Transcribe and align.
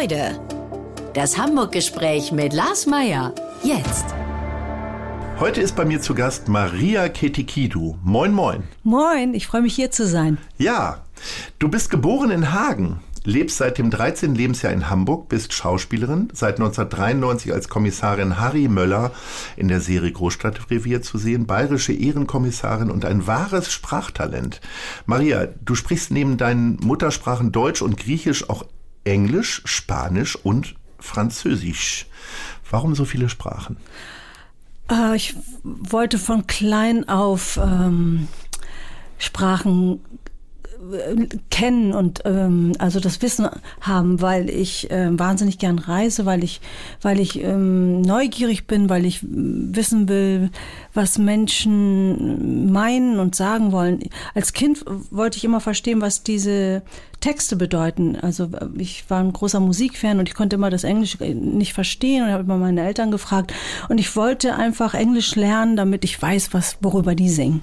Leute. 0.00 0.40
Das 1.12 1.36
Hamburg-Gespräch 1.36 2.32
mit 2.32 2.54
Lars 2.54 2.86
Meier. 2.86 3.34
Jetzt. 3.62 4.06
Heute 5.38 5.60
ist 5.60 5.76
bei 5.76 5.84
mir 5.84 6.00
zu 6.00 6.14
Gast 6.14 6.48
Maria 6.48 7.10
Ketikidu. 7.10 7.96
Moin, 8.02 8.32
moin. 8.32 8.62
Moin, 8.84 9.34
ich 9.34 9.46
freue 9.46 9.60
mich 9.60 9.74
hier 9.74 9.90
zu 9.90 10.06
sein. 10.06 10.38
Ja, 10.56 11.02
du 11.58 11.68
bist 11.68 11.90
geboren 11.90 12.30
in 12.30 12.54
Hagen, 12.54 13.00
lebst 13.24 13.58
seit 13.58 13.76
dem 13.76 13.90
13. 13.90 14.34
Lebensjahr 14.34 14.72
in 14.72 14.88
Hamburg, 14.88 15.28
bist 15.28 15.52
Schauspielerin, 15.52 16.28
seit 16.32 16.54
1993 16.54 17.52
als 17.52 17.68
Kommissarin 17.68 18.40
Harry 18.40 18.68
Möller 18.68 19.10
in 19.56 19.68
der 19.68 19.82
Serie 19.82 20.12
Großstadtrevier 20.12 21.02
zu 21.02 21.18
sehen, 21.18 21.46
bayerische 21.46 21.92
Ehrenkommissarin 21.92 22.90
und 22.90 23.04
ein 23.04 23.26
wahres 23.26 23.70
Sprachtalent. 23.70 24.62
Maria, 25.04 25.48
du 25.60 25.74
sprichst 25.74 26.12
neben 26.12 26.38
deinen 26.38 26.76
Muttersprachen 26.80 27.52
Deutsch 27.52 27.82
und 27.82 27.98
Griechisch 27.98 28.48
auch 28.48 28.64
Englisch, 29.04 29.62
Spanisch 29.64 30.36
und 30.36 30.74
Französisch. 30.98 32.06
Warum 32.70 32.94
so 32.94 33.04
viele 33.04 33.28
Sprachen? 33.28 33.76
Äh, 34.90 35.16
ich 35.16 35.36
wollte 35.62 36.18
von 36.18 36.46
klein 36.46 37.08
auf 37.08 37.58
ähm, 37.62 38.28
Sprachen 39.18 40.00
kennen 41.50 41.92
und 41.92 42.22
ähm, 42.24 42.72
also 42.78 42.98
das 42.98 43.22
Wissen 43.22 43.48
haben, 43.80 44.20
weil 44.20 44.50
ich 44.50 44.90
äh, 44.90 45.16
wahnsinnig 45.18 45.58
gern 45.58 45.78
reise, 45.78 46.26
weil 46.26 46.42
ich, 46.42 46.60
weil 47.00 47.20
ich 47.20 47.42
ähm, 47.42 48.02
neugierig 48.02 48.66
bin, 48.66 48.88
weil 48.88 49.06
ich 49.06 49.20
wissen 49.22 50.08
will, 50.08 50.50
was 50.92 51.18
Menschen 51.18 52.72
meinen 52.72 53.18
und 53.18 53.34
sagen 53.34 53.72
wollen. 53.72 54.00
Als 54.34 54.52
Kind 54.52 54.84
wollte 55.10 55.38
ich 55.38 55.44
immer 55.44 55.60
verstehen, 55.60 56.00
was 56.00 56.22
diese 56.22 56.82
Texte 57.20 57.56
bedeuten. 57.56 58.16
Also 58.20 58.48
ich 58.76 59.08
war 59.08 59.20
ein 59.20 59.32
großer 59.32 59.60
Musikfan 59.60 60.18
und 60.18 60.28
ich 60.28 60.34
konnte 60.34 60.56
immer 60.56 60.70
das 60.70 60.84
Englisch 60.84 61.18
nicht 61.20 61.72
verstehen 61.72 62.24
und 62.24 62.30
habe 62.30 62.42
immer 62.42 62.58
meine 62.58 62.84
Eltern 62.84 63.10
gefragt 63.10 63.54
und 63.88 63.98
ich 63.98 64.16
wollte 64.16 64.56
einfach 64.56 64.94
Englisch 64.94 65.36
lernen, 65.36 65.76
damit 65.76 66.04
ich 66.04 66.20
weiß, 66.20 66.52
was 66.52 66.78
worüber 66.80 67.14
die 67.14 67.28
singen. 67.28 67.60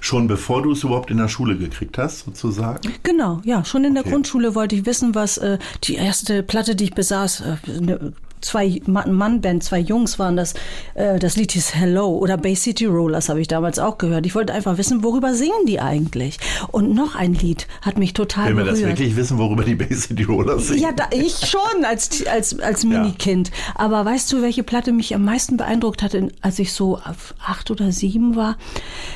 Schon 0.00 0.26
bevor 0.26 0.62
du 0.62 0.72
es 0.72 0.82
überhaupt 0.82 1.10
in 1.10 1.18
der 1.18 1.28
Schule 1.28 1.56
gekriegt 1.56 1.98
hast, 1.98 2.24
sozusagen? 2.24 2.80
Genau, 3.02 3.40
ja. 3.44 3.64
Schon 3.64 3.84
in 3.84 3.94
der 3.94 4.02
okay. 4.02 4.12
Grundschule 4.12 4.54
wollte 4.54 4.74
ich 4.74 4.86
wissen, 4.86 5.14
was 5.14 5.38
äh, 5.38 5.58
die 5.84 5.94
erste 5.94 6.42
Platte, 6.42 6.74
die 6.74 6.84
ich 6.84 6.94
besaß, 6.94 7.40
äh, 7.40 7.56
ne, 7.80 8.12
zwei 8.40 8.80
Mann-Band, 8.86 9.62
zwei 9.62 9.78
Jungs 9.78 10.18
waren 10.18 10.36
das. 10.36 10.54
Äh, 10.94 11.18
das 11.18 11.36
Lied 11.36 11.52
hieß 11.52 11.74
Hello 11.74 12.08
oder 12.16 12.36
Bay 12.36 12.54
City 12.54 12.86
Rollers 12.86 13.28
habe 13.28 13.40
ich 13.40 13.48
damals 13.48 13.78
auch 13.78 13.98
gehört. 13.98 14.26
Ich 14.26 14.34
wollte 14.34 14.52
einfach 14.52 14.78
wissen, 14.78 15.02
worüber 15.02 15.34
singen 15.34 15.66
die 15.66 15.80
eigentlich? 15.80 16.38
Und 16.68 16.94
noch 16.94 17.14
ein 17.14 17.34
Lied 17.34 17.66
hat 17.82 17.98
mich 17.98 18.12
total 18.14 18.48
Will 18.48 18.54
berührt. 18.54 18.76
wir 18.76 18.82
das 18.82 18.90
wirklich 18.90 19.16
wissen, 19.16 19.38
worüber 19.38 19.64
die 19.64 19.74
Bay 19.74 19.94
City 19.94 20.22
Rollers 20.24 20.68
singen? 20.68 20.82
Ja, 20.82 20.92
da, 20.92 21.04
ich 21.12 21.46
schon 21.46 21.84
als, 21.84 22.26
als, 22.26 22.58
als 22.60 22.84
Minikind. 22.84 23.48
Ja. 23.48 23.54
Aber 23.76 24.04
weißt 24.04 24.32
du, 24.32 24.42
welche 24.42 24.62
Platte 24.62 24.92
mich 24.92 25.14
am 25.14 25.24
meisten 25.24 25.56
beeindruckt 25.56 26.02
hatte, 26.02 26.28
als 26.40 26.58
ich 26.58 26.72
so 26.72 26.98
acht 27.44 27.70
oder 27.70 27.92
sieben 27.92 28.36
war? 28.36 28.56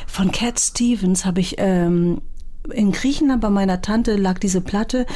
Von 0.06 0.32
Cat 0.32 0.60
Stevens 0.60 1.24
habe 1.24 1.40
ich 1.40 1.56
ähm, 1.58 2.20
in 2.72 2.92
Griechenland 2.92 3.40
bei 3.40 3.50
meiner 3.50 3.82
Tante 3.82 4.16
lag 4.16 4.38
diese 4.38 4.60
Platte 4.60 5.06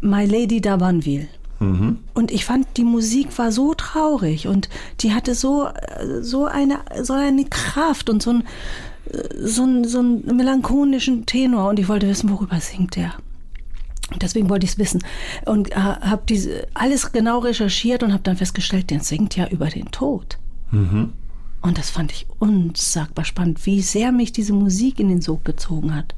My 0.00 0.24
Lady 0.24 0.58
d'Abanville. 0.58 1.26
Mhm. 1.58 1.98
Und 2.14 2.30
ich 2.30 2.44
fand, 2.44 2.66
die 2.76 2.84
Musik 2.84 3.38
war 3.38 3.50
so 3.50 3.74
traurig 3.74 4.46
und 4.46 4.68
die 5.00 5.14
hatte 5.14 5.34
so, 5.34 5.68
so, 6.20 6.44
eine, 6.44 6.80
so 7.02 7.14
eine 7.14 7.44
Kraft 7.44 8.10
und 8.10 8.22
so, 8.22 8.30
ein, 8.30 8.44
so, 9.38 9.64
ein, 9.64 9.84
so 9.84 9.98
einen 10.00 10.36
melancholischen 10.36 11.26
Tenor. 11.26 11.70
Und 11.70 11.78
ich 11.78 11.88
wollte 11.88 12.08
wissen, 12.08 12.30
worüber 12.30 12.60
singt 12.60 12.96
der. 12.96 13.14
Deswegen 14.20 14.48
wollte 14.48 14.64
ich 14.64 14.72
es 14.72 14.78
wissen 14.78 15.02
und 15.46 15.72
äh, 15.72 15.74
habe 15.74 16.22
diese 16.28 16.68
alles 16.74 17.10
genau 17.10 17.40
recherchiert 17.40 18.04
und 18.04 18.12
habe 18.12 18.22
dann 18.22 18.36
festgestellt, 18.36 18.90
der 18.90 19.00
singt 19.00 19.34
ja 19.34 19.48
über 19.48 19.66
den 19.66 19.90
Tod. 19.90 20.38
Mhm. 20.70 21.12
Und 21.60 21.78
das 21.78 21.90
fand 21.90 22.12
ich 22.12 22.26
unsagbar 22.38 23.24
spannend, 23.24 23.66
wie 23.66 23.82
sehr 23.82 24.12
mich 24.12 24.30
diese 24.30 24.52
Musik 24.52 25.00
in 25.00 25.08
den 25.08 25.22
Sog 25.22 25.44
gezogen 25.44 25.96
hat. 25.96 26.14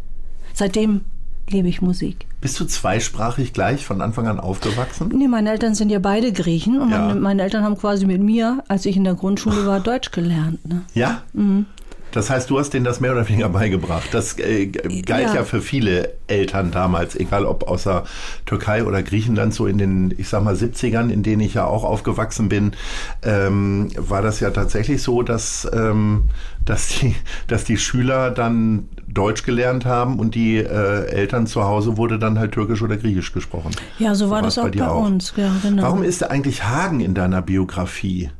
Seitdem 0.53 1.03
liebe 1.50 1.69
ich 1.69 1.82
Musik. 1.82 2.26
Bist 2.41 2.59
du 2.60 2.64
zweisprachig 2.64 3.53
gleich 3.53 3.84
von 3.84 4.00
Anfang 4.00 4.26
an 4.26 4.41
aufgewachsen? 4.41 5.12
Nee, 5.14 5.28
meine 5.28 5.50
Eltern 5.50 5.75
sind 5.75 5.91
ja 5.91 5.98
beide 5.98 6.32
Griechen 6.32 6.81
und 6.81 6.91
ja. 6.91 7.06
meine, 7.06 7.20
meine, 7.20 7.42
Eltern 7.42 7.64
haben 7.64 7.76
quasi 7.76 8.06
mit 8.06 8.22
mir, 8.22 8.62
als 8.69 8.86
ich 8.86 8.97
in 8.97 9.04
der 9.04 9.14
Grundschule 9.14 9.66
war, 9.66 9.81
Deutsch 9.81 10.10
gelernt. 10.10 10.66
Ne? 10.66 10.82
Ja? 10.94 11.22
Mhm. 11.32 11.66
Das 12.12 12.31
heißt, 12.31 12.48
du 12.48 12.58
hast 12.58 12.70
denen 12.70 12.84
das 12.84 13.00
mehr 13.00 13.12
oder 13.12 13.28
weniger 13.28 13.48
beigebracht. 13.48 14.08
Das 14.12 14.38
äh, 14.38 14.66
galt 14.66 15.28
ja. 15.28 15.34
ja. 15.34 15.44
für 15.44 15.60
viele 15.60 16.14
Eltern 16.26 16.70
damals, 16.70 17.14
egal 17.14 17.44
ob 17.44 17.69
aus 17.69 17.84
der 17.84 18.04
Türkei 18.47 18.84
oder 18.84 19.03
Griechenland, 19.03 19.53
so 19.53 19.66
in 19.66 19.78
den, 19.78 20.14
ich 20.16 20.28
sag 20.28 20.42
mal, 20.42 20.54
70ern, 20.54 21.10
in 21.10 21.22
denen 21.22 21.41
ich 21.41 21.54
ja 21.54 21.66
auch 21.66 21.84
aufgewachsen 21.84 22.48
bin, 22.48 22.72
ähm, 23.22 23.91
war 23.97 24.22
das 24.22 24.41
ja 24.41 24.50
tatsächlich 24.50 25.03
so, 25.03 25.22
dass, 25.22 25.69
ähm, 25.72 26.25
dass, 26.64 26.88
die, 26.88 27.14
dass 27.47 27.64
die 27.64 27.76
Schüler 27.76 28.31
dann 28.31 28.88
Deutsch 29.08 29.42
gelernt 29.42 29.84
haben 29.84 30.19
und 30.19 30.34
die 30.34 30.58
äh, 30.58 31.06
Eltern 31.06 31.46
zu 31.46 31.64
Hause 31.64 31.96
wurde 31.96 32.19
dann 32.19 32.38
halt 32.38 32.52
Türkisch 32.52 32.82
oder 32.82 32.96
Griechisch 32.96 33.32
gesprochen. 33.32 33.70
Ja, 33.98 34.14
so 34.14 34.30
war 34.30 34.42
das 34.42 34.58
auch 34.58 34.64
bei, 34.64 34.78
bei 34.78 34.91
uns. 34.91 35.32
Ja, 35.36 35.50
genau. 35.62 35.82
Warum 35.82 36.02
ist 36.02 36.28
eigentlich 36.28 36.64
Hagen 36.64 37.00
in 37.00 37.14
deiner 37.14 37.42
Biografie? 37.42 38.30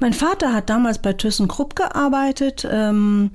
Mein 0.00 0.12
Vater 0.12 0.52
hat 0.52 0.70
damals 0.70 0.98
bei 0.98 1.12
ThyssenKrupp 1.12 1.74
gearbeitet. 1.74 2.66
Ähm, 2.70 3.30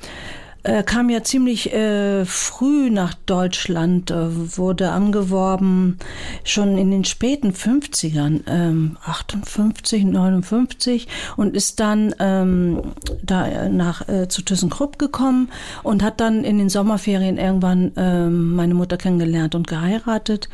er 0.68 0.84
kam 0.84 1.10
ja 1.10 1.24
ziemlich 1.24 1.72
äh, 1.74 2.26
früh 2.26 2.90
nach 2.90 3.14
Deutschland, 3.14 4.12
äh, 4.12 4.58
wurde 4.58 4.92
angeworben 4.92 5.98
schon 6.44 6.78
in 6.78 6.92
den 6.92 7.06
späten 7.06 7.52
50ern, 7.52 8.42
ähm, 8.48 8.98
58, 9.06 10.04
59 10.04 11.08
und 11.38 11.56
ist 11.56 11.80
dann 11.80 12.14
ähm, 12.20 12.82
da 13.24 13.70
nach 13.70 14.10
äh, 14.10 14.28
zu 14.28 14.42
ThyssenKrupp 14.42 15.00
gekommen 15.00 15.50
und 15.84 16.04
hat 16.04 16.20
dann 16.20 16.44
in 16.44 16.58
den 16.58 16.70
Sommerferien 16.70 17.38
irgendwann 17.38 17.94
ähm, 17.96 18.54
meine 18.54 18.74
Mutter 18.74 18.98
kennengelernt 18.98 19.56
und 19.56 19.68
geheiratet 19.68 20.50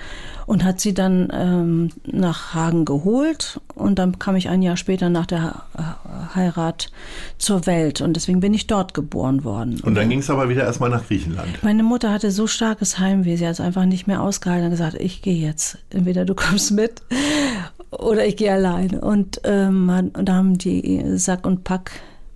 und 0.46 0.64
hat 0.64 0.80
sie 0.80 0.94
dann 0.94 1.30
ähm, 1.31 1.90
nach 2.06 2.54
Hagen 2.54 2.86
geholt 2.86 3.59
und 3.76 4.00
dann 4.00 4.20
kam 4.20 4.36
ich 4.36 4.50
ein 4.50 4.62
Jahr 4.62 4.78
später 4.78 5.09
nach 5.09 5.26
der 5.26 5.64
Heirat 6.36 6.92
zur 7.38 7.66
Welt 7.66 8.02
und 8.02 8.14
deswegen 8.14 8.40
bin 8.40 8.54
ich 8.54 8.68
dort 8.68 8.94
geboren 8.94 9.44
worden. 9.44 9.80
Und 9.81 9.96
dann 9.96 10.09
ging 10.09 10.20
es 10.20 10.30
aber 10.30 10.50
wieder 10.50 10.64
erstmal 10.64 10.90
nach 10.90 11.08
Griechenland. 11.08 11.64
Meine 11.64 11.84
Mutter 11.84 12.12
hatte 12.12 12.31
so 12.31 12.48
starkes 12.48 13.00
Heimweh, 13.00 13.36
sie 13.36 13.46
hat 13.46 13.54
es 13.54 13.62
einfach 13.62 13.86
nicht 13.86 14.08
mehr 14.08 14.22
ausgehalten 14.22 14.66
und 14.66 14.72
gesagt, 14.72 14.96
ich 15.00 15.22
gehe 15.22 15.36
jetzt. 15.36 15.78
Entweder 15.90 16.26
du 16.26 16.36
kommst 16.36 16.72
mit 16.72 17.02
oder 17.92 18.25
ich 18.25 18.38
gehe 18.38 18.52
allein. 18.52 18.92
Und, 18.92 19.42
ähm, 19.44 20.12
und 20.14 20.28
da 20.28 20.34
haben 20.34 20.58
die 20.58 21.18
Sack 21.18 21.46
und 21.46 21.64
Pack 21.64 21.92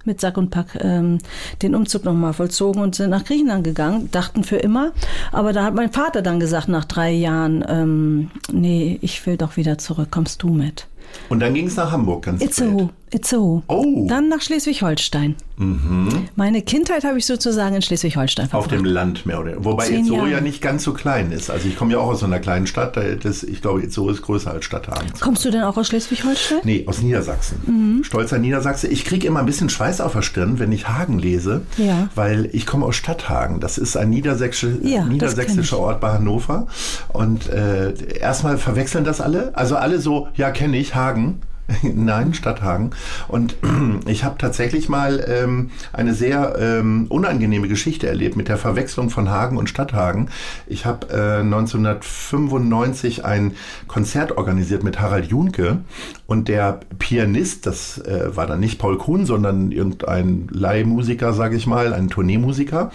mit 0.08 0.20
Sack 0.20 0.38
und 0.38 0.50
Pack 0.50 0.80
ähm, 0.82 1.20
den 1.62 1.76
Umzug 1.76 2.04
nochmal 2.04 2.34
vollzogen 2.34 2.82
und 2.82 2.96
sind 2.96 3.12
nach 3.12 3.26
Griechenland 3.26 3.64
gegangen, 3.64 4.10
dachten 4.12 4.44
für 4.44 4.58
immer. 4.58 4.92
Aber 5.32 5.54
da 5.54 5.64
hat 5.64 5.76
mein 5.76 5.92
Vater 5.92 6.22
dann 6.22 6.40
gesagt, 6.40 6.68
nach 6.70 6.86
drei 6.86 7.12
Jahren, 7.12 7.64
ähm, 7.68 8.32
nee, 8.52 8.98
ich 9.02 9.24
will 9.26 9.38
doch 9.38 9.58
wieder 9.58 9.78
zurück, 9.78 10.08
kommst 10.10 10.42
du 10.42 10.50
mit. 10.50 10.88
Und 11.30 11.40
dann 11.40 11.54
ging 11.54 11.68
es 11.68 11.76
nach 11.76 11.92
Hamburg 11.92 12.24
ganz 12.24 12.42
Itzehoe. 12.42 12.90
Itzehoe. 13.10 13.64
Oh. 13.68 14.06
Dann 14.08 14.28
nach 14.30 14.42
Schleswig-Holstein. 14.42 15.36
Mhm. 15.58 16.28
Meine 16.36 16.62
Kindheit 16.62 17.04
habe 17.04 17.18
ich 17.18 17.26
sozusagen 17.26 17.76
in 17.76 17.82
Schleswig-Holstein 17.82 18.50
verbracht. 18.50 18.72
Auf 18.72 18.78
dem 18.78 18.86
Land 18.86 19.26
mehr 19.26 19.40
oder 19.40 19.64
Wobei 19.64 19.86
Zehn 19.86 20.02
Itzehoe 20.02 20.18
Jahre. 20.18 20.32
ja 20.32 20.42
nicht 20.42 20.62
ganz 20.62 20.84
so 20.84 20.94
klein 20.94 21.32
ist. 21.32 21.50
Also 21.50 21.68
ich 21.68 21.78
komme 21.78 21.94
ja 21.94 22.00
auch 22.00 22.10
aus 22.10 22.20
so 22.20 22.26
einer 22.26 22.40
kleinen 22.40 22.68
Stadt. 22.68 22.98
Das, 23.24 23.44
ich 23.44 23.62
glaube, 23.62 23.82
Itzehoe 23.82 24.12
ist 24.12 24.22
größer 24.22 24.52
als 24.52 24.66
Stadthagen. 24.66 25.08
Kommst 25.20 25.46
du 25.46 25.50
denn 25.50 25.64
auch 25.64 25.78
aus 25.78 25.88
Schleswig-Holstein? 25.88 26.60
Nee, 26.64 26.84
aus 26.88 27.02
Niedersachsen. 27.02 27.58
Mhm. 27.66 28.04
Stolzer 28.04 28.40
Niedersachse. 28.40 28.88
Ich 28.88 29.06
kriege 29.06 29.26
immer 29.26 29.40
ein 29.40 29.46
bisschen 29.46 29.70
Schweiß 29.70 30.02
auf 30.02 30.14
der 30.14 30.22
Stirn, 30.22 30.60
wenn 30.60 30.72
ich 30.72 30.88
Hagen 30.90 31.18
lese. 31.18 31.62
Ja. 31.78 32.10
Weil 32.14 32.50
ich 32.52 32.66
komme 32.66 32.86
aus 32.86 32.96
Stadthagen. 32.98 33.60
Das 33.60 33.78
ist 33.78 33.96
ein 33.98 34.10
niedersächsische, 34.10 34.80
ja, 34.84 35.06
niedersächsischer 35.06 35.80
Ort 35.80 36.02
bei 36.02 36.12
Hannover. 36.12 36.68
Und 37.14 37.50
äh, 37.50 37.94
erstmal 38.20 38.58
verwechseln 38.58 39.06
das 39.06 39.22
alle. 39.22 39.56
Also 39.56 39.76
alle 39.78 40.00
so, 40.00 40.28
ja 40.36 40.52
kenne 40.52 40.78
ich, 40.78 40.94
Hagen. 40.94 41.42
Nein, 41.84 42.34
Stadthagen. 42.34 42.92
Und 43.28 43.56
ich 44.08 44.24
habe 44.24 44.38
tatsächlich 44.38 44.90
mal 44.90 45.24
ähm, 45.28 45.72
eine 45.92 46.14
sehr 46.14 46.56
ähm, 46.60 47.08
unangenehme 47.10 47.68
Geschichte 47.68 48.08
erlebt 48.08 48.38
mit 48.38 48.48
der 48.48 48.58
Verwechslung 48.58 49.10
von 49.10 49.30
Hagen 49.30 49.58
und 49.58 49.70
Stadthagen. 49.70 50.30
Ich 50.66 50.86
habe 50.86 51.08
äh, 51.10 51.42
1995 51.42 53.26
ein 53.26 53.54
Konzert 53.88 54.38
organisiert 54.38 54.84
mit 54.84 55.02
Harald 55.02 55.26
Junke 55.26 55.80
und 56.26 56.48
der 56.48 56.80
Pianist, 57.00 57.66
das 57.66 57.98
äh, 58.00 58.36
war 58.36 58.48
dann 58.48 58.60
nicht 58.60 58.80
Paul 58.80 58.98
Kuhn, 58.98 59.26
sondern 59.26 59.72
irgendein 59.72 60.48
Leihmusiker, 60.52 61.34
sage 61.34 61.58
ich 61.58 61.68
mal, 61.68 61.94
ein 61.94 62.10
Tourneemusiker, 62.10 62.92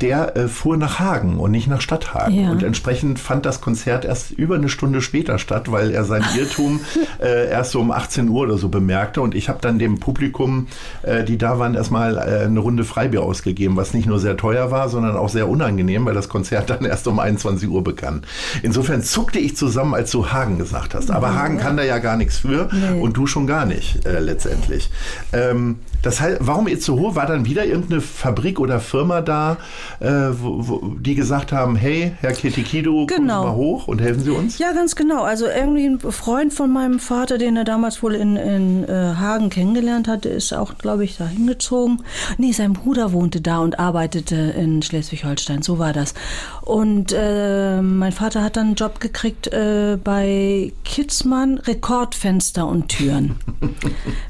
der 0.00 0.36
äh, 0.36 0.48
fuhr 0.48 0.76
nach 0.76 0.98
Hagen 0.98 1.38
und 1.38 1.50
nicht 1.50 1.66
nach 1.66 1.80
Stadthagen. 1.80 2.34
Ja. 2.34 2.50
Und 2.50 2.62
entsprechend 2.62 3.18
fand 3.18 3.46
das 3.46 3.60
Konzert 3.60 4.04
erst 4.04 4.30
über 4.30 4.54
eine 4.54 4.68
Stunde 4.68 5.02
später 5.02 5.38
statt, 5.38 5.70
weil 5.72 5.90
er 5.90 6.04
sein 6.04 6.24
Irrtum 6.38 6.80
äh, 7.20 7.48
erst 7.50 7.72
so 7.72 7.80
um 7.80 7.90
18 7.90 8.11
18 8.12 8.28
Uhr 8.28 8.42
oder 8.42 8.58
so 8.58 8.68
bemerkte. 8.68 9.22
Und 9.22 9.34
ich 9.34 9.48
habe 9.48 9.58
dann 9.62 9.78
dem 9.78 9.98
Publikum, 9.98 10.66
äh, 11.02 11.24
die 11.24 11.38
da 11.38 11.58
waren, 11.58 11.74
erstmal 11.74 12.18
äh, 12.18 12.44
eine 12.44 12.60
Runde 12.60 12.84
Freibier 12.84 13.22
ausgegeben, 13.22 13.76
was 13.76 13.94
nicht 13.94 14.06
nur 14.06 14.18
sehr 14.18 14.36
teuer 14.36 14.70
war, 14.70 14.88
sondern 14.88 15.16
auch 15.16 15.30
sehr 15.30 15.48
unangenehm, 15.48 16.04
weil 16.04 16.14
das 16.14 16.28
Konzert 16.28 16.68
dann 16.70 16.84
erst 16.84 17.06
um 17.06 17.18
21 17.18 17.68
Uhr 17.68 17.82
begann. 17.82 18.22
Insofern 18.62 19.02
zuckte 19.02 19.38
ich 19.38 19.56
zusammen, 19.56 19.94
als 19.94 20.10
du 20.10 20.30
Hagen 20.30 20.58
gesagt 20.58 20.94
hast. 20.94 21.10
Aber 21.10 21.34
Hagen 21.34 21.58
kann 21.58 21.76
da 21.76 21.82
ja 21.82 21.98
gar 21.98 22.16
nichts 22.16 22.38
für 22.38 22.68
nee. 22.72 23.00
und 23.00 23.16
du 23.16 23.26
schon 23.26 23.46
gar 23.46 23.64
nicht 23.64 24.04
äh, 24.04 24.20
letztendlich. 24.20 24.90
Ähm, 25.32 25.76
das 26.02 26.20
heißt, 26.20 26.38
warum 26.40 26.66
Itzehoe? 26.66 27.14
War 27.14 27.26
dann 27.26 27.44
wieder 27.44 27.64
irgendeine 27.64 28.00
Fabrik 28.00 28.58
oder 28.58 28.80
Firma 28.80 29.20
da, 29.20 29.58
äh, 30.00 30.08
wo, 30.08 30.68
wo, 30.68 30.94
die 30.98 31.14
gesagt 31.14 31.52
haben, 31.52 31.76
hey, 31.76 32.12
Herr 32.20 32.32
Ketikido, 32.32 33.06
genau. 33.06 33.16
kommen 33.16 33.28
Sie 33.28 33.46
mal 33.46 33.54
hoch 33.54 33.88
und 33.88 34.00
helfen 34.00 34.22
Sie 34.22 34.30
uns? 34.30 34.58
Ja, 34.58 34.72
ganz 34.72 34.96
genau. 34.96 35.22
Also 35.22 35.46
irgendwie 35.46 35.86
ein 35.86 36.00
Freund 36.00 36.52
von 36.52 36.72
meinem 36.72 36.98
Vater, 36.98 37.38
den 37.38 37.56
er 37.56 37.64
damals 37.64 38.01
wohl 38.02 38.14
in, 38.14 38.36
in 38.36 38.84
äh, 38.84 39.14
Hagen 39.16 39.50
kennengelernt 39.50 40.08
hatte, 40.08 40.28
ist 40.28 40.52
auch, 40.52 40.78
glaube 40.78 41.04
ich, 41.04 41.16
da 41.16 41.26
hingezogen. 41.26 42.02
Nee, 42.38 42.52
sein 42.52 42.72
Bruder 42.72 43.12
wohnte 43.12 43.40
da 43.40 43.58
und 43.58 43.78
arbeitete 43.78 44.36
in 44.36 44.82
Schleswig-Holstein. 44.82 45.62
So 45.62 45.78
war 45.78 45.92
das. 45.92 46.14
Und 46.62 47.14
äh, 47.16 47.80
mein 47.82 48.12
Vater 48.12 48.42
hat 48.42 48.56
dann 48.56 48.66
einen 48.68 48.74
Job 48.74 49.00
gekriegt 49.00 49.48
äh, 49.48 49.98
bei 50.02 50.72
Kitzmann 50.84 51.58
Rekordfenster 51.58 52.66
und 52.66 52.88
Türen. 52.88 53.36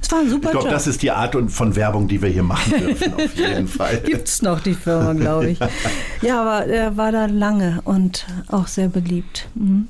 Es 0.01 0.11
war 0.11 0.21
ein 0.21 0.31
super 0.31 0.49
ich 0.49 0.53
glaub, 0.53 0.65
Job. 0.65 0.73
das 0.73 0.87
ist 0.87 1.03
die 1.03 1.11
Art 1.11 1.37
von 1.49 1.77
Werbung, 1.77 2.09
die 2.09 2.21
wir 2.21 2.29
hier 2.29 2.43
machen 2.43 2.73
dürfen, 2.79 3.15
auf 3.15 3.35
jeden 3.37 3.69
Fall. 3.69 3.99
Gibt 4.05 4.29
es 4.29 4.43
noch 4.43 4.61
die 4.61 4.75
Firma, 4.75 5.13
glaube 5.13 5.51
ich. 5.51 5.59
ja, 6.23 6.41
aber 6.41 6.67
er 6.67 6.97
war 6.97 7.13
da 7.13 7.27
lange 7.27 7.81
und 7.85 8.27
auch 8.49 8.67
sehr 8.67 8.89
beliebt. 8.89 9.49
Mhm. 9.55 9.89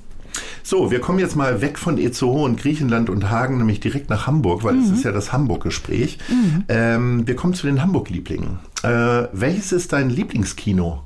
So, 0.63 0.91
wir 0.91 1.01
kommen 1.01 1.19
jetzt 1.19 1.37
mal 1.37 1.61
weg 1.61 1.79
von 1.79 1.99
Itzehoe 1.99 2.45
und 2.45 2.59
Griechenland 2.59 3.11
und 3.11 3.31
Hagen, 3.31 3.59
nämlich 3.59 3.81
direkt 3.81 4.11
nach 4.11 4.27
Hamburg, 4.27 4.65
weil 4.65 4.79
es 4.79 4.89
mhm. 4.89 4.95
ist 4.95 5.05
ja 5.05 5.13
das 5.13 5.33
Hamburg-Gespräch. 5.33 6.19
Mhm. 6.29 6.65
Ähm, 6.69 7.27
wir 7.27 7.37
kommen 7.37 7.55
zu 7.55 7.67
den 7.67 7.83
Hamburg-Lieblingen. 7.83 8.59
Äh, 8.83 9.29
welches 9.33 9.73
ist 9.73 9.93
dein 9.93 10.09
Lieblingskino? 10.09 11.03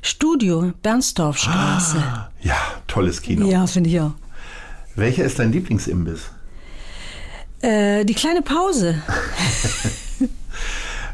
Studio, 0.00 0.72
Bernsdorfstraße. 0.82 1.98
Ah, 1.98 2.30
ja, 2.40 2.56
tolles 2.86 3.20
Kino. 3.20 3.46
Ja, 3.46 3.66
finde 3.66 3.90
ich 3.90 4.00
auch. 4.00 4.12
Welcher 4.94 5.24
ist 5.24 5.38
dein 5.38 5.52
Lieblingsimbiss? 5.52 6.30
Äh, 7.60 8.04
die 8.04 8.14
kleine 8.14 8.42
Pause. 8.42 9.02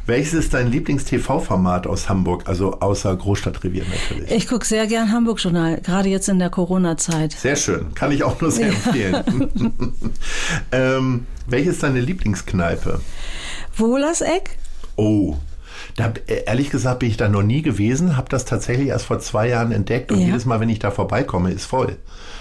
Welches 0.06 0.34
ist 0.34 0.52
dein 0.52 0.70
Lieblings-TV-Format 0.70 1.86
aus 1.86 2.10
Hamburg, 2.10 2.42
also 2.46 2.78
außer 2.80 3.16
Großstadtrevier 3.16 3.84
natürlich? 3.84 4.30
Ich 4.30 4.46
gucke 4.46 4.66
sehr 4.66 4.86
gern 4.86 5.10
Hamburg-Journal, 5.10 5.80
gerade 5.80 6.10
jetzt 6.10 6.28
in 6.28 6.38
der 6.38 6.50
Corona-Zeit. 6.50 7.32
Sehr 7.32 7.56
schön, 7.56 7.94
kann 7.94 8.12
ich 8.12 8.22
auch 8.22 8.38
nur 8.38 8.50
sehr 8.50 8.68
empfehlen. 8.68 9.50
ähm, 10.72 11.26
welches 11.46 11.74
ist 11.74 11.82
deine 11.82 12.00
Lieblingskneipe? 12.00 13.00
Wohlerseck. 13.78 14.58
Oh, 14.96 15.36
da, 15.96 16.12
äh, 16.26 16.44
ehrlich 16.44 16.68
gesagt 16.68 16.98
bin 16.98 17.08
ich 17.08 17.16
da 17.16 17.30
noch 17.30 17.42
nie 17.42 17.62
gewesen, 17.62 18.18
habe 18.18 18.28
das 18.28 18.44
tatsächlich 18.44 18.88
erst 18.88 19.06
vor 19.06 19.20
zwei 19.20 19.48
Jahren 19.48 19.72
entdeckt 19.72 20.12
und 20.12 20.20
ja. 20.20 20.26
jedes 20.26 20.44
Mal, 20.44 20.60
wenn 20.60 20.68
ich 20.68 20.80
da 20.80 20.90
vorbeikomme, 20.90 21.50
ist 21.50 21.64
voll. 21.64 21.96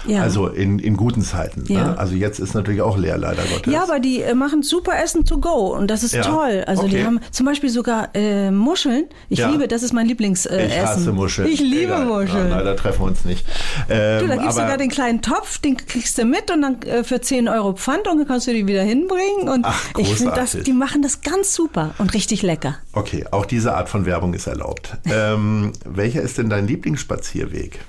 Ja. 0.06 0.22
Also 0.22 0.48
in, 0.48 0.78
in 0.78 0.96
guten 0.96 1.22
Zeiten. 1.22 1.62
Ne? 1.62 1.74
Ja. 1.74 1.84
Ne? 1.88 1.98
Also 1.98 2.14
jetzt 2.14 2.38
ist 2.38 2.54
natürlich 2.54 2.82
auch 2.82 2.98
leer, 2.98 3.18
leider 3.18 3.42
Gottes. 3.42 3.72
Ja, 3.72 3.82
aber 3.82 4.00
die 4.00 4.20
äh, 4.20 4.34
machen 4.34 4.62
super 4.62 4.92
Essen 5.02 5.24
to 5.24 5.38
go 5.38 5.74
und 5.74 5.90
das 5.90 6.02
ist 6.02 6.14
ja. 6.14 6.22
toll. 6.22 6.64
Also 6.66 6.82
okay. 6.82 6.98
die 6.98 7.04
haben 7.04 7.20
zum 7.30 7.46
Beispiel 7.46 7.70
sogar 7.70 8.10
äh, 8.14 8.50
Muscheln. 8.50 9.06
Ich 9.28 9.44
liebe, 9.44 9.68
das 9.68 9.82
ist 9.82 9.92
mein 9.92 10.06
Lieblingsessen. 10.06 10.66
Ich 10.66 10.78
hasse 10.78 11.12
Muscheln. 11.12 11.48
Ich 11.48 11.60
liebe 11.60 11.92
Egal. 11.92 12.06
Muscheln. 12.06 12.50
Ja, 12.50 12.58
leider 12.58 12.76
treffen 12.76 13.00
wir 13.00 13.06
uns 13.06 13.24
nicht. 13.24 13.46
Ähm, 13.88 14.20
du, 14.20 14.26
da 14.28 14.36
gibst 14.36 14.58
du 14.58 14.62
sogar 14.62 14.76
den 14.76 14.90
kleinen 14.90 15.22
Topf, 15.22 15.58
den 15.58 15.76
kriegst 15.76 16.18
du 16.18 16.24
mit 16.24 16.50
und 16.50 16.62
dann 16.62 16.82
äh, 16.82 17.04
für 17.04 17.20
10 17.20 17.48
Euro 17.48 17.72
Pfand 17.72 18.06
und 18.08 18.18
dann 18.18 18.26
kannst 18.26 18.46
du 18.46 18.52
die 18.52 18.66
wieder 18.66 18.82
hinbringen. 18.82 19.48
Und 19.48 19.64
Ach, 19.64 19.90
ich 19.98 20.14
finde, 20.14 20.44
die 20.64 20.72
machen 20.72 21.02
das 21.02 21.22
ganz 21.22 21.54
super 21.54 21.94
und 21.98 22.14
richtig 22.14 22.42
lecker. 22.42 22.76
Okay, 22.92 23.24
auch 23.30 23.46
diese 23.46 23.74
Art 23.74 23.88
von 23.88 24.06
Werbung 24.06 24.34
ist 24.34 24.46
erlaubt. 24.46 24.96
Ähm, 25.06 25.72
welcher 25.84 26.22
ist 26.22 26.38
denn 26.38 26.50
dein 26.50 26.66
Lieblingsspazierweg? 26.66 27.80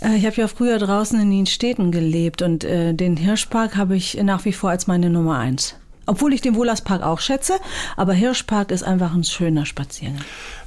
Äh, 0.00 0.16
ich 0.16 0.26
habe 0.26 0.36
ja 0.36 0.48
früher 0.48 0.78
draußen 0.78 1.20
in 1.20 1.30
den 1.30 1.46
Städten 1.46 1.92
gelebt 1.92 2.42
und 2.42 2.64
äh, 2.64 2.94
den 2.94 3.16
Hirschpark 3.16 3.76
habe 3.76 3.96
ich 3.96 4.20
nach 4.22 4.44
wie 4.44 4.52
vor 4.52 4.70
als 4.70 4.86
meine 4.86 5.10
Nummer 5.10 5.38
eins. 5.38 5.76
Obwohl 6.06 6.32
ich 6.32 6.40
den 6.40 6.56
Wohlerspark 6.56 7.02
auch 7.02 7.20
schätze, 7.20 7.54
aber 7.96 8.14
Hirschpark 8.14 8.72
ist 8.72 8.82
einfach 8.82 9.14
ein 9.14 9.22
schöner 9.22 9.64
Spaziergang. 9.64 10.22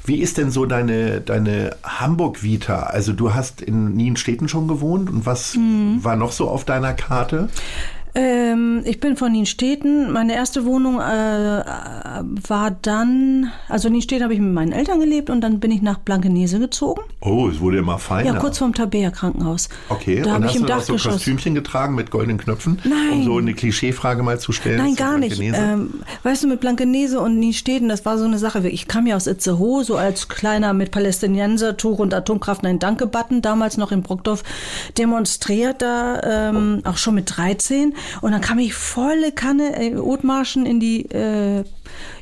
Wie 0.06 0.22
ist 0.22 0.38
denn 0.38 0.52
so 0.52 0.66
deine, 0.66 1.20
deine 1.20 1.76
Hamburg-Vita? 1.84 2.84
Also 2.84 3.12
du 3.12 3.34
hast 3.34 3.62
in 3.62 3.94
Nienstädten 3.94 4.48
schon 4.48 4.68
gewohnt 4.70 5.10
und 5.10 5.26
was 5.26 5.56
mhm. 5.56 6.04
war 6.04 6.16
noch 6.16 6.32
so 6.32 6.48
auf 6.48 6.64
deiner 6.64 6.94
Karte? 6.94 7.50
Ähm, 8.16 8.82
ich 8.86 9.00
bin 9.00 9.18
von 9.18 9.32
Nienstädten. 9.32 10.12
Meine 10.12 10.36
erste 10.36 10.66
Wohnung 10.66 11.00
äh, 11.00 11.02
war 11.02 12.72
dann, 12.84 13.52
also 13.68 13.88
in 13.88 13.94
Nienstädten 13.94 14.24
habe 14.24 14.36
ich 14.36 14.40
mit 14.40 14.54
meinen 14.54 14.72
Eltern 14.72 15.00
gelebt 15.00 15.32
und 15.32 15.42
dann 15.42 15.60
bin 15.60 15.72
ich 15.72 15.82
nach 15.82 15.98
Blankenese 15.98 16.60
gezogen. 16.60 17.02
Oh, 17.22 17.48
es 17.48 17.60
wurde 17.60 17.80
immer 17.80 17.98
feiner. 17.98 18.34
Ja, 18.34 18.40
kurz 18.40 18.60
vorm 18.60 18.76
Tabea 18.76 19.10
Krankenhaus. 19.10 19.70
Okay, 19.90 20.22
da 20.22 20.36
und 20.36 20.46
hast 20.46 20.60
du 20.60 20.96
auch 20.96 21.00
so 21.00 21.10
Kostümchen 21.10 21.56
getragen 21.56 21.96
mit 21.96 22.12
goldenen 22.12 22.38
Knöpfen? 22.38 22.80
Nein. 22.84 23.20
Um 23.20 23.24
so 23.24 23.38
eine 23.38 23.56
Klischeefrage 23.56 24.22
mal 24.22 24.40
zu 24.40 24.52
stellen. 24.52 24.78
Nein, 24.78 24.96
gar 24.96 25.18
nicht. 25.18 25.40
Ähm, 25.40 26.02
weißt 26.22 26.44
du, 26.44 26.48
mit 26.48 26.60
Blankenese 26.60 27.20
und 27.20 27.40
Nienstädten, 27.40 27.90
das 27.90 28.06
war 28.06 28.20
so 28.20 28.26
eine 28.26 28.38
Sache. 28.38 28.68
Ich 28.70 28.88
kam 28.88 29.08
ja 29.08 29.16
aus 29.16 29.26
Itzehoe, 29.26 29.84
so 29.84 29.96
als 29.96 30.28
kleiner 30.30 30.74
mit 30.74 30.92
Palästinensertuch 30.92 31.98
und 31.98 32.14
Atomkraft 32.14 32.64
ein 32.64 32.78
Danke-Button, 32.78 33.42
damals 33.42 33.78
noch 33.78 33.92
in 33.92 34.04
Brockdorf 34.04 34.44
demonstriert 35.00 35.82
da, 35.82 36.50
ähm, 36.50 36.82
auch 36.84 36.98
schon 36.98 37.16
mit 37.16 37.36
13. 37.36 37.96
Und 38.22 38.32
dann 38.32 38.42
kam 38.42 38.60
ich 38.60 38.74
volle 38.74 39.32
Kanne 39.32 39.80
äh, 39.80 39.96
Othmarschen 39.96 40.66
in 40.66 40.80
die 40.80 41.10
äh, 41.10 41.64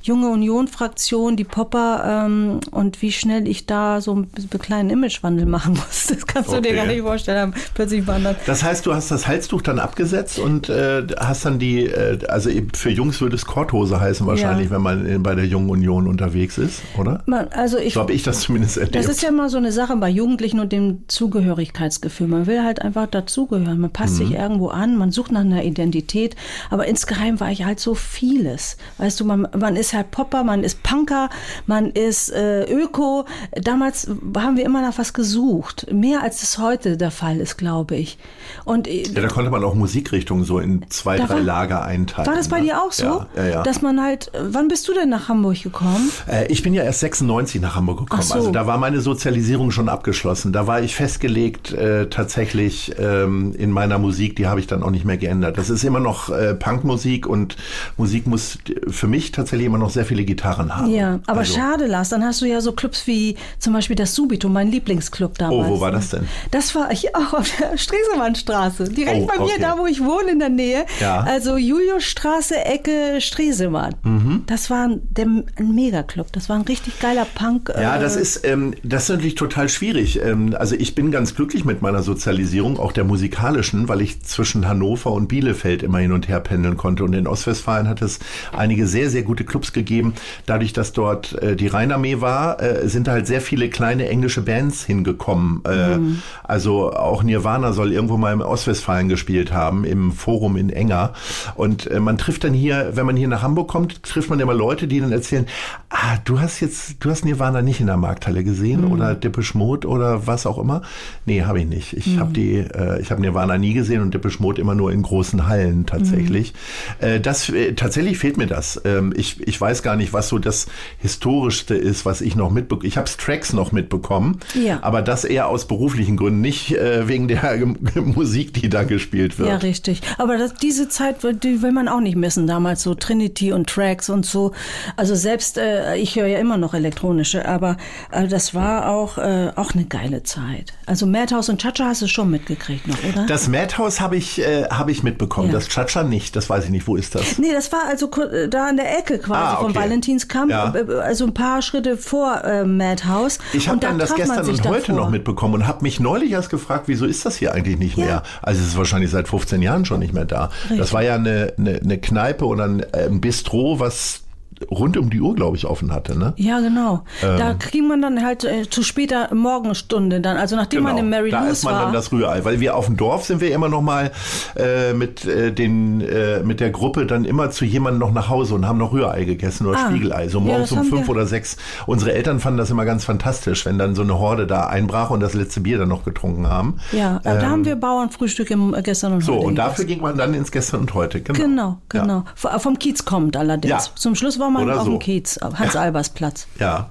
junge 0.01 0.29
Union-Fraktion, 0.29 1.35
die 1.35 1.43
Popper 1.43 2.25
ähm, 2.25 2.59
und 2.71 3.01
wie 3.01 3.11
schnell 3.11 3.47
ich 3.47 3.65
da 3.65 4.01
so 4.01 4.13
einen 4.13 4.29
kleinen 4.59 4.89
Imagewandel 4.89 5.45
machen 5.45 5.73
muss, 5.73 6.07
das 6.09 6.25
kannst 6.25 6.49
okay. 6.49 6.61
du 6.61 6.69
dir 6.69 6.75
gar 6.75 6.85
nicht 6.85 7.01
vorstellen. 7.01 7.53
Plötzlich 7.73 8.05
wandert. 8.07 8.37
Das 8.45 8.63
heißt, 8.63 8.85
du 8.85 8.93
hast 8.93 9.11
das 9.11 9.27
Halstuch 9.27 9.61
dann 9.61 9.79
abgesetzt 9.79 10.39
und 10.39 10.69
äh, 10.69 11.05
hast 11.17 11.45
dann 11.45 11.59
die, 11.59 11.85
äh, 11.85 12.19
also 12.27 12.49
für 12.73 12.89
Jungs 12.89 13.21
würde 13.21 13.35
es 13.35 13.45
Korthose 13.45 13.99
heißen 13.99 14.25
wahrscheinlich, 14.25 14.69
ja. 14.69 14.75
wenn 14.75 14.81
man 14.81 15.05
in, 15.05 15.23
bei 15.23 15.35
der 15.35 15.45
Jungen 15.45 15.69
Union 15.69 16.07
unterwegs 16.07 16.57
ist, 16.57 16.81
oder? 16.97 17.23
Man, 17.25 17.47
also 17.49 17.77
ich, 17.77 17.93
so 17.93 18.01
habe 18.01 18.13
ich 18.13 18.23
das 18.23 18.41
zumindest 18.41 18.77
erlebt. 18.77 18.95
Das 18.95 19.07
ist 19.07 19.21
ja 19.21 19.31
mal 19.31 19.49
so 19.49 19.57
eine 19.57 19.71
Sache 19.71 19.95
bei 19.97 20.09
Jugendlichen 20.09 20.59
und 20.59 20.71
dem 20.71 21.03
Zugehörigkeitsgefühl. 21.07 22.27
Man 22.27 22.47
will 22.47 22.63
halt 22.63 22.81
einfach 22.81 23.07
dazugehören. 23.07 23.79
Man 23.79 23.91
passt 23.91 24.13
mhm. 24.13 24.17
sich 24.17 24.31
irgendwo 24.33 24.69
an, 24.69 24.97
man 24.97 25.11
sucht 25.11 25.31
nach 25.31 25.41
einer 25.41 25.63
Identität, 25.63 26.35
aber 26.69 26.87
insgeheim 26.87 27.39
war 27.39 27.51
ich 27.51 27.65
halt 27.65 27.79
so 27.79 27.95
vieles. 27.95 28.77
Weißt 28.97 29.19
du, 29.19 29.25
man, 29.25 29.47
man 29.61 29.75
ist 29.75 29.93
halt 29.93 30.11
Popper, 30.11 30.43
man 30.43 30.63
ist 30.63 30.83
Punker, 30.83 31.29
man 31.65 31.91
ist 31.91 32.31
äh, 32.31 32.63
Öko. 32.71 33.25
Damals 33.51 34.09
haben 34.35 34.57
wir 34.57 34.65
immer 34.65 34.81
nach 34.81 34.97
was 34.97 35.13
gesucht. 35.13 35.87
Mehr 35.91 36.21
als 36.21 36.43
es 36.43 36.57
heute 36.57 36.97
der 36.97 37.11
Fall 37.11 37.39
ist, 37.39 37.57
glaube 37.57 37.95
ich. 37.95 38.17
Und, 38.65 38.87
äh, 38.87 39.03
ja, 39.03 39.21
da 39.21 39.27
konnte 39.27 39.51
man 39.51 39.63
auch 39.63 39.75
Musikrichtungen 39.75 40.43
so 40.43 40.59
in 40.59 40.89
zwei, 40.89 41.17
drei 41.17 41.29
war, 41.29 41.39
Lager 41.39 41.83
einteilen. 41.83 42.27
War 42.27 42.35
das 42.35 42.49
bei 42.49 42.59
ne? 42.59 42.65
dir 42.65 42.81
auch 42.81 42.91
so? 42.91 43.05
Ja, 43.05 43.27
ja, 43.35 43.45
ja. 43.45 43.63
Dass 43.63 43.81
man 43.81 44.01
halt, 44.01 44.31
wann 44.39 44.67
bist 44.67 44.87
du 44.87 44.93
denn 44.93 45.09
nach 45.09 45.29
Hamburg 45.29 45.63
gekommen? 45.63 46.11
Äh, 46.27 46.47
ich 46.47 46.63
bin 46.63 46.73
ja 46.73 46.83
erst 46.83 46.99
96 47.01 47.61
nach 47.61 47.75
Hamburg 47.75 47.99
gekommen. 47.99 48.23
So. 48.23 48.33
Also 48.33 48.51
da 48.51 48.67
war 48.67 48.77
meine 48.77 49.01
Sozialisierung 49.01 49.71
schon 49.71 49.89
abgeschlossen. 49.89 50.51
Da 50.51 50.67
war 50.67 50.81
ich 50.81 50.95
festgelegt 50.95 51.71
äh, 51.71 52.09
tatsächlich 52.09 52.93
ähm, 52.99 53.53
in 53.57 53.71
meiner 53.71 53.99
Musik, 53.99 54.35
die 54.35 54.47
habe 54.47 54.59
ich 54.59 54.67
dann 54.67 54.83
auch 54.83 54.91
nicht 54.91 55.05
mehr 55.05 55.17
geändert. 55.17 55.57
Das 55.57 55.69
ist 55.69 55.83
immer 55.83 55.99
noch 55.99 56.29
äh, 56.29 56.55
Punkmusik 56.55 57.27
und 57.27 57.57
Musik 57.97 58.27
muss 58.27 58.57
für 58.87 59.07
mich 59.07 59.31
tatsächlich 59.31 59.50
immer 59.59 59.77
noch 59.77 59.89
sehr 59.89 60.05
viele 60.05 60.23
Gitarren 60.23 60.75
haben. 60.75 60.91
Ja, 60.91 61.19
aber 61.27 61.39
also. 61.39 61.55
schade, 61.55 61.87
Lars, 61.87 62.09
dann 62.09 62.23
hast 62.23 62.41
du 62.41 62.45
ja 62.45 62.61
so 62.61 62.71
Clubs 62.71 63.07
wie 63.07 63.35
zum 63.59 63.73
Beispiel 63.73 63.95
das 63.95 64.15
Subito, 64.15 64.49
mein 64.49 64.71
Lieblingsclub 64.71 65.37
damals. 65.37 65.67
Oh, 65.67 65.75
wo 65.75 65.81
war 65.81 65.91
das 65.91 66.09
denn? 66.09 66.27
Das 66.51 66.75
war 66.75 66.91
ich 66.91 67.15
auch 67.15 67.33
auf 67.33 67.49
der 67.59 67.77
Stresemannstraße, 67.77 68.89
direkt 68.89 69.23
oh, 69.23 69.27
bei 69.27 69.37
mir, 69.37 69.53
okay. 69.53 69.61
da 69.61 69.77
wo 69.77 69.85
ich 69.85 70.03
wohne 70.03 70.31
in 70.31 70.39
der 70.39 70.49
Nähe. 70.49 70.85
Ja. 70.99 71.21
Also 71.21 71.57
Juliusstraße, 71.57 72.65
Ecke 72.65 73.19
Stresemann. 73.19 73.95
Mhm. 74.03 74.43
Das 74.47 74.69
war 74.69 74.87
ein, 74.87 75.01
der, 75.09 75.25
ein 75.25 75.75
Megaclub, 75.75 76.31
das 76.31 76.49
war 76.49 76.55
ein 76.55 76.63
richtig 76.63 76.99
geiler 76.99 77.25
Punk. 77.25 77.69
Ja, 77.69 77.97
äh, 77.97 77.99
das 77.99 78.15
ist, 78.15 78.45
ähm, 78.45 78.73
das 78.83 79.03
ist 79.03 79.09
natürlich 79.09 79.35
total 79.35 79.69
schwierig. 79.69 80.21
Ähm, 80.23 80.55
also 80.57 80.75
ich 80.75 80.95
bin 80.95 81.11
ganz 81.11 81.35
glücklich 81.35 81.65
mit 81.65 81.81
meiner 81.81 82.03
Sozialisierung, 82.03 82.79
auch 82.79 82.91
der 82.91 83.03
musikalischen, 83.03 83.87
weil 83.87 84.01
ich 84.01 84.21
zwischen 84.23 84.67
Hannover 84.67 85.11
und 85.11 85.27
Bielefeld 85.27 85.83
immer 85.83 85.99
hin 85.99 86.11
und 86.11 86.27
her 86.27 86.39
pendeln 86.39 86.77
konnte. 86.77 87.03
Und 87.03 87.13
in 87.13 87.27
Ostwestfalen 87.27 87.87
hat 87.87 88.01
es 88.01 88.19
einige 88.51 88.87
sehr, 88.87 89.09
sehr 89.09 89.23
gute 89.23 89.40
gute 89.41 89.45
Clubs 89.45 89.73
gegeben. 89.73 90.13
Dadurch, 90.45 90.73
dass 90.73 90.93
dort 90.93 91.41
äh, 91.41 91.55
die 91.55 91.67
Rheinarmee 91.67 92.21
war, 92.21 92.61
äh, 92.61 92.87
sind 92.87 93.07
halt 93.07 93.27
sehr 93.27 93.41
viele 93.41 93.69
kleine 93.69 94.07
englische 94.07 94.41
Bands 94.41 94.85
hingekommen. 94.85 95.61
Äh, 95.65 95.97
mhm. 95.97 96.21
Also 96.43 96.91
auch 96.93 97.23
Nirvana 97.23 97.73
soll 97.73 97.91
irgendwo 97.91 98.17
mal 98.17 98.33
im 98.33 98.41
Ostwestfalen 98.41 99.09
gespielt 99.09 99.51
haben, 99.51 99.85
im 99.85 100.11
Forum 100.11 100.57
in 100.57 100.69
Enger. 100.69 101.13
Und 101.55 101.89
äh, 101.89 101.99
man 101.99 102.17
trifft 102.17 102.43
dann 102.43 102.53
hier, 102.53 102.91
wenn 102.93 103.05
man 103.05 103.15
hier 103.15 103.27
nach 103.27 103.41
Hamburg 103.41 103.67
kommt, 103.67 104.03
trifft 104.03 104.29
man 104.29 104.39
immer 104.39 104.53
Leute, 104.53 104.87
die 104.87 104.99
dann 104.99 105.11
erzählen, 105.11 105.47
ah, 105.89 106.17
du 106.23 106.39
hast 106.39 106.59
jetzt, 106.59 106.97
du 106.99 107.09
hast 107.09 107.25
Nirvana 107.25 107.61
nicht 107.61 107.79
in 107.79 107.87
der 107.87 107.97
Markthalle 107.97 108.43
gesehen 108.43 108.85
mhm. 108.85 108.91
oder 108.91 109.15
Depeche 109.15 109.57
Mode 109.57 109.87
oder 109.87 110.27
was 110.27 110.45
auch 110.45 110.57
immer. 110.57 110.81
Nee, 111.25 111.43
habe 111.43 111.59
ich 111.59 111.67
nicht. 111.67 111.93
Ich 111.93 112.07
mhm. 112.07 112.19
habe 112.19 112.33
die, 112.33 112.57
äh, 112.57 113.01
ich 113.01 113.11
habe 113.11 113.21
Nirvana 113.21 113.57
nie 113.57 113.73
gesehen 113.73 114.01
und 114.01 114.13
Depeche 114.13 114.41
Mode 114.41 114.61
immer 114.61 114.75
nur 114.75 114.91
in 114.91 115.01
großen 115.01 115.47
Hallen 115.47 115.85
tatsächlich. 115.85 116.53
Mhm. 117.01 117.07
Äh, 117.07 117.19
das 117.19 117.49
äh, 117.49 117.73
tatsächlich 117.73 118.17
fehlt 118.17 118.37
mir 118.37 118.47
das. 118.47 118.81
Ähm, 118.85 119.13
ich, 119.15 119.30
ich 119.39 119.59
weiß 119.59 119.83
gar 119.83 119.95
nicht, 119.95 120.13
was 120.13 120.29
so 120.29 120.39
das 120.39 120.67
historischste 120.99 121.75
ist, 121.75 122.05
was 122.05 122.21
ich 122.21 122.35
noch 122.35 122.51
mitbekomme. 122.51 122.87
Ich 122.87 122.97
habe 122.97 123.09
Tracks 123.17 123.53
noch 123.53 123.71
mitbekommen, 123.71 124.39
ja. 124.53 124.79
aber 124.81 125.01
das 125.01 125.23
eher 125.23 125.47
aus 125.47 125.65
beruflichen 125.65 126.17
Gründen, 126.17 126.41
nicht 126.41 126.75
äh, 126.77 127.07
wegen 127.07 127.27
der 127.27 127.65
Musik, 127.95 128.53
die 128.53 128.69
da 128.69 128.83
gespielt 128.83 129.39
wird. 129.39 129.49
Ja, 129.49 129.57
richtig. 129.57 130.01
Aber 130.17 130.37
das, 130.37 130.53
diese 130.55 130.89
Zeit, 130.89 131.17
die 131.43 131.61
will 131.61 131.71
man 131.71 131.87
auch 131.87 131.99
nicht 131.99 132.15
missen. 132.15 132.47
Damals 132.47 132.83
so 132.83 132.95
Trinity 132.95 133.51
und 133.51 133.69
Tracks 133.69 134.09
und 134.09 134.25
so. 134.25 134.51
Also 134.95 135.15
selbst 135.15 135.57
äh, 135.57 135.95
ich 135.95 136.15
höre 136.15 136.27
ja 136.27 136.39
immer 136.39 136.57
noch 136.57 136.73
elektronische, 136.73 137.47
aber 137.47 137.77
äh, 138.11 138.27
das 138.27 138.53
war 138.53 138.89
auch 138.89 139.17
äh, 139.17 139.51
auch 139.55 139.73
eine 139.73 139.85
geile 139.85 140.23
Zeit. 140.23 140.73
Also 140.85 141.05
Madhouse 141.05 141.49
und 141.49 141.61
Chacha 141.61 141.85
hast 141.85 142.01
du 142.01 142.07
schon 142.07 142.29
mitgekriegt 142.29 142.87
noch, 142.87 142.97
oder? 143.03 143.25
Das 143.25 143.47
Madhouse 143.47 144.01
habe 144.01 144.17
ich 144.17 144.39
äh, 144.39 144.65
habe 144.69 144.91
ich 144.91 145.03
mitbekommen. 145.03 145.47
Ja. 145.47 145.53
Das 145.53 145.67
Chacha 145.67 146.03
nicht. 146.03 146.35
Das 146.35 146.49
weiß 146.49 146.65
ich 146.65 146.69
nicht. 146.71 146.87
Wo 146.87 146.95
ist 146.95 147.15
das? 147.15 147.37
Nee, 147.37 147.51
das 147.51 147.71
war 147.71 147.87
also 147.87 148.09
da 148.49 148.67
an 148.67 148.77
der 148.77 148.97
Ecke 148.97 149.19
quasi 149.21 149.39
ah, 149.39 149.53
okay. 149.53 149.73
vom 149.73 149.75
Valentinskamp, 149.75 150.51
ja. 150.51 150.73
Äh, 150.75 150.99
also 150.99 151.25
ein 151.25 151.33
paar 151.33 151.61
Schritte 151.61 151.97
vor 151.97 152.43
äh, 152.43 152.65
Madhouse. 152.65 153.39
Ich 153.53 153.69
habe 153.69 153.79
dann 153.79 153.97
da 153.97 154.05
das 154.05 154.15
gestern 154.15 154.45
und 154.47 154.67
heute 154.67 154.87
davor. 154.87 154.95
noch 154.95 155.09
mitbekommen 155.09 155.55
und 155.55 155.67
habe 155.67 155.83
mich 155.83 155.99
neulich 155.99 156.31
erst 156.31 156.49
gefragt, 156.49 156.83
wieso 156.87 157.05
ist 157.05 157.25
das 157.25 157.37
hier 157.37 157.53
eigentlich 157.53 157.77
nicht 157.77 157.97
ja. 157.97 158.05
mehr? 158.05 158.23
Also 158.41 158.61
es 158.61 158.67
ist 158.67 158.77
wahrscheinlich 158.77 159.11
seit 159.11 159.27
15 159.27 159.61
Jahren 159.61 159.85
schon 159.85 159.99
nicht 159.99 160.13
mehr 160.13 160.25
da. 160.25 160.49
Richtig. 160.63 160.79
Das 160.79 160.93
war 160.93 161.03
ja 161.03 161.15
eine, 161.15 161.53
eine, 161.57 161.79
eine 161.83 161.97
Kneipe 161.97 162.45
oder 162.45 162.65
ein, 162.65 162.85
ein 162.93 163.21
Bistro, 163.21 163.79
was 163.79 164.21
rund 164.69 164.97
um 164.97 165.09
die 165.09 165.21
Uhr, 165.21 165.35
glaube 165.35 165.57
ich, 165.57 165.65
offen 165.65 165.93
hatte. 165.93 166.17
Ne? 166.17 166.33
Ja, 166.37 166.59
genau. 166.59 167.03
Ähm, 167.23 167.37
da 167.37 167.53
kriegt 167.53 167.87
man 167.87 168.01
dann 168.01 168.23
halt 168.23 168.43
äh, 168.43 168.69
zu 168.69 168.83
später 168.83 169.33
Morgenstunde 169.33 170.21
dann, 170.21 170.37
also 170.37 170.55
nachdem 170.55 170.81
genau, 170.81 170.93
man 170.93 171.03
im 171.03 171.09
Mary 171.09 171.31
da 171.31 171.47
ist 171.47 171.63
man 171.63 171.73
war. 171.73 171.83
dann 171.83 171.93
das 171.93 172.11
Rührei, 172.11 172.43
weil 172.45 172.59
wir 172.59 172.75
auf 172.75 172.85
dem 172.85 172.97
Dorf 172.97 173.25
sind 173.25 173.41
wir 173.41 173.53
immer 173.53 173.69
noch 173.69 173.81
mal 173.81 174.11
äh, 174.55 174.93
mit 174.93 175.25
äh, 175.25 175.51
den 175.51 176.01
äh, 176.01 176.41
mit 176.43 176.59
der 176.59 176.69
Gruppe 176.69 177.05
dann 177.05 177.25
immer 177.25 177.49
zu 177.51 177.65
jemandem 177.65 177.99
noch 177.99 178.13
nach 178.13 178.29
Hause 178.29 178.55
und 178.55 178.67
haben 178.67 178.77
noch 178.77 178.93
Rührei 178.93 179.23
gegessen 179.23 179.65
oder 179.65 179.79
ah, 179.79 179.89
Spiegelei, 179.89 180.27
so 180.27 180.39
morgens 180.39 180.71
ja, 180.71 180.81
um 180.81 180.85
fünf 180.85 181.09
oder 181.09 181.25
sechs. 181.25 181.57
Unsere 181.85 182.13
Eltern 182.13 182.39
fanden 182.39 182.57
das 182.57 182.69
immer 182.69 182.85
ganz 182.85 183.05
fantastisch, 183.05 183.65
wenn 183.65 183.77
dann 183.77 183.95
so 183.95 184.01
eine 184.01 184.19
Horde 184.19 184.47
da 184.47 184.67
einbrach 184.67 185.09
und 185.09 185.19
das 185.19 185.33
letzte 185.33 185.61
Bier 185.61 185.77
dann 185.77 185.89
noch 185.89 186.03
getrunken 186.03 186.47
haben. 186.47 186.77
Ja, 186.91 187.21
ähm, 187.23 187.39
da 187.39 187.49
haben 187.49 187.65
wir 187.65 187.75
Bauernfrühstück 187.75 188.51
im 188.51 188.73
äh, 188.73 188.81
gestern 188.81 189.13
und 189.13 189.21
so, 189.21 189.33
heute. 189.33 189.41
So 189.41 189.47
und 189.47 189.55
dafür 189.55 189.85
ging 189.85 190.01
man 190.01 190.17
dann 190.17 190.33
ins 190.33 190.51
gestern 190.51 190.81
und 190.81 190.93
heute. 190.93 191.21
Genau, 191.21 191.43
genau. 191.43 191.79
genau. 191.89 192.23
Ja. 192.43 192.59
Vom 192.59 192.77
Kiez 192.77 193.05
kommt 193.05 193.35
allerdings. 193.37 193.87
Ja. 193.87 193.95
Zum 193.95 194.15
Schluss 194.15 194.39
war 194.39 194.50
man 194.51 194.69
auf 194.69 194.85
so. 194.85 194.91
dem 194.91 194.99
Kiez. 194.99 195.39
Hans-Albers-Platz. 195.41 196.47
Ja. 196.59 196.89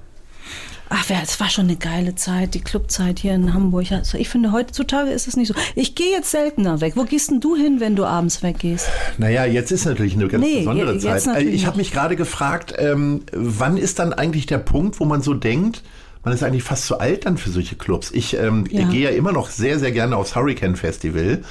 Ach, 0.93 1.05
es 1.23 1.39
war 1.39 1.49
schon 1.49 1.67
eine 1.67 1.77
geile 1.77 2.15
Zeit, 2.15 2.53
die 2.53 2.59
Clubzeit 2.59 3.19
hier 3.19 3.33
in 3.33 3.53
Hamburg. 3.53 3.93
Also 3.93 4.17
ich 4.17 4.27
finde, 4.27 4.51
heutzutage 4.51 5.09
ist 5.11 5.25
es 5.25 5.37
nicht 5.37 5.47
so. 5.47 5.53
Ich 5.73 5.95
gehe 5.95 6.11
jetzt 6.11 6.31
seltener 6.31 6.81
weg. 6.81 6.97
Wo 6.97 7.05
gehst 7.05 7.31
denn 7.31 7.39
du 7.39 7.55
hin, 7.55 7.79
wenn 7.79 7.95
du 7.95 8.03
abends 8.03 8.43
weggehst? 8.43 8.87
Naja, 9.17 9.45
jetzt 9.45 9.71
ist 9.71 9.85
natürlich 9.85 10.15
eine 10.15 10.27
ganz 10.27 10.43
nee, 10.43 10.59
besondere 10.59 10.99
Zeit. 10.99 11.25
Also 11.29 11.47
ich 11.47 11.65
habe 11.65 11.77
mich 11.77 11.93
gerade 11.93 12.17
gefragt, 12.17 12.73
ähm, 12.77 13.23
wann 13.31 13.77
ist 13.77 13.99
dann 13.99 14.11
eigentlich 14.11 14.47
der 14.47 14.57
Punkt, 14.57 14.99
wo 14.99 15.05
man 15.05 15.21
so 15.21 15.33
denkt, 15.33 15.81
man 16.23 16.33
ist 16.33 16.43
eigentlich 16.43 16.63
fast 16.63 16.85
zu 16.85 16.99
alt 16.99 17.25
dann 17.25 17.37
für 17.37 17.49
solche 17.49 17.75
Clubs. 17.75 18.11
Ich 18.11 18.37
ähm, 18.37 18.65
ja. 18.69 18.87
gehe 18.87 19.01
ja 19.01 19.09
immer 19.09 19.31
noch 19.31 19.49
sehr, 19.49 19.79
sehr 19.79 19.91
gerne 19.91 20.15
aufs 20.15 20.35
Hurricane 20.35 20.75
Festival 20.75 21.41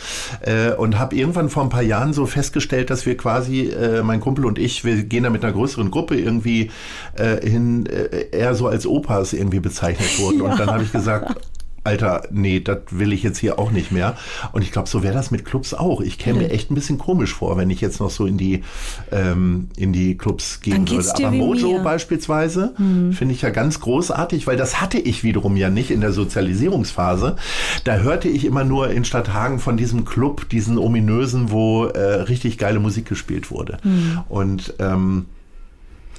äh, 0.42 0.72
und 0.72 0.98
habe 0.98 1.16
irgendwann 1.16 1.48
vor 1.48 1.64
ein 1.64 1.70
paar 1.70 1.82
Jahren 1.82 2.12
so 2.12 2.26
festgestellt, 2.26 2.90
dass 2.90 3.04
wir 3.04 3.16
quasi, 3.16 3.68
äh, 3.68 4.02
mein 4.02 4.20
Kumpel 4.20 4.46
und 4.46 4.58
ich, 4.58 4.84
wir 4.84 5.02
gehen 5.02 5.24
da 5.24 5.30
mit 5.30 5.44
einer 5.44 5.52
größeren 5.52 5.90
Gruppe 5.90 6.18
irgendwie 6.18 6.70
äh, 7.14 7.46
hin, 7.46 7.86
äh, 7.86 8.28
eher 8.30 8.54
so 8.54 8.68
als 8.68 8.86
Opas 8.86 9.32
irgendwie 9.32 9.60
bezeichnet 9.60 10.18
wurden. 10.18 10.38
Ja. 10.38 10.44
Und 10.50 10.60
dann 10.60 10.70
habe 10.70 10.84
ich 10.84 10.92
gesagt, 10.92 11.34
Alter, 11.82 12.24
nee, 12.30 12.60
das 12.60 12.78
will 12.90 13.12
ich 13.12 13.22
jetzt 13.22 13.38
hier 13.38 13.58
auch 13.58 13.70
nicht 13.70 13.90
mehr. 13.90 14.16
Und 14.52 14.62
ich 14.62 14.70
glaube, 14.70 14.88
so 14.88 15.02
wäre 15.02 15.14
das 15.14 15.30
mit 15.30 15.44
Clubs 15.44 15.72
auch. 15.72 16.00
Ich 16.00 16.18
käme 16.18 16.40
mir 16.40 16.50
echt 16.50 16.70
ein 16.70 16.74
bisschen 16.74 16.98
komisch 16.98 17.32
vor, 17.32 17.56
wenn 17.56 17.70
ich 17.70 17.80
jetzt 17.80 18.00
noch 18.00 18.10
so 18.10 18.26
in 18.26 18.36
die, 18.36 18.62
ähm, 19.10 19.68
in 19.76 19.92
die 19.92 20.16
Clubs 20.18 20.60
gehen 20.60 20.88
würde. 20.88 21.14
Aber 21.14 21.30
Mojo 21.30 21.72
mir. 21.72 21.80
beispielsweise 21.80 22.74
mhm. 22.76 23.12
finde 23.12 23.34
ich 23.34 23.42
ja 23.42 23.50
ganz 23.50 23.80
großartig, 23.80 24.46
weil 24.46 24.58
das 24.58 24.80
hatte 24.80 24.98
ich 24.98 25.24
wiederum 25.24 25.56
ja 25.56 25.70
nicht 25.70 25.90
in 25.90 26.02
der 26.02 26.12
Sozialisierungsphase. 26.12 27.36
Da 27.84 27.96
hörte 27.96 28.28
ich 28.28 28.44
immer 28.44 28.64
nur 28.64 28.90
in 28.90 29.04
Stadthagen 29.04 29.58
von 29.58 29.76
diesem 29.78 30.04
Club, 30.04 30.48
diesen 30.50 30.76
ominösen, 30.76 31.50
wo 31.50 31.86
äh, 31.86 32.00
richtig 32.22 32.58
geile 32.58 32.80
Musik 32.80 33.06
gespielt 33.06 33.50
wurde. 33.50 33.78
Mhm. 33.82 34.20
Und 34.28 34.74
ähm, 34.80 35.26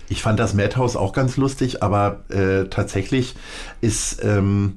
ich 0.09 0.23
fand 0.23 0.39
das 0.39 0.53
Madhouse 0.53 0.95
auch 0.95 1.13
ganz 1.13 1.37
lustig, 1.37 1.81
aber 1.83 2.21
äh, 2.29 2.65
tatsächlich 2.65 3.35
ist 3.79 4.21
ähm, 4.23 4.73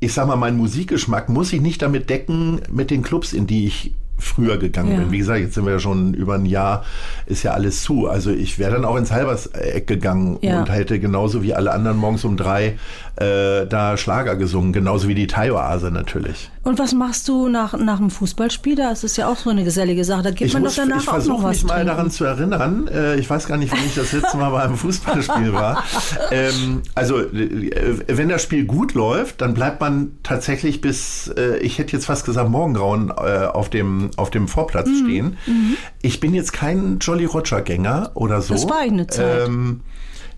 ich 0.00 0.12
sag 0.12 0.26
mal, 0.26 0.36
mein 0.36 0.56
Musikgeschmack 0.56 1.28
muss 1.28 1.52
ich 1.52 1.60
nicht 1.60 1.82
damit 1.82 2.08
decken 2.08 2.60
mit 2.70 2.90
den 2.90 3.02
Clubs, 3.02 3.32
in 3.32 3.46
die 3.46 3.66
ich 3.66 3.94
früher 4.18 4.58
gegangen 4.58 4.92
ja. 4.92 4.98
bin. 4.98 5.12
Wie 5.12 5.18
gesagt, 5.18 5.40
jetzt 5.40 5.54
sind 5.54 5.64
wir 5.64 5.72
ja 5.72 5.78
schon 5.78 6.14
über 6.14 6.34
ein 6.34 6.46
Jahr, 6.46 6.84
ist 7.26 7.42
ja 7.42 7.52
alles 7.52 7.82
zu. 7.82 8.08
Also 8.08 8.30
ich 8.30 8.58
wäre 8.58 8.72
dann 8.72 8.84
auch 8.84 8.96
ins 8.96 9.12
Halberseck 9.12 9.86
gegangen 9.86 10.38
ja. 10.42 10.60
und 10.60 10.70
hätte 10.70 10.98
genauso 10.98 11.42
wie 11.42 11.54
alle 11.54 11.72
anderen 11.72 11.96
morgens 11.96 12.24
um 12.24 12.36
drei 12.36 12.76
äh, 13.16 13.66
da 13.66 13.96
Schlager 13.96 14.36
gesungen, 14.36 14.72
genauso 14.72 15.08
wie 15.08 15.14
die 15.14 15.26
Thai-Oase 15.26 15.90
natürlich. 15.90 16.50
Und 16.62 16.78
was 16.78 16.92
machst 16.92 17.26
du 17.28 17.48
nach, 17.48 17.76
nach 17.78 17.96
dem 17.96 18.10
Fußballspiel? 18.10 18.76
Das 18.76 19.02
ist 19.02 19.16
ja 19.16 19.26
auch 19.26 19.36
so 19.36 19.50
eine 19.50 19.64
gesellige 19.64 20.04
Sache. 20.04 20.22
Da 20.22 20.30
gibt 20.30 20.42
ich 20.42 20.52
man 20.52 20.62
muss, 20.62 20.76
doch 20.76 20.82
danach 20.82 21.02
ich 21.02 21.08
auch 21.08 21.24
noch 21.26 21.42
was 21.42 21.62
mich 21.62 21.64
mal 21.64 21.84
daran 21.84 22.10
zu 22.10 22.24
erinnern. 22.24 22.88
Äh, 22.88 23.16
ich 23.16 23.28
weiß 23.28 23.46
gar 23.46 23.56
nicht, 23.56 23.72
wann 23.72 23.80
ich 23.86 23.94
das 23.94 24.12
letzte 24.12 24.36
Mal 24.36 24.50
bei 24.50 24.62
einem 24.62 24.76
Fußballspiel 24.76 25.52
war. 25.52 25.82
Ähm, 26.30 26.82
also 26.94 27.20
äh, 27.20 28.02
wenn 28.06 28.28
das 28.28 28.42
Spiel 28.42 28.64
gut 28.64 28.94
läuft, 28.94 29.40
dann 29.40 29.54
bleibt 29.54 29.80
man 29.80 30.12
tatsächlich 30.22 30.80
bis, 30.80 31.28
äh, 31.36 31.56
ich 31.58 31.78
hätte 31.78 31.92
jetzt 31.92 32.06
fast 32.06 32.26
gesagt, 32.26 32.50
Morgengrauen 32.50 33.10
äh, 33.10 33.46
auf 33.46 33.70
dem 33.70 34.07
auf 34.16 34.30
dem 34.30 34.48
Vorplatz 34.48 34.88
mhm. 34.88 35.04
stehen. 35.04 35.36
Mhm. 35.46 35.76
Ich 36.02 36.20
bin 36.20 36.34
jetzt 36.34 36.52
kein 36.52 36.98
Jolly 36.98 37.24
Roger 37.24 37.62
Gänger 37.62 38.10
oder 38.14 38.40
so. 38.40 38.54
Das 38.54 38.68
war 38.68 38.80
eine 38.80 39.06
Zeit. 39.06 39.48
Ähm, 39.48 39.80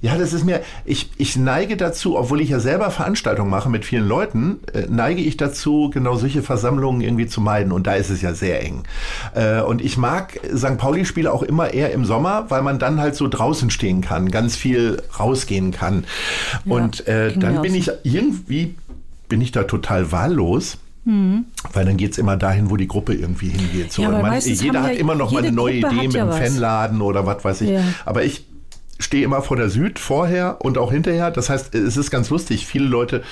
ja, 0.02 0.16
das 0.16 0.32
ist 0.32 0.44
mir, 0.44 0.62
ich, 0.86 1.10
ich 1.18 1.36
neige 1.36 1.76
dazu, 1.76 2.18
obwohl 2.18 2.40
ich 2.40 2.48
ja 2.48 2.58
selber 2.58 2.90
Veranstaltungen 2.90 3.50
mache 3.50 3.68
mit 3.68 3.84
vielen 3.84 4.08
Leuten, 4.08 4.60
äh, 4.72 4.86
neige 4.88 5.20
ich 5.20 5.36
dazu, 5.36 5.90
genau 5.92 6.16
solche 6.16 6.42
Versammlungen 6.42 7.02
irgendwie 7.02 7.26
zu 7.26 7.42
meiden. 7.42 7.70
Und 7.70 7.86
da 7.86 7.94
ist 7.94 8.08
es 8.08 8.22
ja 8.22 8.32
sehr 8.32 8.62
eng. 8.64 8.84
Äh, 9.34 9.60
und 9.60 9.82
ich 9.82 9.98
mag 9.98 10.40
St. 10.56 10.78
Pauli-Spiele 10.78 11.30
auch 11.30 11.42
immer 11.42 11.74
eher 11.74 11.92
im 11.92 12.06
Sommer, 12.06 12.46
weil 12.48 12.62
man 12.62 12.78
dann 12.78 12.98
halt 12.98 13.14
so 13.14 13.28
draußen 13.28 13.68
stehen 13.70 14.00
kann, 14.00 14.30
ganz 14.30 14.56
viel 14.56 15.02
rausgehen 15.18 15.70
kann. 15.70 16.04
Ja, 16.64 16.74
und 16.74 17.06
äh, 17.06 17.36
dann 17.36 17.60
bin 17.60 17.74
ich 17.74 17.90
irgendwie, 18.02 18.76
bin 19.28 19.42
ich 19.42 19.52
da 19.52 19.64
total 19.64 20.12
wahllos. 20.12 20.78
Mhm. 21.04 21.46
Weil 21.72 21.84
dann 21.84 21.96
geht 21.96 22.12
es 22.12 22.18
immer 22.18 22.36
dahin, 22.36 22.70
wo 22.70 22.76
die 22.76 22.88
Gruppe 22.88 23.14
irgendwie 23.14 23.48
hingeht. 23.48 23.92
So, 23.92 24.02
ja, 24.02 24.10
man, 24.10 24.38
jeder 24.40 24.82
hat 24.82 24.94
ja, 24.94 24.98
immer 24.98 25.14
noch 25.14 25.32
mal 25.32 25.42
eine 25.42 25.52
neue 25.52 25.76
Idee 25.76 26.06
mit 26.06 26.14
dem 26.14 26.30
Fanladen 26.30 27.00
oder 27.00 27.26
was 27.26 27.44
weiß 27.44 27.60
ich. 27.62 27.78
Aber 28.04 28.22
ich 28.22 28.49
stehe 29.00 29.24
immer 29.24 29.42
vor 29.42 29.56
der 29.56 29.70
Süd 29.70 29.98
vorher 29.98 30.58
und 30.60 30.78
auch 30.78 30.92
hinterher. 30.92 31.30
Das 31.30 31.50
heißt, 31.50 31.74
es 31.74 31.96
ist 31.96 32.10
ganz 32.10 32.30
lustig. 32.30 32.66
Viele 32.66 32.86
Leute 32.86 33.22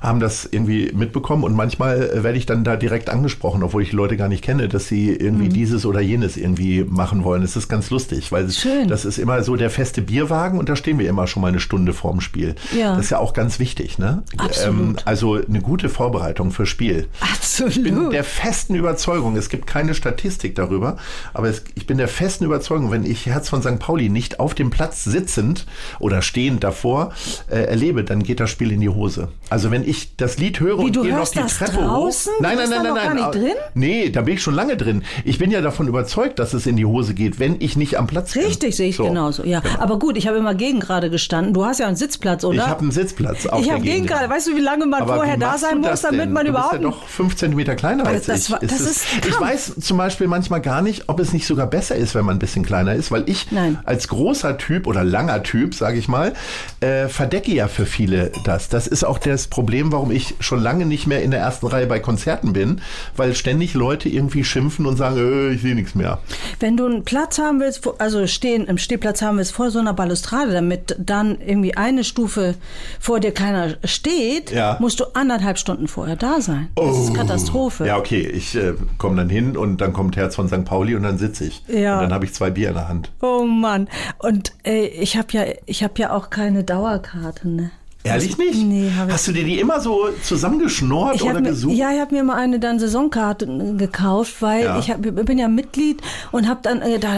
haben 0.00 0.20
das 0.20 0.48
irgendwie 0.50 0.92
mitbekommen 0.94 1.44
und 1.44 1.54
manchmal 1.54 2.02
äh, 2.02 2.22
werde 2.22 2.38
ich 2.38 2.46
dann 2.46 2.64
da 2.64 2.76
direkt 2.76 3.10
angesprochen, 3.10 3.62
obwohl 3.62 3.82
ich 3.82 3.92
Leute 3.92 4.16
gar 4.16 4.28
nicht 4.28 4.42
kenne, 4.42 4.68
dass 4.68 4.88
sie 4.88 5.10
irgendwie 5.10 5.46
mhm. 5.46 5.52
dieses 5.52 5.84
oder 5.84 6.00
jenes 6.00 6.36
irgendwie 6.36 6.84
machen 6.84 7.24
wollen. 7.24 7.42
Es 7.42 7.56
ist 7.56 7.68
ganz 7.68 7.90
lustig, 7.90 8.32
weil 8.32 8.48
Schön. 8.50 8.88
das 8.88 9.04
ist 9.04 9.18
immer 9.18 9.42
so 9.42 9.56
der 9.56 9.70
feste 9.70 10.00
Bierwagen 10.00 10.58
und 10.58 10.68
da 10.68 10.76
stehen 10.76 10.98
wir 10.98 11.08
immer 11.08 11.26
schon 11.26 11.42
mal 11.42 11.48
eine 11.48 11.60
Stunde 11.60 11.92
vorm 11.92 12.20
Spiel. 12.20 12.54
Ja. 12.76 12.94
Das 12.94 13.06
ist 13.06 13.10
ja 13.10 13.18
auch 13.18 13.32
ganz 13.32 13.58
wichtig, 13.58 13.98
ne? 13.98 14.22
Absolut. 14.36 14.80
Ähm, 14.80 14.96
also 15.04 15.34
eine 15.34 15.60
gute 15.60 15.88
Vorbereitung 15.88 16.52
für 16.52 16.66
Spiel. 16.66 17.08
Absolut. 17.20 17.76
Ich 17.76 17.82
bin 17.82 18.10
der 18.10 18.24
festen 18.24 18.74
Überzeugung, 18.74 19.36
es 19.36 19.48
gibt 19.48 19.66
keine 19.66 19.94
Statistik 19.94 20.54
darüber, 20.54 20.96
aber 21.34 21.48
es, 21.48 21.64
ich 21.74 21.86
bin 21.86 21.98
der 21.98 22.08
festen 22.08 22.44
Überzeugung, 22.44 22.90
wenn 22.90 23.04
ich 23.04 23.26
Herz 23.26 23.48
von 23.48 23.62
St. 23.62 23.78
Pauli 23.78 24.08
nicht 24.08 24.38
auf 24.38 24.54
dem 24.54 24.70
Platz 24.70 25.04
sitze, 25.04 25.15
sitzend 25.16 25.66
oder 25.98 26.22
stehend 26.22 26.62
davor 26.64 27.12
äh, 27.50 27.56
erlebe, 27.64 28.04
dann 28.04 28.22
geht 28.22 28.40
das 28.40 28.50
Spiel 28.50 28.70
in 28.72 28.80
die 28.80 28.88
Hose. 28.88 29.28
Also 29.48 29.70
wenn 29.70 29.88
ich 29.88 30.16
das 30.16 30.38
Lied 30.38 30.60
höre 30.60 30.78
Wie, 30.78 30.84
und 30.84 30.96
du 30.96 31.02
gehe 31.02 31.10
noch 31.12 31.18
hörst 31.20 31.34
die 31.34 31.38
das 31.40 31.58
Treppe 31.58 31.78
draußen? 31.78 32.32
hoch. 32.34 32.40
Nein, 32.40 32.56
nein, 32.58 32.68
nein, 32.70 32.84
da 32.84 32.92
nein, 32.92 32.94
noch 32.94 32.96
nein. 32.96 33.16
gar 33.16 33.32
nicht 33.32 33.34
drin? 33.34 33.56
Nee, 33.74 34.10
da 34.10 34.20
bin 34.22 34.34
ich 34.34 34.42
schon 34.42 34.54
lange 34.54 34.76
drin. 34.76 35.02
Ich 35.24 35.38
bin 35.38 35.50
ja 35.50 35.60
davon 35.62 35.88
überzeugt, 35.88 36.38
dass 36.38 36.52
es 36.54 36.66
in 36.66 36.76
die 36.76 36.84
Hose 36.84 37.14
geht, 37.14 37.38
wenn 37.40 37.56
ich 37.60 37.76
nicht 37.76 37.96
am 37.98 38.06
Platz 38.06 38.34
bin. 38.34 38.44
Richtig, 38.44 38.76
sehe 38.76 38.88
ich 38.90 38.96
So, 38.96 39.04
genauso. 39.08 39.44
Ja, 39.44 39.60
genau. 39.60 39.78
aber 39.78 39.98
gut, 39.98 40.16
ich 40.16 40.26
habe 40.28 40.36
immer 40.38 40.54
gegen 40.54 40.80
gerade 40.80 41.08
gestanden. 41.10 41.54
Du 41.54 41.64
hast 41.64 41.80
ja 41.80 41.86
einen 41.86 41.96
Sitzplatz, 41.96 42.44
oder? 42.44 42.56
Ich 42.62 42.66
habe 42.66 42.80
einen 42.82 42.90
Sitzplatz 42.90 43.46
auf 43.46 43.62
Ich 43.62 43.70
habe 43.70 43.80
gegen 43.82 44.06
gerade. 44.06 44.28
Weißt 44.28 44.46
du, 44.48 44.56
wie 44.56 44.60
lange 44.60 44.86
man 44.86 45.02
Aber 45.02 45.16
vorher 45.16 45.36
da 45.36 45.56
sein 45.58 45.80
muss, 45.80 46.02
damit 46.02 46.20
denn? 46.20 46.32
man 46.32 46.44
du 46.44 46.50
überhaupt 46.50 46.72
bist 46.72 46.82
ja 46.82 46.90
doch 46.90 47.06
fünf 47.06 47.36
Zentimeter 47.36 47.74
kleiner 47.76 48.06
als 48.06 48.26
das 48.26 48.44
ich. 48.46 48.50
war- 48.50 48.58
das 48.60 48.80
ist 48.80 49.04
ich 49.14 49.20
Kampf. 49.22 49.40
weiß 49.40 49.72
zum 49.80 49.96
Beispiel 49.96 50.26
manchmal 50.26 50.60
gar 50.60 50.82
nicht, 50.82 51.04
ob 51.08 51.20
es 51.20 51.32
nicht 51.32 51.46
sogar 51.46 51.66
besser 51.66 51.94
ist, 51.96 52.14
wenn 52.14 52.24
man 52.24 52.36
ein 52.36 52.38
bisschen 52.40 52.64
kleiner 52.64 52.94
ist, 52.94 53.10
weil 53.10 53.24
ich 53.26 53.50
Nein. 53.52 53.78
als 53.84 54.08
großer 54.08 54.58
Typ 54.58 54.86
oder 54.86 55.04
langer 55.06 55.42
Typ, 55.42 55.74
sage 55.74 55.98
ich 55.98 56.08
mal, 56.08 56.32
äh, 56.80 57.08
verdecke 57.08 57.52
ja 57.52 57.68
für 57.68 57.86
viele 57.86 58.32
das. 58.44 58.68
Das 58.68 58.86
ist 58.86 59.04
auch 59.04 59.18
das 59.18 59.46
Problem, 59.46 59.92
warum 59.92 60.10
ich 60.10 60.34
schon 60.40 60.60
lange 60.60 60.86
nicht 60.86 61.06
mehr 61.06 61.22
in 61.22 61.30
der 61.30 61.40
ersten 61.40 61.66
Reihe 61.66 61.86
bei 61.86 61.98
Konzerten 62.00 62.52
bin, 62.52 62.80
weil 63.16 63.34
ständig 63.34 63.74
Leute 63.74 64.08
irgendwie 64.08 64.44
schimpfen 64.44 64.86
und 64.86 64.96
sagen, 64.96 65.16
äh, 65.18 65.54
ich 65.54 65.62
sehe 65.62 65.74
nichts 65.74 65.94
mehr. 65.94 66.18
Wenn 66.60 66.76
du 66.76 66.86
einen 66.86 67.04
Platz 67.04 67.38
haben 67.38 67.60
willst, 67.60 67.82
also 67.98 68.26
stehen 68.26 68.66
im 68.66 68.78
Stehplatz 68.78 69.22
haben 69.22 69.38
willst 69.38 69.52
vor 69.52 69.70
so 69.70 69.78
einer 69.78 69.94
Balustrade, 69.94 70.52
damit 70.52 70.96
dann 70.98 71.38
irgendwie 71.40 71.76
eine 71.76 72.04
Stufe 72.04 72.54
vor 73.00 73.20
dir 73.20 73.32
keiner 73.32 73.76
steht, 73.84 74.50
Ja. 74.50 74.76
musst 74.80 75.00
du 75.00 75.04
anderthalb 75.14 75.58
Stunden 75.58 75.88
vorher 75.88 76.16
da 76.16 76.40
sein. 76.40 76.68
Das 76.76 76.98
ist 76.98 77.14
Katastrophe. 77.14 77.84
Oh. 77.84 77.86
Ja, 77.86 77.96
okay, 77.98 78.20
ich 78.26 78.54
äh, 78.56 78.74
komme 78.98 79.16
dann 79.16 79.28
hin 79.30 79.56
und 79.56 79.80
dann 79.80 79.92
kommt 79.92 80.16
Herz 80.16 80.34
von 80.34 80.48
St. 80.48 80.64
Pauli 80.64 80.94
und 80.94 81.02
dann 81.02 81.18
sitze 81.18 81.44
ich. 81.44 81.62
Ja. 81.68 81.96
Und 81.96 82.02
dann 82.04 82.12
habe 82.12 82.24
ich 82.24 82.34
zwei 82.34 82.50
Bier 82.50 82.68
in 82.68 82.74
der 82.74 82.88
Hand. 82.88 83.10
Oh 83.22 83.44
Mann. 83.44 83.88
Und 84.18 84.52
äh, 84.64 84.86
ich 85.00 85.16
habe 85.16 85.28
ja, 85.32 85.44
ich 85.66 85.82
habe 85.82 85.94
ja 85.98 86.12
auch 86.12 86.30
keine 86.30 86.64
Dauerkarte. 86.64 87.48
Ne? 87.48 87.70
Ehrlich 88.04 88.38
nicht? 88.38 88.54
Nee, 88.62 88.88
ich 88.88 88.96
Hast 88.96 89.26
du 89.28 89.32
dir 89.32 89.44
die 89.44 89.58
immer 89.58 89.80
so 89.80 90.08
zusammengeschnort 90.22 91.16
Ich 91.16 91.22
oder 91.22 91.34
hab 91.34 91.40
mir, 91.42 91.48
gesucht? 91.50 91.74
ja, 91.74 91.90
ich 91.92 92.00
habe 92.00 92.14
mir 92.14 92.22
mal 92.22 92.36
eine 92.36 92.60
dann 92.60 92.78
Saisonkarte 92.78 93.46
äh, 93.46 93.72
gekauft, 93.76 94.40
weil 94.42 94.64
Ja. 94.64 94.78
ich 94.78 94.90
hab, 94.90 95.02
bin 95.02 95.38
ja 95.38 95.48
Mitglied 95.48 96.00
und 96.32 96.48
habe 96.48 96.60
dann 96.62 96.82
äh, 96.82 96.98
da 96.98 97.14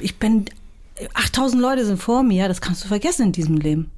ich 0.00 0.18
bin 0.18 0.46
8000 1.14 1.60
Leute 1.60 1.84
sind 1.84 2.00
vor 2.00 2.22
mir, 2.22 2.48
das 2.48 2.60
kannst 2.60 2.84
du 2.84 2.88
vergessen 2.88 3.26
in 3.26 3.32
diesem 3.32 3.56
Leben. 3.56 3.90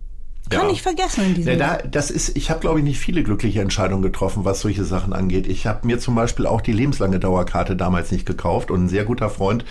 Kann 0.49 0.67
Ja. 0.67 0.73
ich 0.73 0.83
vergessen 0.83 1.25
in 1.27 1.35
diesem 1.35 1.53
Ja, 1.59 1.79
da, 1.79 1.79
das 1.91 2.11
ist, 2.11 2.37
ich 2.37 2.51
habe, 2.51 2.61
glaube 2.61 2.79
ich, 2.79 2.85
nicht 2.85 3.01
viele 3.01 3.23
glückliche 3.25 3.61
Entscheidungen 3.61 4.03
getroffen, 4.03 4.45
was 4.45 4.61
solche 4.61 4.85
Sachen 4.85 5.13
angeht. 5.13 5.47
Ich 5.49 5.67
habe 5.67 5.85
mir 5.87 5.99
zum 5.99 6.15
Beispiel 6.15 6.47
auch 6.47 6.61
die 6.61 6.73
lebenslange 6.73 7.19
Dauerkarte 7.19 7.75
damals 7.75 8.13
nicht 8.13 8.27
gekauft 8.27 8.71
und 8.71 8.85
ein 8.85 8.89
sehr 8.89 9.05
guter 9.05 9.29
Freund 9.29 9.65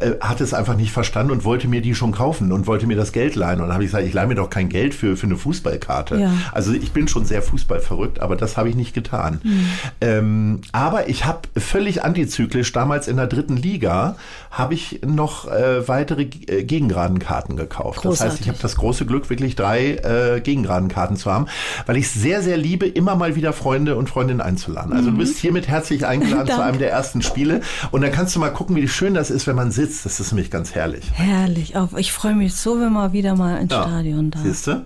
äh, 0.00 0.12
hat 0.20 0.40
es 0.40 0.54
einfach 0.54 0.74
nicht 0.76 0.90
verstanden 0.90 1.32
und 1.32 1.44
wollte 1.44 1.68
mir 1.68 1.82
die 1.82 1.94
schon 1.94 2.12
kaufen 2.12 2.50
und 2.50 2.66
wollte 2.66 2.86
mir 2.86 2.96
das 2.96 3.12
Geld 3.12 3.34
leihen. 3.34 3.60
Und 3.60 3.66
dann 3.66 3.74
habe 3.74 3.84
ich 3.84 3.90
gesagt, 3.90 4.06
ich 4.06 4.14
leihe 4.14 4.26
mir 4.26 4.34
doch 4.34 4.48
kein 4.48 4.70
Geld 4.70 4.94
für, 4.94 5.16
für 5.18 5.26
eine 5.26 5.36
Fußballkarte. 5.36 6.16
Ja. 6.16 6.32
Also 6.52 6.72
ich 6.72 6.92
bin 6.92 7.08
schon 7.08 7.26
sehr 7.26 7.42
fußballverrückt, 7.42 8.20
aber 8.20 8.34
das 8.36 8.56
habe 8.56 8.70
ich 8.70 8.74
nicht 8.74 8.94
getan. 8.94 9.40
Hm. 9.42 9.66
Ähm, 10.00 10.60
aber 10.72 11.08
ich 11.10 11.26
habe 11.26 11.40
völlig 11.58 12.04
antizyklisch 12.04 12.72
damals 12.72 13.06
in 13.06 13.16
der 13.18 13.26
dritten 13.26 13.56
Liga 13.58 14.16
habe 14.50 14.72
ich 14.74 15.00
noch 15.06 15.50
äh, 15.50 15.86
weitere 15.88 16.22
äh, 16.22 16.64
Gegengradenkarten 16.64 17.56
gekauft. 17.56 17.98
Das 17.98 18.12
heißt, 18.12 18.20
Großartig. 18.20 18.40
ich 18.42 18.48
habe 18.48 18.58
das 18.62 18.76
große 18.76 19.04
Glück, 19.04 19.28
wirklich 19.28 19.56
drei 19.56 19.96
äh, 19.96 20.21
Gegengradenkarten 20.40 21.16
zu 21.16 21.30
haben, 21.32 21.46
weil 21.86 21.96
ich 21.96 22.06
es 22.06 22.14
sehr, 22.14 22.42
sehr 22.42 22.56
liebe, 22.56 22.86
immer 22.86 23.16
mal 23.16 23.36
wieder 23.36 23.52
Freunde 23.52 23.96
und 23.96 24.08
Freundinnen 24.08 24.40
einzuladen. 24.40 24.92
Also 24.92 25.10
du 25.10 25.16
bist 25.16 25.38
hiermit 25.38 25.68
herzlich 25.68 26.06
eingeladen 26.06 26.48
zu 26.48 26.62
einem 26.62 26.78
der 26.78 26.90
ersten 26.90 27.22
Spiele 27.22 27.60
und 27.90 28.02
dann 28.02 28.12
kannst 28.12 28.34
du 28.36 28.40
mal 28.40 28.50
gucken, 28.50 28.76
wie 28.76 28.88
schön 28.88 29.14
das 29.14 29.30
ist, 29.30 29.46
wenn 29.46 29.56
man 29.56 29.70
sitzt. 29.70 30.04
Das 30.04 30.20
ist 30.20 30.32
nämlich 30.32 30.50
ganz 30.50 30.74
herrlich. 30.74 31.04
Herrlich. 31.14 31.74
Ich 31.96 32.12
freue 32.12 32.34
mich 32.34 32.54
so, 32.54 32.80
wenn 32.80 32.92
man 32.92 33.12
wieder 33.12 33.34
mal 33.36 33.56
ins 33.58 33.72
Stadion 33.72 34.30
da. 34.30 34.38
Siehst 34.42 34.66
du? 34.66 34.84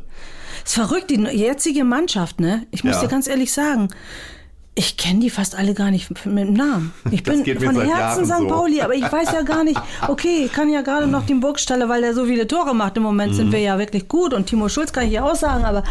Ist 0.65 0.75
verrückt, 0.75 1.11
die 1.11 1.21
jetzige 1.23 1.85
Mannschaft, 1.85 2.41
ne? 2.41 2.67
Ich 2.71 2.83
muss 2.83 2.95
Ja. 2.97 3.03
dir 3.03 3.09
ganz 3.09 3.29
ehrlich 3.29 3.53
sagen, 3.53 3.89
ich 4.79 4.99
kenne 4.99 5.21
die 5.21 5.31
fast 5.31 5.55
alle 5.57 5.73
gar 5.73 5.91
nicht 5.91 6.11
mit 6.11 6.25
dem 6.27 6.53
Namen. 6.53 6.93
Ich 7.11 7.23
bin 7.23 7.45
von 7.45 7.77
Herzen 7.77 7.89
Jahren 7.89 8.25
St. 8.27 8.33
so. 8.41 8.47
Pauli, 8.47 8.83
aber 8.83 8.95
ich 8.95 9.11
weiß 9.11 9.33
ja 9.33 9.41
gar 9.43 9.65
nicht, 9.65 9.81
okay, 10.09 10.43
ich 10.45 10.53
kann 10.53 10.69
ja 10.69 10.83
gerade 10.83 11.07
noch 11.07 11.25
den 11.25 11.41
Burgstaller, 11.41 11.89
weil 11.89 12.03
der 12.03 12.13
so 12.15 12.27
viele 12.27 12.47
Tore 12.47 12.75
macht. 12.75 12.97
Im 12.99 13.03
Moment 13.03 13.33
Mhm. 13.33 13.37
sind 13.37 13.53
wir 13.53 13.59
ja 13.61 13.79
wirklich 13.79 14.07
gut 14.07 14.35
und 14.35 14.47
Timo 14.47 14.69
Schulz 14.69 14.93
kann 14.93 15.07
ich 15.07 15.13
ja 15.13 15.25
auch 15.25 15.35
sagen, 15.35 15.65
aber 15.65 15.83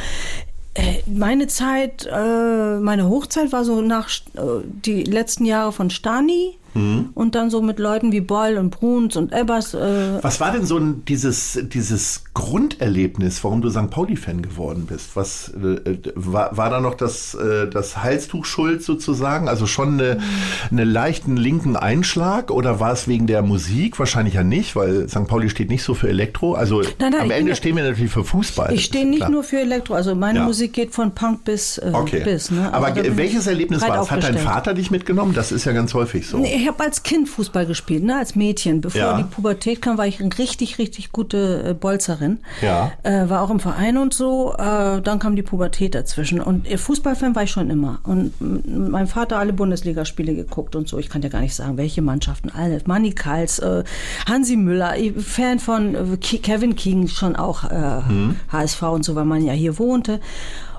äh, 0.76 1.02
meine 1.08 1.48
Zeit, 1.48 2.06
äh, 2.06 2.78
meine 2.78 3.10
Hochzeit 3.10 3.52
war 3.52 3.66
so 3.66 3.82
nach 3.82 4.08
äh, 4.36 4.42
die 4.64 5.04
letzten 5.04 5.46
Jahre 5.46 5.72
von 5.72 5.90
Stani 5.90 6.56
Mhm. 6.76 7.10
und 7.14 7.36
dann 7.36 7.50
so 7.50 7.62
mit 7.62 7.80
Leuten 7.80 8.12
wie 8.12 8.22
Boll 8.22 8.58
und 8.58 8.70
Bruns 8.70 9.16
und 9.16 9.32
Ebbers. 9.34 9.74
Äh, 9.74 10.20
Was 10.22 10.40
war 10.40 10.52
denn 10.52 10.66
so 10.66 10.78
ein, 10.78 11.04
dieses, 11.06 11.58
dieses 11.74 12.24
Grunderlebnis, 12.34 13.44
warum 13.44 13.62
du 13.62 13.70
St. 13.70 13.90
Pauli-Fan 13.90 14.42
geworden 14.42 14.86
bist? 14.88 15.12
Was 15.16 15.50
äh, 15.54 15.98
war, 16.16 16.56
war 16.58 16.70
da 16.70 16.80
noch 16.82 16.96
das, 16.96 17.34
äh, 17.36 17.68
das 17.70 18.04
Halstuch 18.04 18.46
schuld 18.46 18.84
sozusagen? 18.84 19.48
Also 19.48 19.68
schon 19.68 19.94
eine, 20.00 20.20
einen 20.72 20.90
leichten 20.90 21.38
linken 21.38 21.76
Einschlag 21.76 22.52
oder 22.52 22.80
war 22.80 22.92
es 22.94 23.08
wegen 23.08 23.28
der 23.28 23.42
Musik? 23.42 23.98
Wahrscheinlich 24.00 24.34
ja 24.36 24.44
nicht, 24.44 24.76
weil 24.76 25.08
St. 25.08 25.28
Pauli 25.28 25.50
steht 25.50 25.70
nicht 25.70 25.84
so 25.84 25.94
für 25.94 26.10
Elektro. 26.10 26.54
Also 26.56 26.82
Nein, 26.82 26.92
nein, 27.00 27.14
am 27.16 27.28
bin 27.30 27.38
Ende 27.38 27.50
ja- 27.52 27.56
stehen 27.56 27.76
wir 27.76 27.84
natürlich 27.84 28.12
für 28.12 28.24
Fußball. 28.24 28.74
Ich 28.74 28.86
stehe 28.86 29.06
nicht 29.06 29.20
klar. 29.20 29.30
nur 29.32 29.44
für 29.44 29.60
Elektro, 29.60 29.94
also 29.94 30.14
meine 30.16 30.40
Ja. 30.40 30.46
Musik 30.46 30.74
geht 30.74 30.92
von 30.94 31.14
Punk 31.16 31.46
bis 31.46 31.78
äh, 31.78 31.90
Okay. 31.94 32.22
bis. 32.24 32.52
Ne? 32.52 32.74
Aber 32.74 32.88
Also 32.88 32.98
da 32.98 33.02
bin 33.04 33.18
welches 33.18 33.48
Erlebnis 33.48 33.82
war 33.82 34.02
es? 34.02 34.12
Hat 34.12 34.24
dein. 34.24 34.38
Vater 34.38 34.74
dich 34.74 34.92
mitgenommen? 34.92 35.34
Das 35.34 35.52
ist 35.52 35.66
ja 35.66 35.72
ganz 35.72 35.94
häufig 35.94 36.28
so. 36.28 36.38
Nee, 36.40 36.65
ich 36.66 36.72
habe 36.72 36.84
als 36.84 37.04
Kind 37.04 37.30
Fußball 37.30 37.68
gespielt, 37.68 38.04
ne, 38.04 38.18
als 38.18 38.36
Mädchen. 38.36 38.82
Bevor 38.82 39.00
Ja. 39.00 39.18
die 39.18 39.24
Pubertät 39.24 39.84
kam, 39.84 40.00
war 40.00 40.08
ich 40.08 40.20
eine 40.20 40.36
richtig, 40.36 40.80
richtig 40.80 41.12
gute 41.12 41.64
äh, 41.70 41.74
Bolzerin. 41.76 42.40
Ja. 42.64 42.92
Äh, 43.04 43.30
war 43.30 43.44
auch 43.44 43.52
im 43.52 43.60
Verein 43.60 43.98
und 44.00 44.16
so. 44.16 44.54
Äh, 44.58 45.00
dann 45.02 45.20
kam 45.20 45.36
die 45.36 45.44
Pubertät 45.44 45.94
dazwischen. 45.94 46.42
Und 46.42 46.68
äh, 46.68 46.78
Fußballfan 46.80 47.36
war 47.36 47.44
ich 47.44 47.52
schon 47.52 47.70
immer. 47.70 48.00
Und 48.04 48.34
m- 48.42 48.90
mein 48.90 49.06
Vater 49.06 49.38
alle 49.38 49.54
Bundesligaspiele 49.54 50.34
geguckt 50.34 50.76
und 50.76 50.88
so. 50.88 50.98
Ich 50.98 51.08
kann 51.10 51.22
ja 51.22 51.30
gar 51.30 51.42
nicht 51.42 51.54
sagen, 51.54 51.78
welche 51.78 52.02
Mannschaften. 52.02 52.50
Alle. 52.50 52.82
Manny 52.86 53.12
Kals, 53.12 53.60
äh, 53.60 53.84
Hansi 54.28 54.56
Müller, 54.56 54.96
Fan 55.20 55.60
von 55.60 55.94
äh, 55.94 56.18
Ke- 56.18 56.40
Kevin 56.40 56.76
King, 56.76 57.08
schon 57.08 57.36
auch 57.36 57.64
äh, 57.66 58.02
HSV 58.52 58.82
und 58.82 59.06
so, 59.06 59.14
weil 59.14 59.26
man 59.26 59.44
ja 59.46 59.54
hier 59.54 59.78
wohnte. 59.78 60.20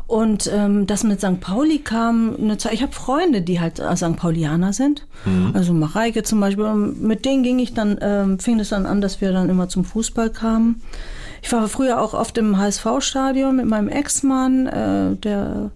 Und 0.07 0.49
ähm, 0.53 0.87
das 0.87 1.03
mit 1.03 1.21
St. 1.21 1.41
Pauli 1.41 1.79
kam 1.79 2.37
eine 2.37 2.59
Zeit. 2.59 2.75
Ich 2.75 2.83
habe 2.83 2.93
Freunde, 2.93 3.43
die 3.43 3.61
halt 3.61 3.81
äh, 3.81 3.97
St. 3.97 4.17
Paulianer 4.17 4.73
sind. 4.73 5.05
Also 5.53 5.73
Mareike 5.73 6.23
zum 6.23 6.41
Beispiel. 6.41 6.65
Und 6.65 7.03
Mit 7.03 7.25
denen 7.25 7.43
ging 7.43 7.59
ich 7.59 7.75
dann, 7.75 7.99
ähm, 8.01 8.39
fing 8.39 8.61
es 8.61 8.69
dann 8.69 8.87
an, 8.87 9.01
dass 9.01 9.21
wir 9.21 9.33
dann 9.33 9.51
immer 9.51 9.69
zum 9.69 9.85
Fußball 9.85 10.31
kamen. 10.31 10.81
Ich 11.43 11.51
war 11.53 11.69
früher 11.69 12.01
auch 12.01 12.15
oft 12.15 12.39
im 12.39 12.57
HSV-Stadion 12.57 13.57
mit 13.57 13.67
meinem 13.67 13.89
Ex-Mann, 13.89 14.67
äh, 14.67 15.17
der 15.17 15.71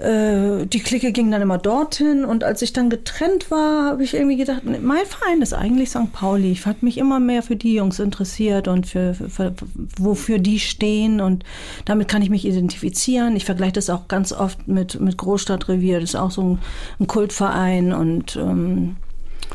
äh, 0.00 0.66
die 0.66 0.80
Clique 0.80 1.12
ging 1.12 1.30
dann 1.30 1.42
immer 1.42 1.58
dorthin 1.58 2.24
und 2.24 2.42
als 2.42 2.62
ich 2.62 2.72
dann 2.72 2.88
getrennt 2.88 3.50
war, 3.50 3.90
habe 3.90 4.02
ich 4.02 4.14
irgendwie 4.14 4.36
gedacht, 4.36 4.62
mein 4.64 5.04
Verein 5.04 5.42
ist 5.42 5.52
eigentlich 5.52 5.90
St. 5.90 6.12
Pauli. 6.12 6.50
Ich 6.52 6.64
habe 6.64 6.78
mich 6.80 6.96
immer 6.96 7.20
mehr 7.20 7.42
für 7.42 7.56
die 7.56 7.74
Jungs 7.74 7.98
interessiert 7.98 8.66
und 8.66 8.86
für, 8.86 9.14
für, 9.14 9.28
für 9.28 9.54
wofür 9.98 10.38
die 10.38 10.58
stehen 10.58 11.20
und 11.20 11.44
damit 11.84 12.08
kann 12.08 12.22
ich 12.22 12.30
mich 12.30 12.46
identifizieren. 12.46 13.36
Ich 13.36 13.44
vergleiche 13.44 13.74
das 13.74 13.90
auch 13.90 14.08
ganz 14.08 14.32
oft 14.32 14.68
mit, 14.68 14.98
mit 15.00 15.18
Großstadtrevier. 15.18 16.00
Das 16.00 16.10
ist 16.10 16.16
auch 16.16 16.30
so 16.30 16.42
ein, 16.42 16.58
ein 16.98 17.06
Kultverein 17.06 17.92
und 17.92 18.36
ähm, 18.36 18.96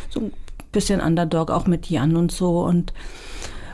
so 0.09 0.19
ein 0.19 0.33
bisschen 0.71 1.01
Underdog 1.01 1.49
auch 1.49 1.65
mit 1.65 1.89
Jan 1.89 2.15
und 2.15 2.31
so 2.31 2.61
und 2.61 2.93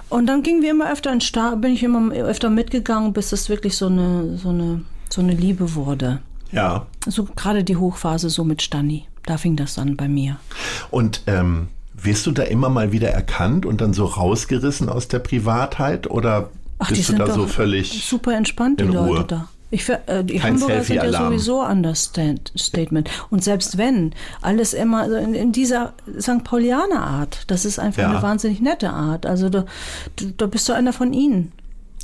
und 0.10 0.26
dann 0.26 0.44
gingen 0.44 0.62
wir 0.62 0.72
immer 0.72 0.92
öfter 0.92 1.12
in 1.14 1.22
Sta 1.22 1.56
bin 1.56 1.74
ich 1.74 1.84
immer 1.84 2.14
öfter 2.14 2.50
mitgegangen, 2.50 3.14
bis 3.14 3.32
es 3.32 3.48
wirklich 3.48 3.78
so 3.78 3.88
eine 3.88 4.38
so 4.38 4.50
eine 4.50 4.82
so 5.10 5.22
eine 5.22 5.34
Liebe 5.34 5.76
wurde. 5.76 6.22
Ja. 6.52 6.86
So 7.08 7.26
gerade 7.36 7.64
die 7.64 7.78
Hochphase 7.78 8.30
so 8.30 8.44
mit 8.44 8.62
Stani. 8.62 9.06
Da 9.26 9.38
fing 9.38 9.56
das 9.56 9.78
an 9.78 9.96
bei 9.98 10.08
mir. 10.08 10.38
Und 10.90 11.22
ähm, 11.28 11.68
wirst 11.94 12.26
du 12.26 12.32
da 12.32 12.44
immer 12.44 12.70
mal 12.70 12.92
wieder 12.92 13.10
erkannt 13.10 13.66
und 13.66 13.80
dann 13.82 13.94
so 13.94 14.06
rausgerissen 14.06 14.90
aus 14.90 15.08
der 15.08 15.20
Privatheit 15.20 16.10
oder 16.10 16.50
Ach, 16.80 16.90
bist 16.90 17.10
du 17.10 17.14
da 17.14 17.32
so 17.32 17.46
völlig 17.46 18.04
super 18.06 18.36
entspannt, 18.36 18.80
die 18.80 18.86
Leute 18.86 18.98
Ruhe? 19.00 19.26
da. 19.28 19.48
Ich, 19.74 19.86
ver- 19.86 20.02
äh, 20.10 20.24
die 20.26 20.38
Kein 20.40 20.56
Hamburger 20.56 20.84
sind 20.84 20.96
ja 20.98 21.14
sowieso 21.14 21.62
Understatement. 21.64 23.10
Und 23.30 23.44
selbst 23.44 23.78
wenn, 23.78 24.14
alles 24.42 24.74
immer 24.74 25.08
in, 25.20 25.34
in 25.34 25.52
dieser 25.52 25.94
St. 26.20 26.44
Paulianer 26.44 27.02
Art. 27.02 27.44
Das 27.48 27.64
ist 27.66 27.80
einfach 27.80 28.02
Ja. 28.02 28.10
eine 28.10 28.22
wahnsinnig 28.22 28.60
nette 28.60 28.90
Art. 28.90 29.26
Also 29.26 29.50
da, 29.50 29.66
da 30.38 30.48
bist 30.48 30.68
du 30.68 30.74
einer 30.74 30.92
von 30.94 31.14
ihnen. 31.14 31.52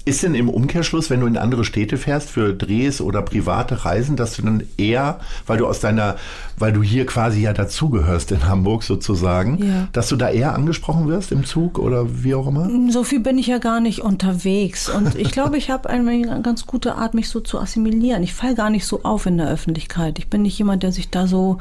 Ist 0.06 0.24
denn 0.24 0.36
im 0.36 0.50
Umkehrschluss, 0.50 1.10
wenn 1.10 1.20
du 1.20 1.28
in 1.28 1.38
andere 1.38 1.64
Städte 1.66 1.98
fährst 1.98 2.30
für 2.30 2.54
Drehs 2.54 3.02
oder 3.02 3.22
private 3.22 3.86
Reisen, 3.86 4.16
dass 4.16 4.36
du 4.36 4.42
dann 4.42 4.64
eher, 4.78 5.20
weil 5.46 5.58
du 5.58 5.68
aus 5.68 5.80
deiner, 5.80 6.16
weil 6.58 6.72
du 6.74 6.82
hier 6.84 7.06
quasi 7.06 7.42
ja 7.42 7.54
dazugehörst 7.54 8.32
in 8.32 8.48
Hamburg 8.48 8.84
sozusagen, 8.84 9.64
Ja. 9.64 9.88
dass 9.92 10.08
du 10.10 10.16
da 10.16 10.30
eher 10.30 10.54
angesprochen 10.56 11.08
wirst 11.08 11.32
im 11.32 11.46
Zug 11.46 11.78
oder 11.80 12.24
wie 12.24 12.36
auch 12.36 12.48
immer? 12.48 12.70
So 12.90 13.04
viel 13.04 13.20
bin 13.20 13.38
ich 13.38 13.48
ja 13.48 13.58
gar 13.58 13.80
nicht 13.82 14.02
unterwegs. 14.02 14.90
Und 14.90 15.16
ich 15.16 15.32
glaube, 15.32 15.58
ich 15.58 15.70
habe 15.70 15.90
eine 15.90 16.42
ganz 16.42 16.66
gute 16.66 16.96
Art, 16.96 17.14
mich 17.14 17.30
so 17.30 17.40
zu 17.40 17.60
assimilieren. 17.60 18.24
Ich 18.24 18.34
falle 18.34 18.56
gar 18.56 18.70
nicht 18.70 18.86
so 18.86 19.04
auf 19.04 19.26
in 19.26 19.38
der 19.38 19.50
Öffentlichkeit. 19.50 20.20
Ich 20.20 20.28
bin 20.30 20.42
nicht 20.44 20.58
jemand, 20.58 20.84
der 20.84 20.92
sich 20.92 21.10
da 21.10 21.28
so 21.28 21.58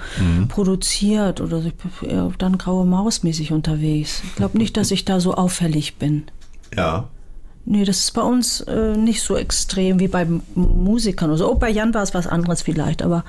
produziert 0.49 1.40
oder 1.40 1.61
so. 1.61 1.68
Ich 1.68 1.75
bin 1.75 2.33
dann 2.38 2.59
graue 2.59 2.87
Maus 2.87 3.22
mäßig 3.22 3.53
unterwegs. 3.53 4.22
Ich 4.25 4.35
glaube 4.37 4.59
nicht, 4.59 4.77
dass 4.77 4.90
ich 4.90 5.05
da 5.05 5.20
so 5.20 5.35
auffällig 5.35 5.96
bin. 5.96 6.25
Ja. 6.77 7.09
Nee, 7.68 7.85
das 7.85 7.98
ist 7.98 8.12
bei 8.12 8.22
uns 8.22 8.61
äh, 8.61 8.96
nicht 8.96 9.22
so 9.22 9.37
extrem 9.37 9.98
wie 9.98 10.07
bei 10.07 10.24
Musikern 10.55 11.31
oder 11.31 11.38
so. 11.38 11.50
Oh, 11.50 11.57
bei 11.57 11.68
Jan 11.68 11.92
war 11.94 12.02
es 12.05 12.14
was 12.14 12.29
anderes 12.29 12.62
vielleicht, 12.62 13.02
aber 13.02 13.24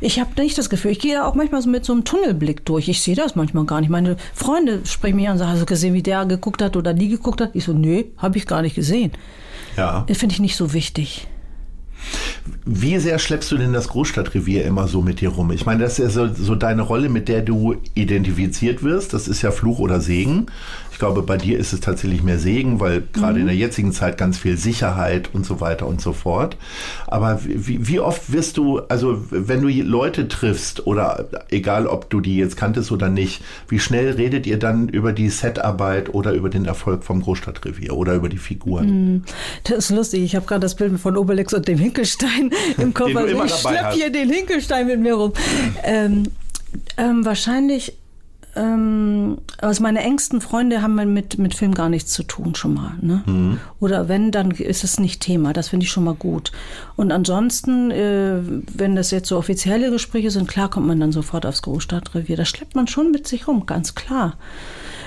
ich 0.00 0.18
habe 0.18 0.30
nicht 0.42 0.58
das 0.58 0.68
Gefühl, 0.68 0.90
ich 0.90 0.98
gehe 0.98 1.24
auch 1.24 1.36
manchmal 1.36 1.62
so 1.62 1.70
mit 1.70 1.84
so 1.84 1.92
einem 1.92 2.04
Tunnelblick 2.04 2.64
durch. 2.64 2.88
Ich 2.88 3.00
sehe 3.00 3.14
das 3.14 3.36
manchmal 3.36 3.64
gar 3.64 3.80
nicht. 3.80 3.88
Meine 3.88 4.16
Freunde 4.34 4.80
sprechen 4.84 5.14
mich 5.14 5.28
an 5.28 5.34
und 5.34 5.38
sagen, 5.38 5.52
hast 5.52 5.62
du 5.62 5.66
gesehen, 5.66 5.94
wie 5.94 6.02
der 6.02 6.26
geguckt 6.26 6.62
hat 6.62 6.76
oder 6.76 6.94
die 6.94 7.08
geguckt 7.08 7.40
hat? 7.40 7.50
Ich 7.54 7.62
so, 7.62 7.72
nee, 7.72 8.06
habe 8.18 8.36
ich 8.38 8.46
gar 8.48 8.60
nicht 8.60 8.74
gesehen. 8.74 9.12
Ja. 9.76 10.04
Finde 10.12 10.32
ich 10.32 10.40
nicht 10.40 10.56
so 10.56 10.72
wichtig. 10.72 11.28
Wie 12.64 12.98
sehr 12.98 13.18
schleppst 13.18 13.50
du 13.52 13.58
denn 13.58 13.72
das 13.72 13.88
Großstadtrevier 13.88 14.64
immer 14.64 14.88
so 14.88 15.02
mit 15.02 15.20
dir 15.20 15.30
rum? 15.30 15.50
Ich 15.52 15.66
meine, 15.66 15.84
das 15.84 15.98
ist 15.98 16.16
ja 16.16 16.26
so, 16.28 16.34
so 16.34 16.54
deine 16.54 16.82
Rolle, 16.82 17.08
mit 17.08 17.28
der 17.28 17.42
du 17.42 17.76
identifiziert 17.94 18.82
wirst. 18.82 19.14
Das 19.14 19.28
ist 19.28 19.42
ja 19.42 19.50
Fluch 19.50 19.78
oder 19.78 20.00
Segen. 20.00 20.46
Ich 20.96 20.98
glaube, 20.98 21.20
bei 21.20 21.36
dir 21.36 21.58
ist 21.58 21.74
es 21.74 21.80
tatsächlich 21.80 22.22
mehr 22.22 22.38
Segen, 22.38 22.80
weil 22.80 23.02
gerade 23.12 23.34
mhm. 23.34 23.40
in 23.40 23.46
der 23.48 23.54
jetzigen 23.54 23.92
Zeit 23.92 24.16
ganz 24.16 24.38
viel 24.38 24.56
Sicherheit 24.56 25.28
und 25.34 25.44
so 25.44 25.60
weiter 25.60 25.86
und 25.86 26.00
so 26.00 26.14
fort. 26.14 26.56
Aber 27.06 27.38
wie, 27.44 27.86
wie 27.86 28.00
oft 28.00 28.32
wirst 28.32 28.56
du, 28.56 28.78
also 28.78 29.22
wenn 29.28 29.60
du 29.60 29.68
Leute 29.68 30.26
triffst 30.26 30.86
oder 30.86 31.28
egal, 31.50 31.86
ob 31.86 32.08
du 32.08 32.22
die 32.22 32.38
jetzt 32.38 32.56
kanntest 32.56 32.92
oder 32.92 33.10
nicht, 33.10 33.42
wie 33.68 33.78
schnell 33.78 34.12
redet 34.12 34.46
ihr 34.46 34.58
dann 34.58 34.88
über 34.88 35.12
die 35.12 35.28
Setarbeit 35.28 36.14
oder 36.14 36.32
über 36.32 36.48
den 36.48 36.64
Erfolg 36.64 37.04
vom 37.04 37.20
Großstadtrevier 37.20 37.94
oder 37.94 38.14
über 38.14 38.30
die 38.30 38.38
Figuren? 38.38 38.86
Mhm. 38.86 39.22
Das 39.64 39.76
ist 39.76 39.90
lustig. 39.90 40.22
Ich 40.22 40.34
habe 40.34 40.46
gerade 40.46 40.62
das 40.62 40.76
Bild 40.76 40.98
von 40.98 41.18
Obelix 41.18 41.52
und 41.52 41.68
dem 41.68 41.76
Hinkelstein 41.76 42.52
im 42.78 42.94
Kopf. 42.94 43.14
Also 43.14 43.44
ich 43.44 43.54
schlepp 43.54 43.92
hier 43.92 44.08
den 44.08 44.30
Hinkelstein 44.30 44.86
mit 44.86 45.00
mir 45.00 45.12
rum. 45.12 45.34
Ähm, 45.84 46.22
ähm, 46.96 47.22
wahrscheinlich 47.26 47.98
ähm, 48.56 49.38
also 49.58 49.82
meine 49.82 50.00
engsten 50.00 50.40
Freunde 50.40 50.82
haben 50.82 50.94
mit, 51.12 51.38
mit 51.38 51.54
Film 51.54 51.74
gar 51.74 51.88
nichts 51.88 52.12
zu 52.12 52.22
tun 52.22 52.54
schon 52.54 52.74
mal. 52.74 52.94
Ne? 53.00 53.22
Mhm. 53.26 53.60
Oder 53.80 54.08
wenn, 54.08 54.30
dann 54.30 54.50
ist 54.50 54.84
es 54.84 54.98
nicht 54.98 55.20
Thema. 55.20 55.52
Das 55.52 55.68
finde 55.68 55.84
ich 55.84 55.90
schon 55.90 56.04
mal 56.04 56.14
gut. 56.14 56.52
Und 56.96 57.12
ansonsten, 57.12 57.90
äh, 57.90 58.38
wenn 58.74 58.96
das 58.96 59.10
jetzt 59.10 59.28
so 59.28 59.36
offizielle 59.36 59.90
Gespräche 59.90 60.30
sind, 60.30 60.48
klar 60.48 60.70
kommt 60.70 60.86
man 60.86 61.00
dann 61.00 61.12
sofort 61.12 61.46
aufs 61.46 61.62
Großstadtrevier. 61.62 62.36
Das 62.36 62.48
schleppt 62.48 62.74
man 62.74 62.88
schon 62.88 63.10
mit 63.10 63.28
sich 63.28 63.46
rum, 63.46 63.66
ganz 63.66 63.94
klar. 63.94 64.36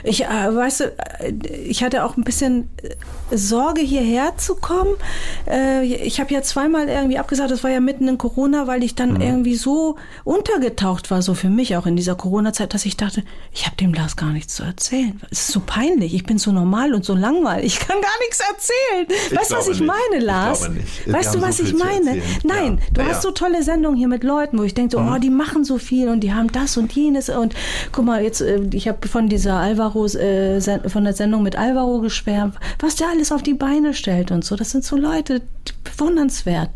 Ich, 0.04 0.26
äh, 0.26 0.56
weißt 0.56 0.80
du, 0.82 0.84
äh, 0.86 1.34
ich 1.66 1.84
hatte 1.84 2.04
auch 2.04 2.18
ein 2.18 2.24
bisschen 2.24 2.70
äh, 2.82 3.38
Sorge, 3.38 3.82
hierher 3.82 4.38
zu 4.38 4.56
kommen. 4.56 4.96
Äh, 5.48 5.86
ich 5.86 6.20
habe 6.20 6.34
ja 6.34 6.42
zweimal 6.42 6.88
irgendwie 6.88 7.18
abgesagt, 7.18 7.52
das 7.52 7.64
war 7.64 7.72
ja 7.72 7.80
mitten 7.80 8.08
in 8.08 8.18
Corona, 8.18 8.68
weil 8.68 8.84
ich 8.84 8.96
dann 8.96 9.16
mhm. 9.16 9.22
irgendwie 9.22 9.56
so 9.56 9.96
untergetaucht 10.24 11.12
war, 11.12 11.22
so 11.22 11.34
für 11.34 11.50
mich 11.50 11.76
auch 11.76 11.86
in 11.86 11.96
dieser 11.96 12.16
Corona-Zeit, 12.16 12.74
dass 12.74 12.86
ich 12.86 12.98
dachte, 12.98 13.24
ich 13.54 13.66
habe 13.66 13.76
dem 13.76 13.94
Lars 13.94 14.16
gar 14.16 14.32
nichts 14.32 14.56
zu 14.56 14.64
erzählen. 14.64 15.20
Es 15.30 15.42
ist 15.42 15.52
so 15.52 15.62
peinlich. 15.66 16.14
Ich 16.14 16.24
bin 16.24 16.38
so 16.38 16.52
normal 16.52 16.94
und 16.94 17.06
so 17.06 17.16
langweilig. 17.16 17.66
Ich 17.74 17.80
kann 17.80 18.02
gar 18.02 18.20
nichts 18.22 18.40
erzählen. 18.40 19.08
Ich 19.30 19.38
weißt 19.38 19.52
du, 19.52 19.56
was 19.56 19.68
ich 19.68 19.80
nicht. 19.80 19.92
meine, 20.12 20.24
Lars? 20.24 20.70
Ich. 21.06 21.14
Weißt 21.14 21.36
du, 21.36 21.42
was 21.42 21.58
so 21.58 21.64
ich 21.64 21.74
meine? 21.74 22.22
Nein, 22.44 22.80
ja. 22.80 22.94
du 22.94 23.02
ja. 23.02 23.08
hast 23.08 23.22
so 23.22 23.32
tolle 23.32 23.64
Sendungen 23.64 23.98
hier 23.98 24.08
mit 24.08 24.24
Leuten, 24.24 24.58
wo 24.58 24.64
ich 24.64 24.74
denke, 24.74 24.92
so, 24.92 25.00
mhm. 25.00 25.14
oh, 25.14 25.18
die 25.20 25.30
machen 25.30 25.64
so 25.64 25.78
viel 25.78 26.10
und 26.10 26.22
die 26.22 26.34
haben 26.34 26.52
das 26.52 26.78
und 26.78 26.92
jenes. 26.94 27.30
Und 27.30 27.54
guck 27.92 28.06
mal, 28.06 28.24
jetzt, 28.24 28.42
ich 28.42 28.88
habe 28.88 29.08
von 29.08 29.30
dieser 29.30 29.56
Alvaro 29.56 29.99
Alvaro, 30.08 30.16
äh, 30.16 30.90
von 30.90 31.04
der 31.04 31.14
Sendung 31.14 31.44
mit 31.44 31.58
Alvaro 31.58 32.00
geschwärmt, 32.00 32.56
was 32.80 32.96
der 32.96 33.10
alles 33.10 33.32
auf 33.32 33.44
die 33.44 33.54
Beine 33.54 33.94
stellt 33.94 34.32
und 34.32 34.46
so. 34.46 34.56
Das 34.56 34.72
sind 34.72 34.84
so 34.84 34.96
Leute, 34.96 35.42
bewundernswert. 35.84 36.70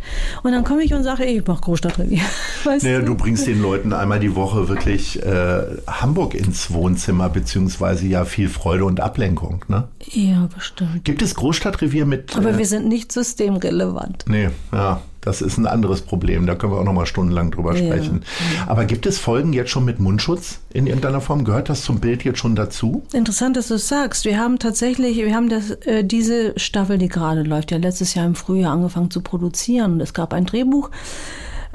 Und 0.44 0.52
dann 0.52 0.64
komme 0.64 0.84
ich 0.84 0.94
und 0.94 1.04
sage, 1.04 1.26
ich 1.26 1.46
mache 1.46 1.62
Großstadtrevier. 1.62 2.22
Weißt 2.64 2.84
naja, 2.84 3.00
du? 3.00 3.06
du 3.08 3.16
bringst 3.16 3.48
den 3.48 3.62
Leuten 3.62 3.94
einmal 3.94 4.20
die 4.20 4.36
Woche 4.36 4.68
wirklich 4.70 5.22
äh, 5.24 5.64
Hamburg 5.88 6.34
ins 6.34 6.72
Wohnzimmer, 6.72 7.30
beziehungsweise 7.30 8.08
ja 8.08 8.26
viel 8.26 8.50
Freude 8.50 8.86
und 8.86 9.00
Ablenkung, 9.00 9.66
ne? 9.68 9.88
Ja, 10.12 10.48
bestimmt. 10.54 11.04
Gibt 11.04 11.22
es 11.22 11.36
Großstadtrevier 11.36 12.06
mit. 12.06 12.36
Aber 12.36 12.52
äh, 12.52 12.58
wir 12.58 12.66
sind 12.66 12.88
nicht 12.88 13.12
systemrelevant. 13.12 14.26
Nee, 14.28 14.50
ja. 14.72 15.02
Das 15.24 15.42
ist 15.42 15.58
ein 15.58 15.68
anderes 15.68 16.02
Problem. 16.02 16.46
Da 16.46 16.56
können 16.56 16.74
wir 16.74 16.80
auch 16.80 16.84
noch 16.84 16.94
mal 16.94 17.06
stundenlang 17.06 17.50
drüber 17.52 17.76
ja. 17.76 17.86
sprechen. 17.86 18.24
Aber 18.68 18.86
gibt 18.86 19.06
es 19.06 19.20
Folgen 19.20 19.54
jetzt 19.54 19.72
schon 19.72 19.86
mit 19.86 20.00
Mundschutz 20.00 20.60
in 20.74 20.86
irgendeiner 20.86 21.22
Form? 21.22 21.46
Gehört 21.46 21.70
das 21.70 21.84
zum 21.84 22.00
Bild 22.00 22.26
jetzt 22.26 22.40
schon 22.40 22.56
dazu? 22.56 23.04
Interessant, 23.14 23.56
dass 23.56 23.70
du 23.70 23.76
es 23.76 23.88
sagst. 23.88 24.26
Wir 24.26 24.38
haben 24.38 24.60
tatsächlich, 24.60 25.18
wir 25.18 25.34
haben 25.34 25.48
das, 25.48 25.72
äh, 25.86 26.04
diese 26.04 26.54
Staffel, 26.60 26.98
die 26.98 27.08
gerade 27.08 27.44
läuft, 27.44 27.72
ja 27.72 27.78
letztes 27.78 28.16
Jahr 28.16 28.26
im 28.26 28.36
Frühjahr 28.36 28.74
angefangen 28.74 28.83
zu 29.10 29.22
produzieren. 29.22 29.94
Und 29.94 30.02
es 30.02 30.14
gab 30.14 30.34
ein 30.34 30.46
Drehbuch. 30.46 30.90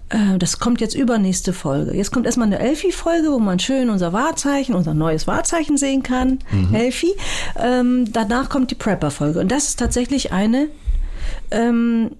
Äh, 0.08 0.38
das 0.38 0.58
kommt 0.58 0.80
jetzt 0.80 0.94
übernächste 0.94 1.52
Folge. 1.52 1.94
Jetzt 1.94 2.10
kommt 2.10 2.26
erstmal 2.26 2.46
eine 2.46 2.58
Elfi-Folge, 2.58 3.30
wo 3.30 3.38
man 3.38 3.58
schön 3.58 3.90
unser 3.90 4.12
Wahrzeichen, 4.12 4.74
unser 4.74 4.94
neues 4.94 5.26
Wahrzeichen 5.26 5.76
sehen 5.76 6.02
kann. 6.02 6.38
Mhm. 6.50 6.74
Elfi. 6.74 7.12
Ähm, 7.56 8.12
danach 8.12 8.48
kommt 8.48 8.70
die 8.70 8.76
Prepper-Folge. 8.76 9.40
Und 9.40 9.50
das 9.50 9.68
ist 9.68 9.78
tatsächlich 9.78 10.32
eine 10.32 10.68
ähm, 11.50 12.10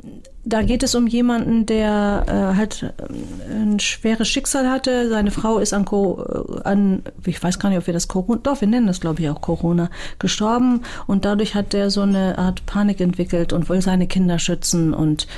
da 0.48 0.62
geht 0.62 0.82
es 0.82 0.94
um 0.94 1.06
jemanden, 1.06 1.66
der 1.66 2.24
äh, 2.26 2.56
halt 2.56 2.82
äh, 2.82 3.52
ein 3.52 3.78
schweres 3.80 4.28
Schicksal 4.28 4.68
hatte. 4.68 5.08
Seine 5.08 5.30
Frau 5.30 5.58
ist 5.58 5.74
an, 5.74 5.84
Co 5.84 6.24
äh, 6.58 6.68
an 6.68 7.02
ich 7.24 7.42
weiß 7.42 7.58
gar 7.58 7.68
nicht, 7.68 7.78
ob 7.78 7.86
wir 7.86 7.94
das 7.94 8.08
Corona, 8.08 8.40
doch, 8.42 8.60
wir 8.60 8.68
nennen 8.68 8.86
das 8.86 9.00
glaube 9.00 9.20
ich 9.20 9.28
auch 9.28 9.40
Corona, 9.40 9.90
gestorben. 10.18 10.82
Und 11.06 11.24
dadurch 11.24 11.54
hat 11.54 11.74
er 11.74 11.90
so 11.90 12.02
eine 12.02 12.38
Art 12.38 12.64
Panik 12.66 13.00
entwickelt 13.00 13.52
und 13.52 13.68
will 13.68 13.82
seine 13.82 14.06
Kinder 14.06 14.38
schützen 14.38 14.94
und 14.94 15.26
ähm, 15.26 15.28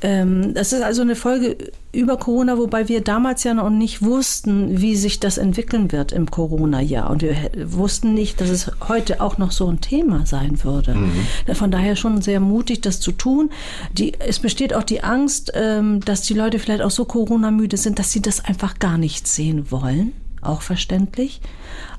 das 0.00 0.72
ist 0.72 0.82
also 0.82 1.02
eine 1.02 1.16
Folge 1.16 1.56
über 1.92 2.18
Corona, 2.18 2.58
wobei 2.58 2.88
wir 2.88 3.00
damals 3.00 3.44
ja 3.44 3.54
noch 3.54 3.70
nicht 3.70 4.02
wussten, 4.02 4.80
wie 4.80 4.94
sich 4.94 5.20
das 5.20 5.38
entwickeln 5.38 5.90
wird 5.92 6.12
im 6.12 6.30
Corona-Jahr. 6.30 7.10
Und 7.10 7.22
wir 7.22 7.34
wussten 7.64 8.12
nicht, 8.12 8.40
dass 8.40 8.50
es 8.50 8.70
heute 8.88 9.20
auch 9.20 9.38
noch 9.38 9.52
so 9.52 9.66
ein 9.68 9.80
Thema 9.80 10.26
sein 10.26 10.62
würde. 10.62 10.94
Mhm. 10.94 11.54
Von 11.54 11.70
daher 11.70 11.96
schon 11.96 12.20
sehr 12.20 12.40
mutig, 12.40 12.82
das 12.82 13.00
zu 13.00 13.12
tun. 13.12 13.50
Die, 13.92 14.12
es 14.20 14.38
besteht 14.38 14.74
auch 14.74 14.82
die 14.82 15.02
Angst, 15.02 15.52
ähm, 15.54 16.00
dass 16.00 16.22
die 16.22 16.34
Leute 16.34 16.58
vielleicht 16.58 16.82
auch 16.82 16.90
so 16.90 17.06
Corona-müde 17.06 17.78
sind, 17.78 17.98
dass 17.98 18.12
sie 18.12 18.20
das 18.20 18.44
einfach 18.44 18.78
gar 18.78 18.98
nicht 18.98 19.26
sehen 19.26 19.70
wollen 19.70 20.12
auch 20.48 20.62
verständlich. 20.62 21.40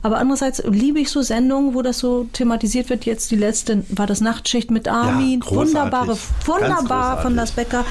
Aber 0.02 0.18
andererseits 0.20 0.64
liebe 0.66 1.00
ich 1.00 1.10
so 1.10 1.22
Sendungen, 1.22 1.74
wo 1.74 1.82
das 1.82 2.00
so 2.00 2.28
thematisiert 2.32 2.90
wird. 2.90 3.06
Jetzt 3.06 3.32
die 3.32 3.36
letzte 3.36 3.84
war 3.90 4.08
das 4.08 4.22
Nachtschicht 4.22 4.72
mit 4.72 4.88
Armin. 4.88 5.42
Ja, 5.44 5.52
Wunderbare, 5.52 6.18
wunderbar 6.46 7.22
von 7.22 7.36
Das 7.36 7.52
Becker. 7.52 7.86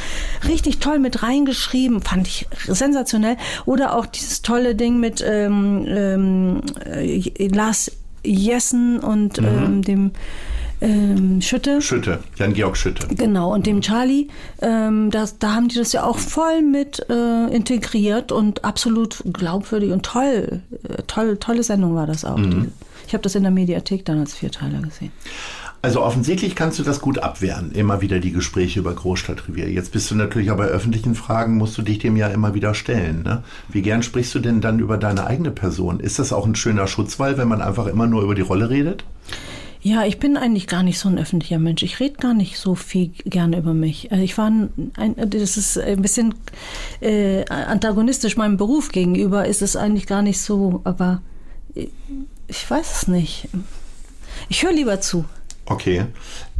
Richtig 0.46 0.78
toll 0.78 0.98
mit 0.98 1.22
reingeschrieben. 1.22 2.00
Fand 2.00 2.26
ich 2.26 2.46
sensationell. 2.66 3.36
Oder 3.64 3.94
auch 3.94 4.06
dieses 4.06 4.42
tolle 4.42 4.74
Ding 4.74 4.98
mit 4.98 5.22
ähm, 5.26 5.84
ähm, 5.88 6.62
äh, 6.84 7.48
Lars 7.48 7.92
Jessen 8.24 9.00
und 9.00 9.40
mhm. 9.40 9.46
ähm, 9.46 9.82
dem 9.82 10.10
ähm, 10.80 11.40
Schütte. 11.40 11.80
Schütte, 11.80 12.20
Jan-Georg 12.36 12.76
Schütte. 12.76 13.06
Genau, 13.14 13.52
und 13.52 13.66
dem 13.66 13.80
Charlie, 13.80 14.28
ähm, 14.60 15.10
das, 15.10 15.38
da 15.38 15.54
haben 15.54 15.68
die 15.68 15.76
das 15.76 15.92
ja 15.92 16.04
auch 16.04 16.18
voll 16.18 16.62
mit 16.62 17.04
äh, 17.08 17.54
integriert 17.54 18.32
und 18.32 18.64
absolut 18.64 19.22
glaubwürdig 19.32 19.92
und 19.92 20.04
toll. 20.04 20.60
Äh, 20.88 21.02
toll 21.06 21.36
tolle 21.38 21.62
Sendung 21.62 21.94
war 21.94 22.06
das 22.06 22.24
auch. 22.24 22.36
Mhm. 22.36 22.50
Die, 22.50 22.68
ich 23.06 23.14
habe 23.14 23.22
das 23.22 23.34
in 23.34 23.42
der 23.42 23.52
Mediathek 23.52 24.04
dann 24.04 24.18
als 24.20 24.34
Vierteiler 24.34 24.80
gesehen. 24.80 25.12
Also 25.82 26.02
offensichtlich 26.02 26.56
kannst 26.56 26.80
du 26.80 26.82
das 26.82 27.00
gut 27.00 27.20
abwehren, 27.20 27.70
immer 27.70 28.00
wieder 28.00 28.18
die 28.18 28.32
Gespräche 28.32 28.80
über 28.80 28.92
Großstadtrevier. 28.92 29.70
Jetzt 29.70 29.92
bist 29.92 30.10
du 30.10 30.16
natürlich 30.16 30.50
aber 30.50 30.64
bei 30.64 30.70
öffentlichen 30.70 31.14
Fragen, 31.14 31.58
musst 31.58 31.78
du 31.78 31.82
dich 31.82 32.00
dem 32.00 32.16
ja 32.16 32.26
immer 32.26 32.54
wieder 32.54 32.74
stellen. 32.74 33.22
Ne? 33.22 33.44
Wie 33.68 33.82
gern 33.82 34.02
sprichst 34.02 34.34
du 34.34 34.40
denn 34.40 34.60
dann 34.60 34.80
über 34.80 34.96
deine 34.96 35.26
eigene 35.28 35.52
Person? 35.52 36.00
Ist 36.00 36.18
das 36.18 36.32
auch 36.32 36.44
ein 36.44 36.56
schöner 36.56 36.88
Schutzwall, 36.88 37.38
wenn 37.38 37.46
man 37.46 37.62
einfach 37.62 37.86
immer 37.86 38.08
nur 38.08 38.22
über 38.22 38.34
die 38.34 38.42
Rolle 38.42 38.68
redet? 38.68 39.04
Ja, 39.86 40.04
ich 40.04 40.18
bin 40.18 40.36
eigentlich 40.36 40.66
gar 40.66 40.82
nicht 40.82 40.98
so 40.98 41.08
ein 41.08 41.16
öffentlicher 41.16 41.60
Mensch. 41.60 41.84
Ich 41.84 42.00
rede 42.00 42.16
gar 42.16 42.34
nicht 42.34 42.58
so 42.58 42.74
viel 42.74 43.12
gerne 43.24 43.58
über 43.58 43.72
mich. 43.72 44.10
Also 44.10 44.24
ich 44.24 44.36
war 44.36 44.50
ein, 44.50 44.90
ein 44.96 45.14
das 45.30 45.56
ist 45.56 45.78
ein 45.78 46.02
bisschen 46.02 46.34
äh, 47.00 47.44
antagonistisch 47.48 48.36
meinem 48.36 48.56
Beruf 48.56 48.90
gegenüber, 48.90 49.46
ist 49.46 49.62
es 49.62 49.76
eigentlich 49.76 50.08
gar 50.08 50.22
nicht 50.22 50.40
so, 50.40 50.80
aber 50.82 51.22
ich 52.48 52.68
weiß 52.68 52.96
es 52.96 53.06
nicht. 53.06 53.48
Ich 54.48 54.64
höre 54.64 54.72
lieber 54.72 55.00
zu. 55.00 55.24
Okay. 55.66 56.06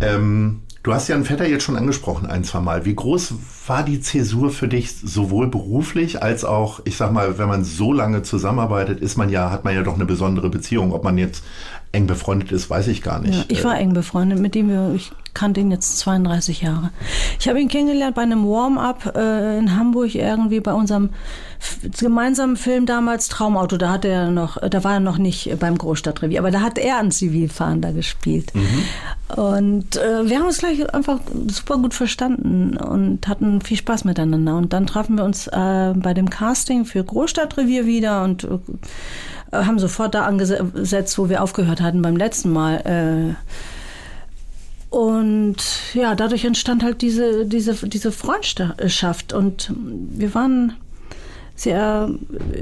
Ähm, 0.01 0.63
du 0.85 0.95
hast 0.95 1.09
ja 1.09 1.17
einen 1.17 1.25
Vetter 1.25 1.49
jetzt 1.49 1.65
schon 1.65 1.77
angesprochen, 1.77 2.27
ein, 2.27 2.45
zwei 2.45 2.61
Mal. 2.61 2.85
Wie 2.85 2.95
groß 2.95 3.35
war 3.67 3.83
die 3.83 4.01
Zäsur 4.01 4.51
für 4.51 4.69
dich 4.69 4.97
sowohl 4.99 5.49
beruflich 5.49 6.23
als 6.23 6.45
auch, 6.45 6.79
ich 6.85 6.97
sag 6.97 7.13
mal, 7.13 7.39
wenn 7.39 7.49
man 7.49 7.65
so 7.65 7.93
lange 7.93 8.23
zusammenarbeitet, 8.23 9.01
ist 9.01 9.17
man 9.17 9.31
ja, 9.31 9.51
hat 9.51 9.65
man 9.65 9.75
ja 9.75 9.83
doch 9.83 9.97
eine 9.97 10.07
besondere 10.07 10.49
Beziehung. 10.49 10.93
Ob 10.93 11.03
man 11.03 11.19
jetzt 11.19 11.43
eng 11.97 12.07
befreundet 12.07 12.53
ist, 12.53 12.71
weiß 12.71 12.89
ich 12.89 13.03
gar 13.03 13.21
nicht. 13.21 13.35
Ja, 13.35 13.45
ich 13.49 13.65
war 13.65 13.79
eng 13.79 13.95
befreundet 13.95 14.39
mit 14.39 14.55
dem. 14.55 14.95
Ich 14.95 15.11
kannte 15.35 15.61
ihn 15.61 15.71
jetzt 15.71 15.99
32 15.99 16.63
Jahre. 16.63 16.91
Ich 17.39 17.47
habe 17.49 17.61
ihn 17.61 17.69
kennengelernt 17.69 18.15
bei 18.15 18.23
einem 18.23 18.47
Warm-up 18.47 19.15
äh, 19.15 19.59
in 19.59 19.77
Hamburg 19.77 20.15
irgendwie 20.15 20.61
bei 20.61 20.73
unserem 20.73 21.11
gemeinsamen 21.99 22.57
Film 22.57 22.87
damals 22.87 23.29
Traumauto. 23.29 23.77
Da 23.77 23.91
hat 23.91 24.05
er 24.05 24.31
noch, 24.31 24.57
da 24.57 24.85
war 24.85 24.95
er 24.95 25.01
noch 25.01 25.19
nicht 25.19 25.59
beim 25.59 25.77
Großstadtrevier, 25.77 26.39
aber 26.39 26.51
da 26.51 26.61
hat 26.61 26.79
er 26.79 26.99
einen 26.99 27.11
Zivilfahnder 27.11 27.93
gespielt. 27.93 28.53
Mhm. 28.55 29.37
Und 29.37 29.97
äh, 29.97 30.29
wir 30.29 30.39
haben 30.39 30.47
uns 30.47 30.59
gleich 30.59 30.93
einfach 30.95 31.21
super 31.49 31.79
gut 31.79 31.95
verstanden 31.95 32.77
und 32.77 33.27
hatten 33.29 33.61
viel 33.61 33.77
Spaß 33.77 34.05
miteinander. 34.05 34.57
Und 34.57 34.73
dann 34.73 34.87
trafen 34.87 35.17
wir 35.17 35.25
uns 35.25 35.49
äh, 35.49 35.95
bei 35.97 36.15
dem 36.15 36.31
Casting 36.31 36.85
für 36.85 37.03
Großstadtrevier 37.03 37.87
wieder 37.87 38.23
und 38.23 38.45
äh, 38.45 38.59
haben 39.53 39.79
sofort 39.79 40.15
da 40.15 40.25
angesetzt, 40.25 41.19
wo 41.19 41.29
wir 41.29 41.43
aufgehört 41.43 41.81
hatten 41.81 42.03
beim 42.03 42.17
letzten 42.17 42.53
Mal. 42.53 42.77
Äh, 42.85 43.35
Und 44.91 45.57
ja, 45.95 46.15
dadurch 46.15 46.45
entstand 46.45 46.83
halt 46.83 47.03
diese, 47.03 47.45
diese, 47.45 47.75
diese 47.89 48.13
Freundschaft. 48.13 49.33
Und 49.33 49.73
wir 49.77 50.33
waren 50.35 50.75
sehr, 51.55 52.11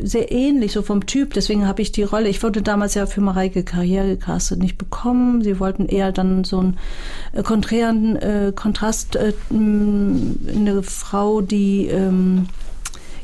sehr 0.02 0.32
ähnlich, 0.32 0.72
so 0.72 0.82
vom 0.82 1.04
Typ. 1.06 1.34
Deswegen 1.34 1.66
habe 1.66 1.82
ich 1.82 1.92
die 1.92 2.02
Rolle, 2.02 2.28
ich 2.28 2.42
wurde 2.42 2.62
damals 2.62 2.94
ja 2.94 3.06
für 3.06 3.20
Mareike 3.20 3.62
Karriere 3.62 4.08
gecastet, 4.16 4.60
nicht 4.60 4.78
bekommen. 4.78 5.42
Sie 5.42 5.60
wollten 5.60 5.86
eher 5.86 6.12
dann 6.12 6.44
so 6.44 6.60
einen 6.60 6.78
äh, 7.32 7.42
konträren 7.42 8.16
äh, 8.16 8.52
Kontrast, 8.54 9.16
äh, 9.16 9.32
eine 9.50 10.82
Frau, 10.82 11.40
die 11.40 11.86
ähm, 11.88 12.46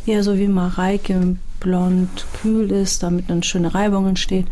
eher 0.07 0.23
so 0.23 0.39
wie 0.39 0.49
Mareike 0.49 1.37
blond, 1.61 2.27
kühl 2.41 2.71
ist, 2.73 3.03
damit 3.03 3.31
eine 3.31 3.43
schöne 3.43 3.75
Reibung 3.75 4.09
entsteht. 4.09 4.47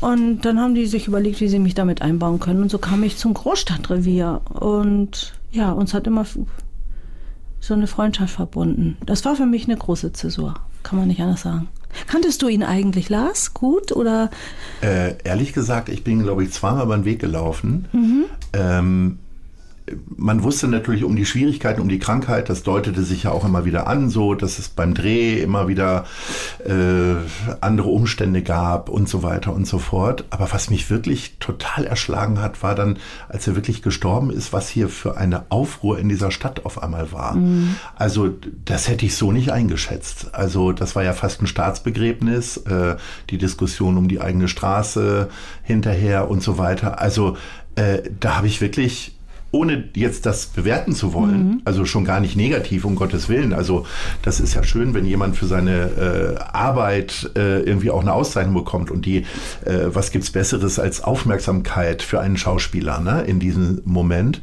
Und 0.00 0.40
dann 0.40 0.58
haben 0.58 0.74
die 0.74 0.86
sich 0.86 1.06
überlegt, 1.06 1.40
wie 1.40 1.48
sie 1.48 1.58
mich 1.58 1.74
damit 1.74 2.02
einbauen 2.02 2.40
können. 2.40 2.62
Und 2.62 2.70
so 2.70 2.78
kam 2.78 3.02
ich 3.02 3.16
zum 3.16 3.34
Großstadtrevier. 3.34 4.40
Und 4.54 5.34
ja, 5.50 5.72
uns 5.72 5.94
hat 5.94 6.06
immer 6.06 6.24
so 7.60 7.74
eine 7.74 7.86
Freundschaft 7.86 8.34
verbunden. 8.34 8.96
Das 9.04 9.24
war 9.24 9.36
für 9.36 9.46
mich 9.46 9.64
eine 9.64 9.76
große 9.76 10.12
Zäsur, 10.12 10.54
kann 10.82 10.98
man 10.98 11.08
nicht 11.08 11.20
anders 11.20 11.42
sagen. 11.42 11.68
Kanntest 12.06 12.42
du 12.42 12.48
ihn 12.48 12.62
eigentlich, 12.62 13.08
Lars, 13.08 13.54
gut 13.54 13.92
oder? 13.92 14.30
Äh, 14.82 15.14
ehrlich 15.24 15.52
gesagt, 15.52 15.88
ich 15.88 16.04
bin, 16.04 16.22
glaube 16.22 16.44
ich, 16.44 16.52
zweimal 16.52 16.84
über 16.84 16.96
den 16.96 17.04
Weg 17.04 17.18
gelaufen. 17.18 17.86
Mhm. 17.92 18.24
Ähm, 18.52 19.18
man 20.16 20.42
wusste 20.42 20.68
natürlich 20.68 21.04
um 21.04 21.16
die 21.16 21.26
Schwierigkeiten, 21.26 21.80
um 21.80 21.88
die 21.88 21.98
Krankheit, 21.98 22.48
das 22.48 22.62
deutete 22.62 23.02
sich 23.02 23.24
ja 23.24 23.30
auch 23.30 23.44
immer 23.44 23.64
wieder 23.64 23.86
an, 23.86 24.10
so 24.10 24.34
dass 24.34 24.58
es 24.58 24.68
beim 24.68 24.94
Dreh 24.94 25.40
immer 25.40 25.68
wieder 25.68 26.04
äh, 26.64 27.14
andere 27.60 27.88
Umstände 27.88 28.42
gab 28.42 28.88
und 28.88 29.08
so 29.08 29.22
weiter 29.22 29.52
und 29.52 29.66
so 29.66 29.78
fort. 29.78 30.24
Aber 30.30 30.52
was 30.52 30.70
mich 30.70 30.90
wirklich 30.90 31.36
total 31.38 31.84
erschlagen 31.84 32.40
hat, 32.40 32.62
war 32.62 32.74
dann, 32.74 32.98
als 33.28 33.46
er 33.46 33.54
wirklich 33.54 33.82
gestorben 33.82 34.30
ist, 34.30 34.52
was 34.52 34.68
hier 34.68 34.88
für 34.88 35.16
eine 35.16 35.50
Aufruhr 35.50 35.98
in 35.98 36.08
dieser 36.08 36.30
Stadt 36.30 36.64
auf 36.64 36.82
einmal 36.82 37.12
war. 37.12 37.34
Mhm. 37.36 37.76
Also 37.96 38.30
das 38.64 38.88
hätte 38.88 39.06
ich 39.06 39.16
so 39.16 39.32
nicht 39.32 39.50
eingeschätzt. 39.50 40.34
Also 40.34 40.72
das 40.72 40.96
war 40.96 41.04
ja 41.04 41.12
fast 41.12 41.42
ein 41.42 41.46
Staatsbegräbnis, 41.46 42.58
äh, 42.58 42.96
die 43.30 43.38
Diskussion 43.38 43.96
um 43.96 44.08
die 44.08 44.20
eigene 44.20 44.48
Straße 44.48 45.28
hinterher 45.62 46.30
und 46.30 46.42
so 46.42 46.58
weiter. 46.58 47.00
Also 47.00 47.36
äh, 47.76 48.02
da 48.18 48.36
habe 48.36 48.46
ich 48.46 48.60
wirklich 48.60 49.17
ohne 49.50 49.84
jetzt 49.94 50.26
das 50.26 50.46
bewerten 50.46 50.92
zu 50.92 51.14
wollen, 51.14 51.48
mhm. 51.48 51.62
also 51.64 51.86
schon 51.86 52.04
gar 52.04 52.20
nicht 52.20 52.36
negativ, 52.36 52.84
um 52.84 52.96
Gottes 52.96 53.28
Willen. 53.28 53.54
Also 53.54 53.86
das 54.22 54.40
ist 54.40 54.54
ja 54.54 54.62
schön, 54.62 54.92
wenn 54.92 55.06
jemand 55.06 55.36
für 55.36 55.46
seine 55.46 56.36
äh, 56.36 56.40
Arbeit 56.52 57.30
äh, 57.34 57.60
irgendwie 57.60 57.90
auch 57.90 58.02
eine 58.02 58.12
Auszeichnung 58.12 58.54
bekommt 58.54 58.90
und 58.90 59.06
die, 59.06 59.24
äh, 59.64 59.86
was 59.86 60.10
gibt's 60.10 60.30
Besseres 60.30 60.78
als 60.78 61.02
Aufmerksamkeit 61.02 62.02
für 62.02 62.20
einen 62.20 62.36
Schauspieler 62.36 63.00
ne, 63.00 63.22
in 63.22 63.40
diesem 63.40 63.80
Moment 63.84 64.42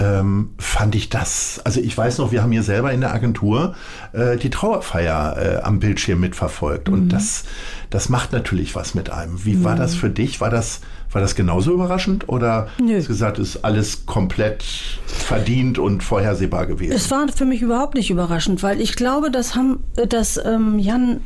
ähm, 0.00 0.50
fand 0.58 0.94
ich 0.94 1.08
das, 1.08 1.60
also 1.64 1.80
ich 1.80 1.96
weiß 1.96 2.18
noch, 2.18 2.32
wir 2.32 2.42
haben 2.42 2.50
hier 2.50 2.64
selber 2.64 2.92
in 2.92 3.00
der 3.00 3.14
Agentur 3.14 3.74
äh, 4.12 4.36
die 4.36 4.50
Trauerfeier 4.50 5.36
äh, 5.36 5.62
am 5.62 5.78
Bildschirm 5.78 6.20
mitverfolgt 6.20 6.88
mhm. 6.88 6.94
und 6.94 7.08
das, 7.10 7.44
das 7.90 8.08
macht 8.08 8.32
natürlich 8.32 8.74
was 8.74 8.94
mit 8.94 9.10
einem. 9.10 9.44
Wie 9.44 9.54
mhm. 9.54 9.64
war 9.64 9.76
das 9.76 9.94
für 9.94 10.10
dich? 10.10 10.40
War 10.40 10.50
das, 10.50 10.80
war 11.12 11.20
das 11.20 11.36
genauso 11.36 11.72
überraschend 11.72 12.28
oder 12.28 12.68
Nö. 12.80 12.96
hast 12.96 13.04
du 13.04 13.08
gesagt, 13.08 13.38
ist 13.38 13.64
alles 13.64 14.04
komplett 14.04 14.64
verdient 15.06 15.78
und 15.78 16.02
vorhersehbar 16.02 16.66
gewesen? 16.66 16.92
Es 16.92 17.10
war 17.12 17.28
für 17.28 17.44
mich 17.44 17.62
überhaupt 17.62 17.94
nicht 17.94 18.10
überraschend, 18.10 18.64
weil 18.64 18.80
ich 18.80 18.96
glaube, 18.96 19.30
dass, 19.30 19.54
Ham, 19.54 19.78
dass 20.08 20.40
ähm, 20.44 20.80
Jan 20.80 21.20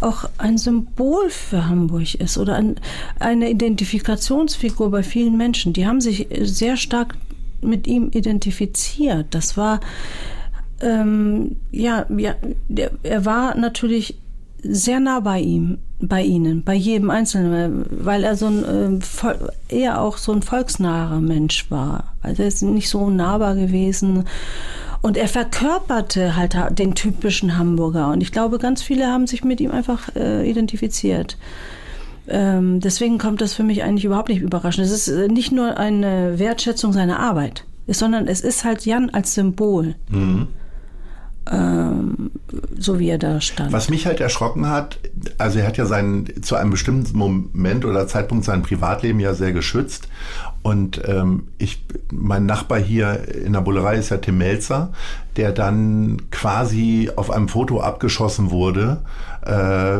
auch 0.00 0.24
ein 0.38 0.58
Symbol 0.58 1.28
für 1.30 1.68
Hamburg 1.68 2.14
ist 2.14 2.38
oder 2.38 2.56
ein, 2.56 2.76
eine 3.20 3.50
Identifikationsfigur 3.50 4.90
bei 4.90 5.02
vielen 5.02 5.36
Menschen. 5.36 5.72
Die 5.72 5.86
haben 5.86 6.00
sich 6.00 6.28
sehr 6.40 6.76
stark 6.76 7.14
mit 7.64 7.86
ihm 7.86 8.10
identifiziert. 8.12 9.26
Das 9.30 9.56
war, 9.56 9.80
ähm, 10.80 11.56
ja, 11.70 12.06
ja 12.16 12.34
der, 12.68 12.92
er 13.02 13.24
war 13.24 13.56
natürlich 13.56 14.18
sehr 14.62 15.00
nah 15.00 15.20
bei 15.20 15.40
ihm, 15.40 15.78
bei 16.00 16.22
ihnen, 16.22 16.64
bei 16.64 16.74
jedem 16.74 17.10
Einzelnen, 17.10 17.84
weil 17.90 18.24
er 18.24 18.36
so 18.36 18.46
ein 18.46 19.00
äh, 19.68 19.74
eher 19.74 20.00
auch 20.00 20.16
so 20.16 20.32
ein 20.32 20.42
volksnaher 20.42 21.20
Mensch 21.20 21.70
war. 21.70 22.14
Also 22.22 22.42
er 22.42 22.48
ist 22.48 22.62
nicht 22.62 22.88
so 22.88 23.10
nahbar 23.10 23.54
gewesen. 23.54 24.24
Und 25.02 25.18
er 25.18 25.28
verkörperte 25.28 26.34
halt 26.34 26.56
den 26.78 26.94
typischen 26.94 27.58
Hamburger. 27.58 28.08
Und 28.08 28.22
ich 28.22 28.32
glaube, 28.32 28.58
ganz 28.58 28.80
viele 28.82 29.06
haben 29.06 29.26
sich 29.26 29.44
mit 29.44 29.60
ihm 29.60 29.70
einfach 29.70 30.08
äh, 30.16 30.48
identifiziert. 30.48 31.36
Ähm, 32.28 32.80
deswegen 32.80 33.18
kommt 33.18 33.40
das 33.40 33.54
für 33.54 33.62
mich 33.62 33.82
eigentlich 33.82 34.04
überhaupt 34.04 34.28
nicht 34.28 34.40
überraschend. 34.40 34.86
Es 34.86 34.92
ist 34.92 35.08
äh, 35.08 35.28
nicht 35.28 35.52
nur 35.52 35.76
eine 35.76 36.38
Wertschätzung 36.38 36.92
seiner 36.92 37.18
Arbeit, 37.18 37.64
sondern 37.86 38.28
es 38.28 38.40
ist 38.40 38.64
halt 38.64 38.86
Jan 38.86 39.10
als 39.10 39.34
Symbol. 39.34 39.94
Mhm 40.08 40.48
ähm, 41.50 42.30
so 42.78 42.98
wie 42.98 43.08
er 43.08 43.18
da 43.18 43.40
stand. 43.40 43.72
Was 43.72 43.90
mich 43.90 44.06
halt 44.06 44.20
erschrocken 44.20 44.68
hat, 44.68 44.98
also 45.38 45.58
er 45.58 45.66
hat 45.66 45.76
ja 45.76 45.86
sein, 45.86 46.26
zu 46.42 46.56
einem 46.56 46.70
bestimmten 46.70 47.16
Moment 47.16 47.84
oder 47.84 48.06
Zeitpunkt 48.06 48.44
sein 48.44 48.62
Privatleben 48.62 49.20
ja 49.20 49.34
sehr 49.34 49.52
geschützt. 49.52 50.08
Und 50.64 51.06
ähm, 51.06 51.48
ich, 51.58 51.84
mein 52.10 52.46
Nachbar 52.46 52.78
hier 52.78 53.28
in 53.34 53.52
der 53.52 53.60
Bullerei 53.60 53.96
ist 53.96 54.08
ja 54.08 54.16
Tim 54.16 54.38
Melzer, 54.38 54.92
der 55.36 55.52
dann 55.52 56.22
quasi 56.30 57.10
auf 57.16 57.30
einem 57.30 57.48
Foto 57.48 57.82
abgeschossen 57.82 58.50
wurde, 58.50 59.02
äh, 59.44 59.52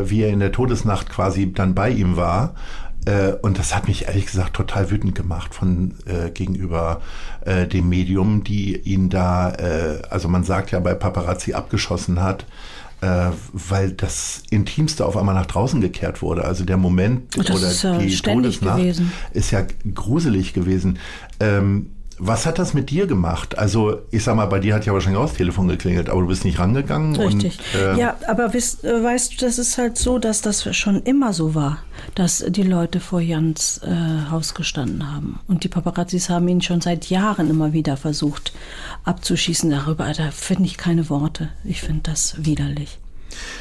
wie 0.09 0.23
er 0.23 0.29
in 0.29 0.39
der 0.39 0.51
Todesnacht 0.51 1.07
quasi 1.07 1.53
dann 1.53 1.75
bei 1.75 1.91
ihm 1.91 2.17
war. 2.17 2.55
Äh, 3.05 3.33
und 3.43 3.59
das 3.59 3.75
hat 3.75 3.87
mich 3.87 4.07
ehrlich 4.07 4.25
gesagt 4.25 4.55
total 4.55 4.89
wütend 4.89 5.13
gemacht 5.13 5.53
von 5.53 5.93
äh, 6.07 6.31
gegenüber 6.31 7.01
äh, 7.45 7.67
dem 7.67 7.87
Medium, 7.87 8.43
die 8.43 8.75
ihn 8.75 9.11
da, 9.11 9.51
äh, 9.51 10.01
also 10.09 10.27
man 10.29 10.43
sagt 10.43 10.71
ja 10.71 10.79
bei 10.79 10.95
Paparazzi 10.95 11.53
abgeschossen 11.53 12.23
hat, 12.23 12.47
weil 13.53 13.91
das 13.91 14.43
Intimste 14.49 15.05
auf 15.05 15.17
einmal 15.17 15.35
nach 15.35 15.45
draußen 15.45 15.81
gekehrt 15.81 16.21
wurde. 16.21 16.45
Also 16.45 16.65
der 16.65 16.77
Moment 16.77 17.37
oder 17.37 17.71
ja 17.71 17.97
die 17.97 18.15
Todesnacht 18.15 18.77
gewesen. 18.77 19.11
ist 19.33 19.51
ja 19.51 19.65
gruselig 19.93 20.53
gewesen. 20.53 20.99
Ähm, 21.39 21.91
was 22.17 22.45
hat 22.45 22.59
das 22.59 22.73
mit 22.73 22.89
dir 22.89 23.07
gemacht? 23.07 23.57
Also, 23.57 24.01
ich 24.11 24.23
sag 24.23 24.35
mal, 24.35 24.45
bei 24.45 24.59
dir 24.59 24.73
hat 24.73 24.85
ja 24.85 24.93
wahrscheinlich 24.93 25.19
auch 25.19 25.27
das 25.27 25.37
Telefon 25.37 25.67
geklingelt, 25.67 26.09
aber 26.09 26.21
du 26.21 26.27
bist 26.27 26.45
nicht 26.45 26.59
rangegangen. 26.59 27.15
Richtig. 27.15 27.59
Und, 27.73 27.79
äh 27.79 27.99
ja, 27.99 28.17
aber 28.27 28.53
weißt, 28.53 28.83
äh, 28.85 29.03
weißt 29.03 29.33
du, 29.33 29.45
das 29.45 29.59
ist 29.59 29.77
halt 29.77 29.97
so, 29.97 30.17
dass 30.17 30.41
das 30.41 30.75
schon 30.75 31.01
immer 31.03 31.33
so 31.33 31.55
war, 31.55 31.79
dass 32.15 32.43
die 32.47 32.63
Leute 32.63 32.99
vor 32.99 33.19
Jans 33.19 33.81
äh, 33.83 34.29
Haus 34.31 34.53
gestanden 34.53 35.13
haben. 35.13 35.39
Und 35.47 35.63
die 35.63 35.69
Paparazzis 35.69 36.29
haben 36.29 36.47
ihn 36.47 36.61
schon 36.61 36.81
seit 36.81 37.09
Jahren 37.09 37.49
immer 37.49 37.73
wieder 37.73 37.97
versucht 37.97 38.53
abzuschießen. 39.03 39.69
Darüber, 39.69 40.11
da 40.13 40.31
finde 40.31 40.65
ich 40.65 40.77
keine 40.77 41.09
Worte. 41.09 41.49
Ich 41.63 41.81
finde 41.81 42.03
das 42.03 42.35
widerlich. 42.37 42.99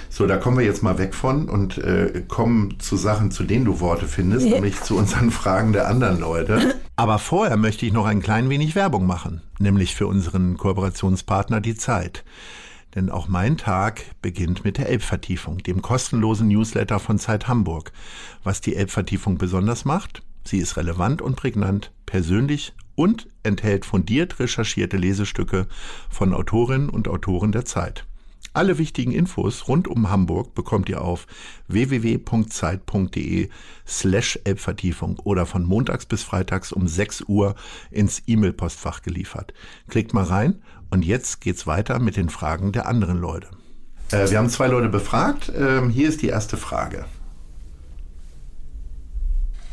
So, 0.08 0.26
da 0.26 0.36
kommen 0.36 0.58
wir 0.58 0.64
jetzt 0.64 0.82
mal 0.82 0.98
weg 0.98 1.14
von 1.14 1.48
und 1.48 1.78
äh, 1.78 2.22
kommen 2.28 2.78
zu 2.78 2.96
Sachen, 2.96 3.30
zu 3.30 3.44
denen 3.44 3.64
du 3.64 3.80
Worte 3.80 4.06
findest, 4.06 4.46
nämlich 4.46 4.80
zu 4.82 4.96
unseren 4.96 5.30
Fragen 5.32 5.72
der 5.72 5.88
anderen 5.88 6.20
Leute. 6.20 6.76
Aber 6.96 7.18
vorher 7.18 7.56
möchte 7.56 7.84
ich 7.86 7.92
noch 7.92 8.06
ein 8.06 8.22
klein 8.22 8.48
wenig 8.48 8.74
Werbung 8.74 9.06
machen, 9.06 9.42
nämlich 9.58 9.94
für 9.94 10.06
unseren 10.06 10.56
Kooperationspartner 10.56 11.60
Die 11.60 11.74
Zeit. 11.74 12.24
Denn 12.94 13.10
auch 13.10 13.26
mein 13.26 13.56
Tag 13.56 14.02
beginnt 14.22 14.64
mit 14.64 14.78
der 14.78 14.88
Elbvertiefung, 14.88 15.58
dem 15.58 15.82
kostenlosen 15.82 16.46
Newsletter 16.46 17.00
von 17.00 17.18
Zeit 17.18 17.48
Hamburg. 17.48 17.90
Was 18.44 18.60
die 18.60 18.76
Elbvertiefung 18.76 19.36
besonders 19.36 19.84
macht? 19.84 20.22
Sie 20.44 20.58
ist 20.58 20.76
relevant 20.76 21.22
und 21.22 21.36
prägnant, 21.36 21.90
persönlich 22.06 22.74
und 22.94 23.28
enthält 23.42 23.84
fundiert 23.84 24.38
recherchierte 24.38 24.96
Lesestücke 24.96 25.66
von 26.08 26.32
Autorinnen 26.32 26.88
und 26.88 27.08
Autoren 27.08 27.50
der 27.50 27.64
Zeit. 27.64 28.06
Alle 28.52 28.78
wichtigen 28.78 29.10
Infos 29.10 29.66
rund 29.66 29.88
um 29.88 30.10
Hamburg 30.10 30.54
bekommt 30.54 30.88
ihr 30.88 31.00
auf 31.00 31.26
www.zeit.de 31.66 33.48
slash 33.86 34.38
Elbvertiefung 34.44 35.18
oder 35.18 35.46
von 35.46 35.64
montags 35.64 36.06
bis 36.06 36.22
freitags 36.22 36.72
um 36.72 36.86
6 36.86 37.22
Uhr 37.22 37.56
ins 37.90 38.22
E-Mail-Postfach 38.26 39.02
geliefert. 39.02 39.52
Klickt 39.88 40.14
mal 40.14 40.24
rein 40.24 40.62
und 40.90 41.04
jetzt 41.04 41.40
geht's 41.40 41.66
weiter 41.66 41.98
mit 41.98 42.16
den 42.16 42.28
Fragen 42.28 42.70
der 42.70 42.86
anderen 42.86 43.18
Leute. 43.18 43.48
Äh, 44.12 44.30
wir 44.30 44.38
haben 44.38 44.50
zwei 44.50 44.68
Leute 44.68 44.88
befragt. 44.88 45.50
Ähm, 45.56 45.90
hier 45.90 46.08
ist 46.08 46.22
die 46.22 46.28
erste 46.28 46.56
Frage. 46.56 47.06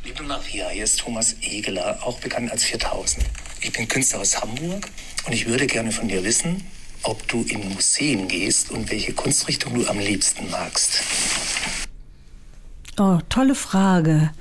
Liebe 0.03 0.23
Maria, 0.23 0.69
hier 0.69 0.83
ist 0.83 0.99
Thomas 0.99 1.35
Egeler, 1.41 1.99
auch 2.01 2.19
bekannt 2.19 2.51
als 2.51 2.63
4000. 2.63 3.23
Ich 3.61 3.71
bin 3.71 3.87
Künstler 3.87 4.21
aus 4.21 4.41
Hamburg 4.41 4.89
und 5.27 5.33
ich 5.33 5.47
würde 5.47 5.67
gerne 5.67 5.91
von 5.91 6.07
dir 6.07 6.23
wissen, 6.23 6.63
ob 7.03 7.27
du 7.27 7.43
in 7.43 7.69
Museen 7.69 8.27
gehst 8.27 8.71
und 8.71 8.91
welche 8.91 9.13
Kunstrichtung 9.13 9.73
du 9.73 9.87
am 9.87 9.99
liebsten 9.99 10.49
magst. 10.49 11.01
Oh, 12.99 13.19
tolle 13.29 13.55
Frage. 13.55 14.31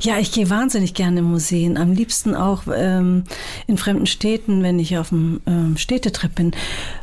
Ja, 0.00 0.18
ich 0.18 0.32
gehe 0.32 0.50
wahnsinnig 0.50 0.94
gerne 0.94 1.20
in 1.20 1.26
Museen. 1.26 1.76
Am 1.76 1.92
liebsten 1.92 2.34
auch 2.34 2.62
ähm, 2.74 3.24
in 3.66 3.76
fremden 3.76 4.06
Städten, 4.06 4.62
wenn 4.62 4.78
ich 4.78 4.96
auf 4.98 5.12
einem 5.12 5.40
ähm, 5.46 5.76
Städtetrip 5.76 6.34
bin. 6.34 6.52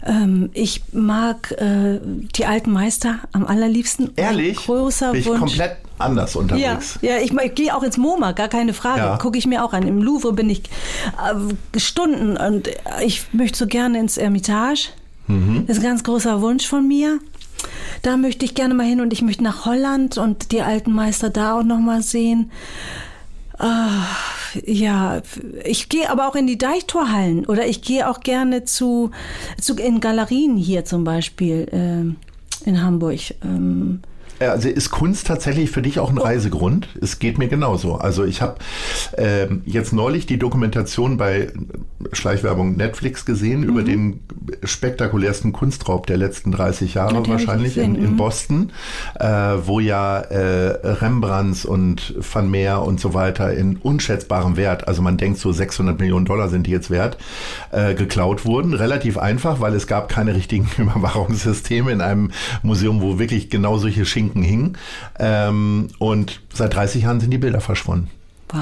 Ähm, 0.05 0.49
ich 0.53 0.81
mag 0.91 1.51
äh, 1.53 1.99
die 2.35 2.45
alten 2.45 2.71
Meister 2.71 3.19
am 3.31 3.45
allerliebsten. 3.45 4.11
Ehrlich? 4.15 4.57
Ein 4.57 4.65
großer 4.65 5.11
Bin 5.11 5.21
ich 5.21 5.27
Wunsch. 5.27 5.39
komplett 5.39 5.77
anders 5.99 6.35
unterwegs. 6.35 6.99
Ja, 7.01 7.11
ja 7.11 7.21
ich, 7.21 7.31
ich 7.31 7.55
gehe 7.55 7.75
auch 7.75 7.83
ins 7.83 7.97
MoMA, 7.97 8.31
gar 8.33 8.49
keine 8.49 8.73
Frage. 8.73 9.01
Ja. 9.01 9.17
Gucke 9.17 9.37
ich 9.37 9.45
mir 9.45 9.63
auch 9.63 9.73
an. 9.73 9.87
Im 9.87 10.01
Louvre 10.01 10.33
bin 10.33 10.49
ich 10.49 10.63
äh, 10.63 11.79
Stunden 11.79 12.35
und 12.35 12.69
ich 13.03 13.31
möchte 13.31 13.57
so 13.57 13.67
gerne 13.67 13.99
ins 13.99 14.17
Ermitage. 14.17 14.89
Mhm. 15.27 15.65
Das 15.67 15.77
ist 15.77 15.83
ein 15.83 15.89
ganz 15.89 16.03
großer 16.03 16.41
Wunsch 16.41 16.67
von 16.67 16.87
mir. 16.87 17.19
Da 18.01 18.17
möchte 18.17 18.45
ich 18.45 18.53
gerne 18.53 18.73
mal 18.73 18.85
hin 18.85 19.01
und 19.01 19.13
ich 19.13 19.21
möchte 19.21 19.43
nach 19.43 19.65
Holland 19.65 20.17
und 20.17 20.51
die 20.51 20.61
alten 20.61 20.91
Meister 20.91 21.29
da 21.29 21.59
auch 21.59 21.63
noch 21.63 21.79
mal 21.79 22.01
sehen. 22.03 22.51
Ah, 23.57 24.05
ja, 24.65 25.21
ich 25.63 25.89
gehe 25.89 26.09
aber 26.09 26.27
auch 26.27 26.35
in 26.35 26.45
die 26.45 26.57
Deichtorhallen 26.57 27.45
oder 27.45 27.65
ich 27.65 27.81
gehe 27.81 28.09
auch 28.09 28.19
gerne 28.19 28.65
zu, 28.65 29.11
zu 29.59 29.75
in 29.75 30.01
Galerien 30.01 30.57
hier 30.57 30.83
zum 30.83 31.03
Beispiel 31.05 31.67
ähm, 31.71 32.17
in 32.65 32.81
Hamburg. 32.81 33.19
Ähm, 33.43 34.01
Also 34.39 34.69
ist 34.69 34.91
Kunst 34.91 35.27
tatsächlich 35.27 35.71
für 35.71 35.81
dich 35.81 35.99
auch 35.99 36.09
ein 36.09 36.17
Reisegrund? 36.17 36.89
Es 37.01 37.19
geht 37.19 37.37
mir 37.37 37.47
genauso. 37.47 37.95
Also 37.95 38.25
ich 38.25 38.41
habe 38.41 38.55
ähm, 39.17 39.61
jetzt 39.65 39.93
neulich 39.93 40.25
die 40.25 40.37
Dokumentation 40.37 41.17
bei 41.17 41.51
Schleichwerbung 42.11 42.75
Netflix 42.75 43.25
gesehen 43.25 43.63
über 43.63 43.81
Mhm. 43.81 43.85
den 43.85 44.19
spektakulärsten 44.63 45.53
Kunstraub 45.53 46.07
der 46.07 46.17
letzten 46.17 46.51
30 46.51 46.95
Jahre 46.95 47.15
Ja, 47.15 47.27
wahrscheinlich 47.27 47.77
in, 47.77 47.95
in 47.95 48.11
mhm. 48.11 48.17
Boston, 48.17 48.71
äh, 49.19 49.27
wo 49.27 49.79
ja 49.79 50.19
äh, 50.19 50.87
Rembrandts 50.87 51.65
und 51.65 52.13
Van 52.33 52.49
Meer 52.49 52.81
und 52.81 52.99
so 52.99 53.13
weiter 53.13 53.53
in 53.53 53.77
unschätzbarem 53.77 54.57
Wert, 54.57 54.87
also 54.87 55.01
man 55.01 55.17
denkt 55.17 55.39
so 55.39 55.51
600 55.51 55.99
Millionen 55.99 56.25
Dollar 56.25 56.49
sind 56.49 56.67
die 56.67 56.71
jetzt 56.71 56.89
wert, 56.89 57.17
äh, 57.71 57.93
geklaut 57.93 58.45
wurden. 58.45 58.73
Relativ 58.73 59.17
einfach, 59.17 59.59
weil 59.59 59.73
es 59.73 59.87
gab 59.87 60.09
keine 60.09 60.35
richtigen 60.35 60.69
Überwachungssysteme 60.77 61.91
in 61.91 62.01
einem 62.01 62.31
Museum, 62.63 63.01
wo 63.01 63.19
wirklich 63.19 63.49
genau 63.49 63.77
solche 63.77 64.05
Schinken 64.05 64.24
hingen. 64.33 64.77
Ähm, 65.19 65.87
und 65.99 66.41
seit 66.53 66.73
30 66.75 67.03
Jahren 67.03 67.19
sind 67.19 67.31
die 67.31 67.37
Bilder 67.37 67.61
verschwunden. 67.61 68.09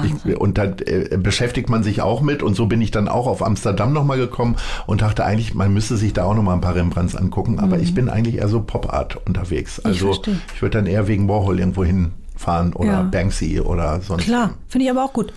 Ich, 0.02 0.36
und 0.38 0.56
da 0.58 0.64
äh, 0.64 1.16
beschäftigt 1.18 1.68
man 1.68 1.82
sich 1.82 2.00
auch 2.00 2.20
mit 2.22 2.42
und 2.42 2.54
so 2.54 2.66
bin 2.66 2.80
ich 2.80 2.90
dann 2.90 3.06
auch 3.06 3.26
auf 3.26 3.44
Amsterdam 3.44 3.92
nochmal 3.92 4.16
gekommen 4.16 4.56
und 4.86 5.02
dachte 5.02 5.24
eigentlich, 5.24 5.54
man 5.54 5.72
müsste 5.72 5.96
sich 5.96 6.14
da 6.14 6.24
auch 6.24 6.34
nochmal 6.34 6.54
ein 6.54 6.62
paar 6.62 6.74
Rembrandts 6.74 7.14
angucken, 7.14 7.60
aber 7.60 7.78
ich 7.78 7.94
bin 7.94 8.08
eigentlich 8.08 8.36
eher 8.36 8.48
so 8.48 8.60
Pop-Art 8.60 9.18
unterwegs. 9.26 9.80
Also 9.80 10.10
ich, 10.10 10.14
verstehe. 10.16 10.36
würde 10.60 10.78
dann 10.78 10.86
eher 10.86 11.06
wegen 11.06 11.28
Warhol 11.28 11.60
irgendwo 11.60 11.84
hinfahren 11.84 12.72
oder 12.72 12.90
Ja. 12.92 13.02
Banksy 13.02 13.60
oder 13.60 14.00
sonst. 14.00 14.24
Klar, 14.24 14.54
finde 14.68 14.86
ich 14.86 14.90
aber 14.90 15.04
auch 15.04 15.12
gut. 15.12 15.32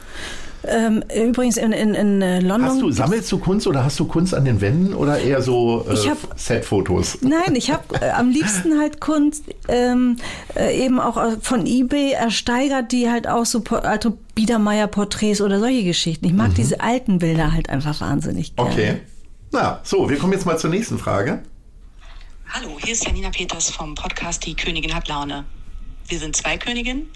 Ähm, 0.64 1.04
übrigens 1.16 1.58
in, 1.58 1.72
in, 1.72 1.94
in 1.94 2.22
äh, 2.22 2.40
London. 2.40 2.70
Hast 2.70 2.82
du, 2.82 2.92
sammelst 2.92 3.32
du 3.32 3.38
Kunst 3.38 3.68
oder 3.68 3.84
hast 3.84 4.00
du 4.00 4.06
Kunst 4.06 4.34
an 4.34 4.46
den 4.46 4.60
Wänden 4.60 4.94
oder 4.94 5.20
eher 5.20 5.42
so 5.42 5.86
äh, 5.88 5.96
Set-Fotos? 6.36 7.20
Nein, 7.22 7.56
ich 7.56 7.72
habe 7.72 7.84
äh, 8.02 8.10
am 8.10 8.30
liebsten 8.30 8.78
halt 8.80 9.00
Kunst 9.00 9.44
ähm, 9.68 10.18
äh, 10.56 10.84
eben 10.84 11.00
auch 11.00 11.18
äh, 11.18 11.38
von 11.42 11.66
eBay 11.66 12.12
ersteigert, 12.12 12.92
die 12.92 13.10
halt 13.10 13.28
auch 13.28 13.46
so 13.46 13.64
alte 13.70 14.12
Biedermeier-Porträts 14.36 15.42
oder 15.42 15.60
solche 15.60 15.84
Geschichten. 15.84 16.26
Ich 16.26 16.34
mag 16.34 16.56
diese 16.56 16.82
alten 16.82 17.20
Bilder 17.20 17.54
halt 17.54 17.70
einfach 17.70 18.02
wahnsinnig 18.02 18.56
gerne. 18.56 18.72
Okay. 18.72 19.02
Na, 19.52 19.80
so, 19.84 20.10
wir 20.10 20.18
kommen 20.18 20.34
jetzt 20.34 20.46
mal 20.46 20.58
zur 20.58 20.70
nächsten 20.70 20.98
Frage. 20.98 21.44
Hallo, 22.50 22.78
hier 22.82 22.94
ist 22.94 23.06
Janina 23.06 23.30
Peters 23.30 23.70
vom 23.70 23.96
Podcast 23.96 24.46
Die 24.46 24.56
Königin 24.56 24.94
hat 24.94 25.08
Laune. 25.08 25.46
Wir 26.08 26.20
sind 26.20 26.36
zwei 26.36 26.58
Königinnen, 26.58 27.08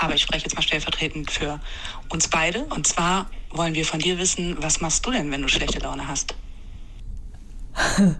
aber 0.00 0.14
ich 0.14 0.22
spreche 0.22 0.44
jetzt 0.44 0.54
mal 0.56 0.62
stellvertretend 0.62 1.30
für 1.30 1.60
uns 2.08 2.28
beide. 2.28 2.64
Und 2.64 2.86
zwar 2.86 3.30
wollen 3.50 3.74
wir 3.74 3.84
von 3.84 4.00
dir 4.00 4.18
wissen, 4.18 4.56
was 4.60 4.80
machst 4.80 5.04
du 5.06 5.10
denn, 5.10 5.30
wenn 5.30 5.42
du 5.42 5.48
schlechte 5.48 5.78
Laune 5.80 6.08
hast? 6.08 6.34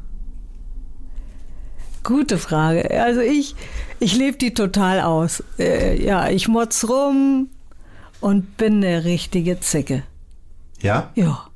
Gute 2.03 2.39
Frage. 2.39 2.91
Also 3.03 3.21
ich, 3.21 3.55
ich 3.99 4.15
lebe 4.15 4.37
die 4.37 4.55
total 4.55 5.01
aus. 5.01 5.43
Äh, 5.59 6.03
ja, 6.03 6.29
ich 6.29 6.49
motz 6.49 6.85
rum 6.85 7.49
und 8.21 8.57
bin 8.57 8.85
eine 8.85 9.05
richtige 9.05 9.61
Zicke. 9.61 10.03
Ja? 10.81 11.11
Ja. 11.15 11.50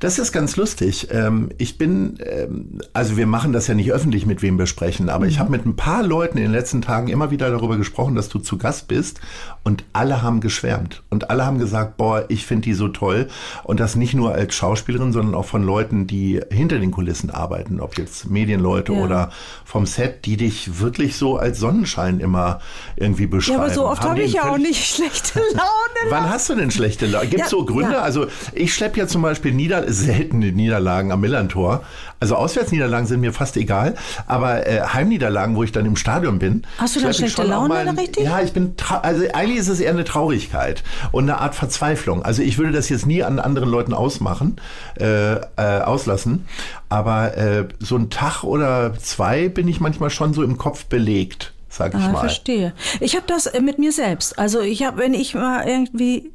Das 0.00 0.18
ist 0.18 0.32
ganz 0.32 0.56
lustig. 0.56 1.08
Ähm, 1.10 1.50
ich 1.58 1.78
bin, 1.78 2.18
ähm, 2.24 2.78
also 2.92 3.16
wir 3.16 3.26
machen 3.26 3.52
das 3.52 3.66
ja 3.66 3.74
nicht 3.74 3.92
öffentlich, 3.92 4.26
mit 4.26 4.42
wem 4.42 4.58
wir 4.58 4.66
sprechen, 4.66 5.08
aber 5.08 5.26
ich 5.26 5.38
habe 5.38 5.50
mit 5.50 5.66
ein 5.66 5.76
paar 5.76 6.02
Leuten 6.02 6.38
in 6.38 6.44
den 6.44 6.52
letzten 6.52 6.82
Tagen 6.82 7.08
immer 7.08 7.30
wieder 7.30 7.50
darüber 7.50 7.76
gesprochen, 7.76 8.14
dass 8.14 8.28
du 8.28 8.38
zu 8.38 8.58
Gast 8.58 8.88
bist 8.88 9.20
und 9.62 9.84
alle 9.92 10.22
haben 10.22 10.40
geschwärmt 10.40 11.02
und 11.10 11.30
alle 11.30 11.44
haben 11.46 11.58
gesagt, 11.58 11.96
boah, 11.96 12.24
ich 12.28 12.46
finde 12.46 12.62
die 12.62 12.74
so 12.74 12.88
toll 12.88 13.28
und 13.64 13.80
das 13.80 13.96
nicht 13.96 14.14
nur 14.14 14.32
als 14.34 14.54
Schauspielerin, 14.54 15.12
sondern 15.12 15.34
auch 15.34 15.44
von 15.46 15.62
Leuten, 15.62 16.06
die 16.06 16.40
hinter 16.50 16.78
den 16.78 16.90
Kulissen 16.90 17.30
arbeiten, 17.30 17.80
ob 17.80 17.98
jetzt 17.98 18.30
Medienleute 18.30 18.92
Ja. 18.92 19.00
oder 19.00 19.30
vom 19.64 19.86
Set, 19.86 20.24
die 20.24 20.36
dich 20.36 20.80
wirklich 20.80 21.16
so 21.16 21.36
als 21.36 21.58
Sonnenschein 21.60 22.20
immer 22.20 22.60
irgendwie 22.96 23.26
beschreiben. 23.26 23.58
Ja, 23.58 23.64
aber 23.66 23.74
so 23.74 23.86
oft 23.86 24.02
habe 24.02 24.16
die 24.16 24.22
ich 24.22 24.32
ja 24.34 24.50
auch 24.50 24.58
nicht 24.58 24.84
schlechte 24.94 25.38
Laune. 25.52 26.10
Wann 26.10 26.28
hast 26.30 26.48
du 26.48 26.54
denn 26.54 26.70
schlechte 26.70 27.06
Laune? 27.06 27.26
Gibt 27.28 27.42
es 27.42 27.50
Ja, 27.50 27.58
so 27.58 27.64
Gründe? 27.64 27.92
ja. 27.92 28.00
Also 28.00 28.26
ich 28.54 28.74
schleppe 28.74 28.98
ja 29.00 29.06
zum 29.06 29.22
Beispiel 29.22 29.49
Nieder 29.52 29.90
seltene 29.92 30.52
Niederlagen 30.52 31.12
am 31.12 31.20
Millantor. 31.20 31.82
Also 32.20 32.36
Auswärtsniederlagen 32.36 33.06
sind 33.06 33.20
mir 33.20 33.32
fast 33.32 33.56
egal, 33.56 33.94
aber 34.26 34.66
äh, 34.66 34.80
Heimniederlagen, 34.82 35.56
wo 35.56 35.62
ich 35.62 35.72
dann 35.72 35.86
im 35.86 35.96
Stadion 35.96 36.38
bin. 36.38 36.64
Hast 36.78 36.96
du 36.96 37.00
dann 37.00 37.14
schlechte 37.14 37.42
Laune 37.44 37.68
mal- 37.68 37.88
richtig? 37.88 38.24
Ja, 38.24 38.40
ich 38.42 38.52
bin, 38.52 38.74
also 39.02 39.24
eigentlich 39.32 39.58
ist 39.58 39.68
es 39.68 39.80
eher 39.80 39.90
eine 39.90 40.04
Traurigkeit 40.04 40.82
und 41.12 41.24
eine 41.24 41.38
Art 41.38 41.54
Verzweiflung. 41.54 42.22
Also 42.22 42.42
ich 42.42 42.58
würde 42.58 42.72
das 42.72 42.88
jetzt 42.90 43.06
nie 43.06 43.22
an 43.22 43.38
anderen 43.38 43.70
Leuten 43.70 43.94
ausmachen, 43.94 44.56
äh, 44.98 45.34
äh, 45.34 45.40
auslassen, 45.56 46.46
aber 46.88 47.36
äh, 47.36 47.68
so 47.78 47.96
ein 47.96 48.10
Tag 48.10 48.44
oder 48.44 48.94
zwei 48.98 49.48
bin 49.48 49.66
ich 49.68 49.80
manchmal 49.80 50.10
schon 50.10 50.34
so 50.34 50.42
im 50.42 50.58
Kopf 50.58 50.84
belegt, 50.86 51.52
sag 51.68 51.94
ich 51.94 52.00
Ah, 52.00 52.08
mal. 52.10 52.20
verstehe. 52.20 52.74
Ich 53.00 53.16
habe 53.16 53.24
das 53.26 53.46
äh, 53.46 53.60
mit 53.60 53.78
mir 53.78 53.92
selbst. 53.92 54.38
Also 54.38 54.60
ich 54.60 54.82
habe, 54.84 54.98
wenn 54.98 55.14
ich 55.14 55.34
mal 55.34 55.66
irgendwie 55.66 56.32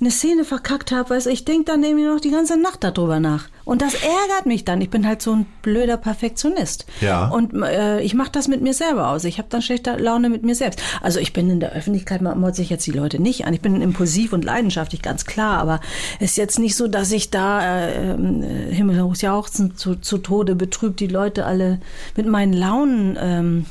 eine 0.00 0.10
Szene 0.10 0.44
verkackt 0.44 0.92
habe, 0.92 1.10
weiß 1.10 1.26
ich 1.26 1.44
denke 1.44 1.64
dann 1.64 1.82
irgendwie 1.82 2.06
noch 2.06 2.20
die 2.20 2.30
ganze 2.30 2.60
Nacht 2.60 2.84
darüber 2.84 3.20
nach. 3.20 3.48
Und 3.64 3.80
das 3.80 3.94
ärgert 3.94 4.46
mich 4.46 4.64
dann. 4.64 4.80
Ich 4.80 4.90
bin 4.90 5.06
halt 5.06 5.22
so 5.22 5.32
ein 5.32 5.46
blöder 5.62 5.96
Perfektionist. 5.96 6.84
Ja. 7.00 7.28
Und 7.28 7.54
äh, 7.62 8.00
ich 8.02 8.14
mache 8.14 8.30
das 8.30 8.46
mit 8.46 8.60
mir 8.60 8.74
selber 8.74 9.08
aus. 9.08 9.24
Ich 9.24 9.38
habe 9.38 9.48
dann 9.48 9.62
schlechte 9.62 9.96
Laune 9.96 10.28
mit 10.28 10.42
mir 10.42 10.54
selbst. 10.54 10.80
Also 11.00 11.18
ich 11.18 11.32
bin 11.32 11.48
in 11.48 11.60
der 11.60 11.72
Öffentlichkeit, 11.72 12.20
man 12.20 12.38
motze 12.38 12.60
ich 12.60 12.68
jetzt 12.68 12.86
die 12.86 12.90
Leute 12.90 13.20
nicht 13.20 13.46
an. 13.46 13.54
Ich 13.54 13.62
bin 13.62 13.80
impulsiv 13.80 14.32
und 14.34 14.44
leidenschaftlich, 14.44 15.00
ganz 15.00 15.24
klar. 15.24 15.58
Aber 15.58 15.80
es 16.20 16.32
ist 16.32 16.36
jetzt 16.36 16.58
nicht 16.58 16.76
so, 16.76 16.88
dass 16.88 17.10
ich 17.10 17.30
da 17.30 17.86
äh, 17.86 18.12
äh, 18.12 18.74
himmelhoch 18.74 19.16
jauchzend 19.16 19.78
zu, 19.78 19.96
zu 19.96 20.18
Tode 20.18 20.54
betrübt 20.54 21.00
die 21.00 21.06
Leute 21.06 21.46
alle 21.46 21.80
mit 22.16 22.26
meinen 22.26 22.52
Launen 22.52 23.16
ähm, 23.20 23.66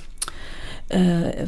äh, 0.94 1.48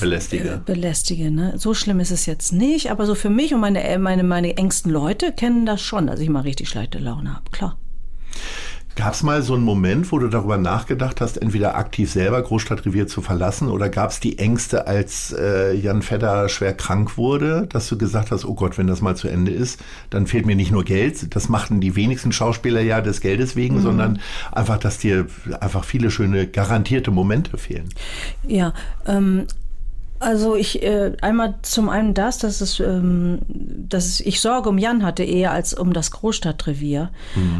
Belästige. 0.00 0.62
belästige. 0.64 1.30
Ne? 1.30 1.54
So 1.56 1.74
schlimm 1.74 2.00
ist 2.00 2.10
es 2.10 2.26
jetzt 2.26 2.52
nicht, 2.52 2.90
aber 2.90 3.06
so 3.06 3.14
für 3.14 3.30
mich 3.30 3.54
und 3.54 3.60
meine, 3.60 3.82
äh, 3.82 3.98
meine, 3.98 4.22
meine 4.22 4.56
engsten 4.56 4.90
Leute 4.90 5.32
kennen 5.32 5.66
das 5.66 5.80
schon, 5.80 6.06
dass 6.06 6.20
ich 6.20 6.28
mal 6.28 6.40
richtig 6.40 6.68
schlechte 6.68 6.98
Laune 6.98 7.34
habe. 7.34 7.50
Klar. 7.50 7.78
Gab 8.96 9.12
es 9.12 9.22
mal 9.22 9.42
so 9.42 9.54
einen 9.54 9.62
Moment, 9.62 10.10
wo 10.10 10.18
du 10.18 10.28
darüber 10.28 10.56
nachgedacht 10.56 11.20
hast, 11.20 11.36
entweder 11.36 11.76
aktiv 11.76 12.10
selber 12.10 12.40
Großstadtrevier 12.40 13.06
zu 13.06 13.20
verlassen 13.20 13.68
oder 13.68 13.90
gab 13.90 14.10
es 14.10 14.20
die 14.20 14.38
Ängste, 14.38 14.86
als 14.86 15.36
äh, 15.38 15.74
Jan 15.74 16.00
Fedder 16.00 16.48
schwer 16.48 16.72
krank 16.72 17.18
wurde, 17.18 17.66
dass 17.70 17.88
du 17.88 17.98
gesagt 17.98 18.30
hast, 18.30 18.46
oh 18.46 18.54
Gott, 18.54 18.78
wenn 18.78 18.86
das 18.86 19.02
mal 19.02 19.14
zu 19.14 19.28
Ende 19.28 19.52
ist, 19.52 19.80
dann 20.08 20.26
fehlt 20.26 20.46
mir 20.46 20.56
nicht 20.56 20.70
nur 20.70 20.82
Geld, 20.82 21.36
das 21.36 21.50
machten 21.50 21.82
die 21.82 21.94
wenigsten 21.94 22.32
Schauspieler 22.32 22.80
ja 22.80 23.02
des 23.02 23.20
Geldes 23.20 23.54
wegen, 23.54 23.82
sondern 23.82 24.18
einfach, 24.50 24.78
dass 24.78 24.96
dir 24.96 25.26
einfach 25.60 25.84
viele 25.84 26.10
schöne 26.10 26.46
garantierte 26.46 27.10
Momente 27.10 27.58
fehlen. 27.58 27.90
Ja, 28.46 28.72
ähm, 29.06 29.46
also 30.18 30.56
ich 30.56 30.82
äh, 30.82 31.12
einmal 31.20 31.56
zum 31.62 31.88
einen 31.88 32.14
das, 32.14 32.38
dass 32.38 32.60
es, 32.60 32.80
ähm, 32.80 33.40
dass 33.48 34.06
es, 34.06 34.20
ich 34.20 34.40
Sorge 34.40 34.68
um 34.68 34.78
Jan 34.78 35.04
hatte 35.04 35.22
eher 35.24 35.52
als 35.52 35.74
um 35.74 35.92
das 35.92 36.10
Großstadtrevier. 36.10 37.10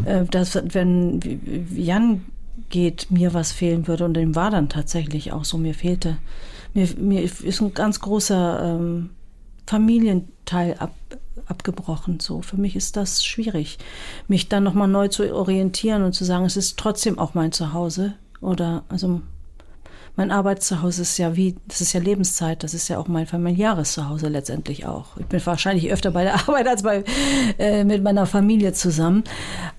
Äh, 0.05 0.25
dass 0.25 0.59
wenn 0.73 1.21
Jan 1.75 2.23
geht, 2.69 3.11
mir 3.11 3.35
was 3.35 3.53
fehlen 3.53 3.87
würde 3.87 4.05
und 4.05 4.15
dem 4.15 4.35
war 4.35 4.51
dann 4.51 4.69
tatsächlich 4.69 5.33
auch 5.33 5.45
so. 5.45 5.59
Mir 5.59 5.75
fehlte, 5.75 6.17
mir, 6.75 6.89
mir 6.99 7.23
ist 7.23 7.61
ein 7.61 7.75
ganz 7.75 8.01
großer 8.01 8.77
ähm, 8.79 9.11
Familienteil 9.67 10.77
ab, 10.79 10.95
abgebrochen. 11.47 12.21
So 12.21 12.43
für 12.43 12.57
mich 12.57 12.77
ist 12.77 12.97
das 12.97 13.25
schwierig, 13.25 13.79
mich 14.29 14.49
dann 14.49 14.65
noch 14.65 14.75
mal 14.75 14.87
neu 14.87 15.09
zu 15.09 15.35
orientieren 15.35 16.03
und 16.03 16.13
zu 16.13 16.25
sagen, 16.25 16.45
es 16.45 16.57
ist 16.57 16.79
trotzdem 16.79 17.19
auch 17.19 17.35
mein 17.35 17.53
Zuhause 17.53 18.15
oder 18.41 18.85
also 18.89 19.21
mein 20.17 20.31
Arbeitszuhause 20.31 21.03
ist 21.03 21.19
ja 21.19 21.37
wie, 21.37 21.57
das 21.69 21.83
ist 21.83 21.93
ja 21.93 22.01
Lebenszeit, 22.01 22.65
das 22.65 22.73
ist 22.73 22.89
ja 22.89 22.99
auch 22.99 23.07
mein 23.07 23.27
familiäres 23.27 23.93
Zuhause 23.93 24.29
letztendlich 24.29 24.87
auch. 24.87 25.17
Ich 25.19 25.27
bin 25.27 25.45
wahrscheinlich 25.45 25.93
öfter 25.93 26.11
bei 26.11 26.25
der 26.25 26.35
Arbeit 26.49 26.67
als 26.67 26.83
bei, 26.83 27.05
äh, 27.59 27.85
mit 27.85 28.03
meiner 28.03 28.27
Familie 28.27 28.73
zusammen. 28.73 29.25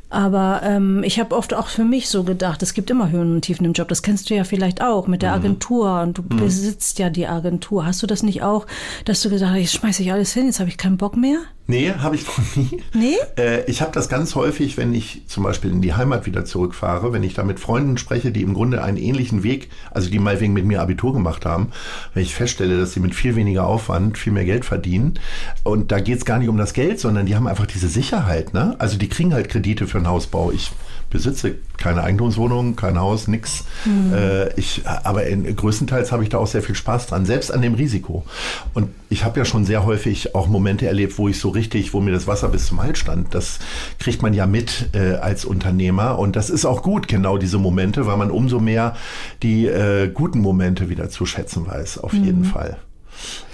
Aber 0.09 0.61
ähm, 0.63 1.03
ich 1.03 1.19
habe 1.19 1.35
oft 1.35 1.53
auch 1.53 1.67
für 1.67 1.83
mich 1.83 2.07
so 2.07 2.23
gedacht, 2.23 2.63
es 2.63 2.73
gibt 2.73 2.89
immer 2.89 3.09
Höhen 3.09 3.33
und 3.35 3.41
Tiefen 3.41 3.65
im 3.65 3.73
Job. 3.73 3.89
Das 3.89 4.03
kennst 4.03 4.29
du 4.29 4.35
ja 4.35 4.45
vielleicht 4.45 4.81
auch 4.81 5.07
mit 5.07 5.21
der 5.21 5.31
mhm. 5.31 5.35
Agentur 5.35 6.01
und 6.01 6.17
du 6.17 6.21
mhm. 6.21 6.37
besitzt 6.37 6.99
ja 6.99 7.09
die 7.09 7.27
Agentur. 7.27 7.85
Hast 7.85 8.01
du 8.03 8.07
das 8.07 8.23
nicht 8.23 8.41
auch, 8.41 8.67
dass 9.05 9.21
du 9.21 9.29
gesagt 9.29 9.51
hast, 9.51 9.59
jetzt 9.59 9.73
schmeiße 9.73 10.03
ich 10.03 10.13
alles 10.13 10.33
hin, 10.33 10.45
jetzt 10.45 10.59
habe 10.59 10.69
ich 10.69 10.77
keinen 10.77 10.97
Bock 10.97 11.17
mehr? 11.17 11.39
Nee, 11.69 11.91
habe 11.91 12.15
ich 12.15 12.25
noch 12.25 12.55
nie. 12.55 12.81
Nee? 12.93 13.17
Äh, 13.37 13.65
ich 13.65 13.81
habe 13.81 13.91
das 13.91 14.07
ganz 14.07 14.35
häufig, 14.35 14.77
wenn 14.77 14.93
ich 14.93 15.23
zum 15.27 15.43
Beispiel 15.43 15.69
in 15.69 15.81
die 15.81 15.93
Heimat 15.93 16.25
wieder 16.25 16.45
zurückfahre, 16.45 17.11
wenn 17.11 17.23
ich 17.23 17.33
da 17.33 17.43
mit 17.43 17.59
Freunden 17.59 17.97
spreche, 17.97 18.31
die 18.31 18.41
im 18.41 18.53
Grunde 18.53 18.81
einen 18.81 18.95
ähnlichen 18.95 19.43
Weg, 19.43 19.69
also 19.91 20.09
die 20.09 20.19
mal 20.19 20.39
wegen 20.39 20.53
mit 20.53 20.63
mir 20.63 20.81
Abitur 20.81 21.11
gemacht 21.11 21.45
haben, 21.45 21.71
wenn 22.13 22.23
ich 22.23 22.33
feststelle, 22.33 22.79
dass 22.79 22.93
sie 22.93 23.01
mit 23.01 23.13
viel 23.13 23.35
weniger 23.35 23.67
Aufwand 23.67 24.17
viel 24.17 24.31
mehr 24.31 24.45
Geld 24.45 24.63
verdienen. 24.63 25.19
Und 25.63 25.91
da 25.91 25.99
geht 25.99 26.19
es 26.19 26.25
gar 26.25 26.39
nicht 26.39 26.47
um 26.47 26.57
das 26.57 26.73
Geld, 26.73 27.01
sondern 27.01 27.25
die 27.25 27.35
haben 27.35 27.47
einfach 27.47 27.67
diese 27.67 27.89
Sicherheit. 27.89 28.53
Ne? 28.53 28.75
Also 28.79 28.97
die 28.97 29.09
kriegen 29.09 29.33
halt 29.33 29.49
Kredite 29.49 29.87
für 29.87 29.97
einen 29.97 30.07
Hausbau. 30.07 30.51
Ich 30.51 30.71
besitze 31.09 31.55
keine 31.77 32.03
Eigentumswohnung, 32.03 32.75
kein 32.75 32.99
Haus, 32.99 33.27
nix. 33.27 33.63
Mhm. 33.85 34.13
Äh, 34.13 34.53
ich, 34.59 34.81
aber 34.85 35.25
in, 35.27 35.55
größtenteils 35.55 36.11
habe 36.11 36.23
ich 36.23 36.29
da 36.29 36.37
auch 36.37 36.47
sehr 36.47 36.63
viel 36.63 36.75
Spaß 36.75 37.07
dran, 37.07 37.25
selbst 37.25 37.51
an 37.51 37.61
dem 37.61 37.75
Risiko. 37.75 38.25
Und 38.73 38.89
ich 39.09 39.23
habe 39.23 39.39
ja 39.39 39.45
schon 39.45 39.65
sehr 39.65 39.85
häufig 39.85 40.35
auch 40.35 40.47
Momente 40.47 40.87
erlebt, 40.87 41.17
wo 41.17 41.29
ich 41.29 41.39
so 41.39 41.49
richtig, 41.49 41.93
wo 41.93 42.01
mir 42.01 42.11
das 42.11 42.27
Wasser 42.27 42.49
bis 42.49 42.65
zum 42.65 42.81
Hals 42.81 42.99
stand. 42.99 43.33
Das 43.33 43.59
kriegt 43.99 44.21
man 44.21 44.33
ja 44.33 44.47
mit 44.47 44.89
äh, 44.93 45.15
als 45.15 45.45
Unternehmer. 45.45 46.19
Und 46.19 46.35
das 46.35 46.49
ist 46.49 46.65
auch 46.65 46.81
gut, 46.81 47.07
genau 47.07 47.37
diese 47.37 47.57
Momente, 47.57 48.05
weil 48.07 48.17
man 48.17 48.31
umso 48.31 48.59
mehr 48.59 48.95
die 49.43 49.67
äh, 49.67 50.09
guten 50.09 50.39
Momente 50.39 50.89
wieder 50.89 51.09
zu 51.09 51.25
schätzen 51.25 51.67
weiß, 51.67 51.99
auf 51.99 52.13
mhm. 52.13 52.23
jeden 52.23 52.45
Fall. 52.45 52.77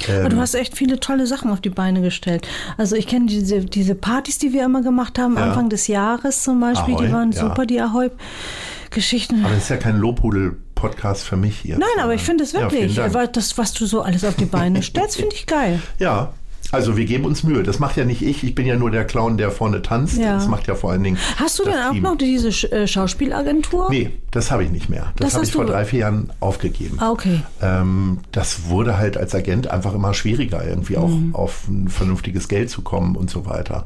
Ähm, 0.07 0.29
du 0.29 0.37
hast 0.37 0.55
echt 0.55 0.77
viele 0.77 0.99
tolle 0.99 1.27
Sachen 1.27 1.51
auf 1.51 1.61
die 1.61 1.69
Beine 1.69 2.01
gestellt. 2.01 2.47
Also 2.77 2.95
ich 2.95 3.07
kenne 3.07 3.27
diese, 3.27 3.61
diese 3.61 3.95
Partys, 3.95 4.37
die 4.37 4.53
wir 4.53 4.65
immer 4.65 4.81
gemacht 4.81 5.19
haben, 5.19 5.35
ja. 5.35 5.43
Anfang 5.43 5.69
des 5.69 5.87
Jahres 5.87 6.43
zum 6.43 6.59
Beispiel, 6.59 6.95
Ahoi, 6.95 7.05
die 7.05 7.13
waren 7.13 7.31
ja. 7.31 7.41
super, 7.41 7.65
die 7.65 7.81
Ahoi-Geschichten. 7.81 9.43
Aber 9.45 9.55
es 9.55 9.63
ist 9.63 9.69
ja 9.69 9.77
kein 9.77 9.97
Lobhudel. 9.97 10.57
Podcast 10.75 11.23
für 11.23 11.37
mich 11.37 11.59
hier. 11.59 11.77
Nein, 11.77 11.87
aber 12.01 12.13
ich 12.13 12.21
finde 12.21 12.43
es 12.43 12.53
wirklich. 12.53 12.97
Ja, 12.97 13.07
das, 13.07 13.57
was 13.57 13.71
du 13.71 13.85
so 13.85 14.01
alles 14.01 14.25
auf 14.25 14.35
die 14.35 14.43
Beine 14.43 14.81
stellst, 14.83 15.15
finde 15.15 15.33
ich 15.33 15.45
geil. 15.45 15.79
Ja, 15.97 16.33
also 16.73 16.97
wir 16.97 17.05
geben 17.05 17.25
uns 17.25 17.43
Mühe. 17.43 17.63
Das 17.63 17.79
macht 17.79 17.97
ja 17.97 18.03
nicht 18.03 18.21
ich. 18.21 18.43
Ich 18.43 18.55
bin 18.55 18.65
ja 18.65 18.75
nur 18.75 18.91
der 18.91 19.05
Clown, 19.05 19.37
der 19.37 19.51
vorne 19.51 19.81
tanzt. 19.81 20.17
Ja. 20.17 20.33
Das 20.33 20.47
macht 20.47 20.67
ja 20.67 20.75
vor 20.75 20.91
allen 20.91 21.03
Dingen. 21.03 21.17
Hast 21.37 21.59
du 21.59 21.63
denn 21.63 21.75
auch 21.75 21.91
Team. 21.91 22.03
noch 22.03 22.17
diese 22.17 22.49
äh, 22.71 22.87
Schauspielagentur? 22.87 23.89
Nee, 23.91 24.11
das 24.33 24.49
habe 24.49 24.63
ich 24.63 24.71
nicht 24.71 24.89
mehr. 24.89 25.13
Das, 25.15 25.27
das 25.27 25.33
habe 25.35 25.45
ich 25.45 25.51
vor 25.51 25.65
drei, 25.65 25.85
vier 25.85 25.99
Jahren 25.99 26.31
aufgegeben. 26.39 26.97
Ah, 26.99 27.11
okay. 27.11 27.41
Ähm, 27.61 28.19
das 28.31 28.67
wurde 28.67 28.97
halt 28.97 29.15
als 29.15 29.35
Agent 29.35 29.69
einfach 29.69 29.93
immer 29.93 30.15
schwieriger, 30.15 30.65
irgendwie 30.67 30.97
auch 30.97 31.09
mhm. 31.09 31.35
auf 31.35 31.67
ein 31.67 31.87
vernünftiges 31.87 32.47
Geld 32.47 32.71
zu 32.71 32.81
kommen 32.81 33.15
und 33.15 33.29
so 33.29 33.45
weiter. 33.45 33.85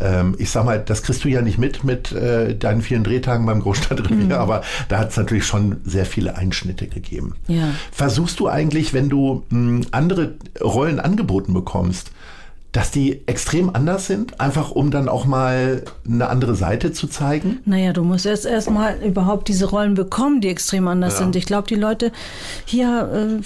Ähm, 0.00 0.34
ich 0.38 0.50
sag 0.50 0.64
mal, 0.64 0.80
das 0.80 1.02
kriegst 1.02 1.24
du 1.24 1.28
ja 1.28 1.42
nicht 1.42 1.58
mit 1.58 1.84
mit 1.84 2.10
äh, 2.10 2.56
deinen 2.56 2.80
vielen 2.80 3.04
Drehtagen 3.04 3.44
beim 3.44 3.60
Großstadtrevier, 3.60 4.24
mhm. 4.24 4.32
aber 4.32 4.62
da 4.88 4.98
hat 4.98 5.10
es 5.10 5.16
natürlich 5.18 5.44
schon 5.44 5.82
sehr 5.84 6.06
viele 6.06 6.36
Einschnitte 6.36 6.86
gegeben. 6.86 7.34
Ja. 7.46 7.68
Versuchst 7.90 8.40
du 8.40 8.48
eigentlich, 8.48 8.94
wenn 8.94 9.10
du 9.10 9.44
mh, 9.50 9.86
andere 9.90 10.36
Rollen 10.62 11.00
angeboten 11.00 11.52
bekommst, 11.52 12.12
dass 12.72 12.90
die 12.90 13.26
extrem 13.26 13.74
anders 13.74 14.06
sind, 14.06 14.40
einfach 14.40 14.70
um 14.70 14.90
dann 14.90 15.08
auch 15.08 15.26
mal 15.26 15.84
eine 16.06 16.28
andere 16.28 16.54
Seite 16.54 16.92
zu 16.92 17.06
zeigen? 17.06 17.60
Naja, 17.66 17.92
du 17.92 18.02
musst 18.02 18.24
erst 18.24 18.46
erstmal 18.46 18.98
überhaupt 19.02 19.48
diese 19.48 19.66
Rollen 19.66 19.94
bekommen, 19.94 20.40
die 20.40 20.48
extrem 20.48 20.88
anders 20.88 21.14
ja. 21.14 21.18
sind. 21.20 21.36
Ich 21.36 21.44
glaube, 21.44 21.68
die 21.68 21.74
Leute 21.74 22.12
hier 22.64 23.40
äh, 23.40 23.42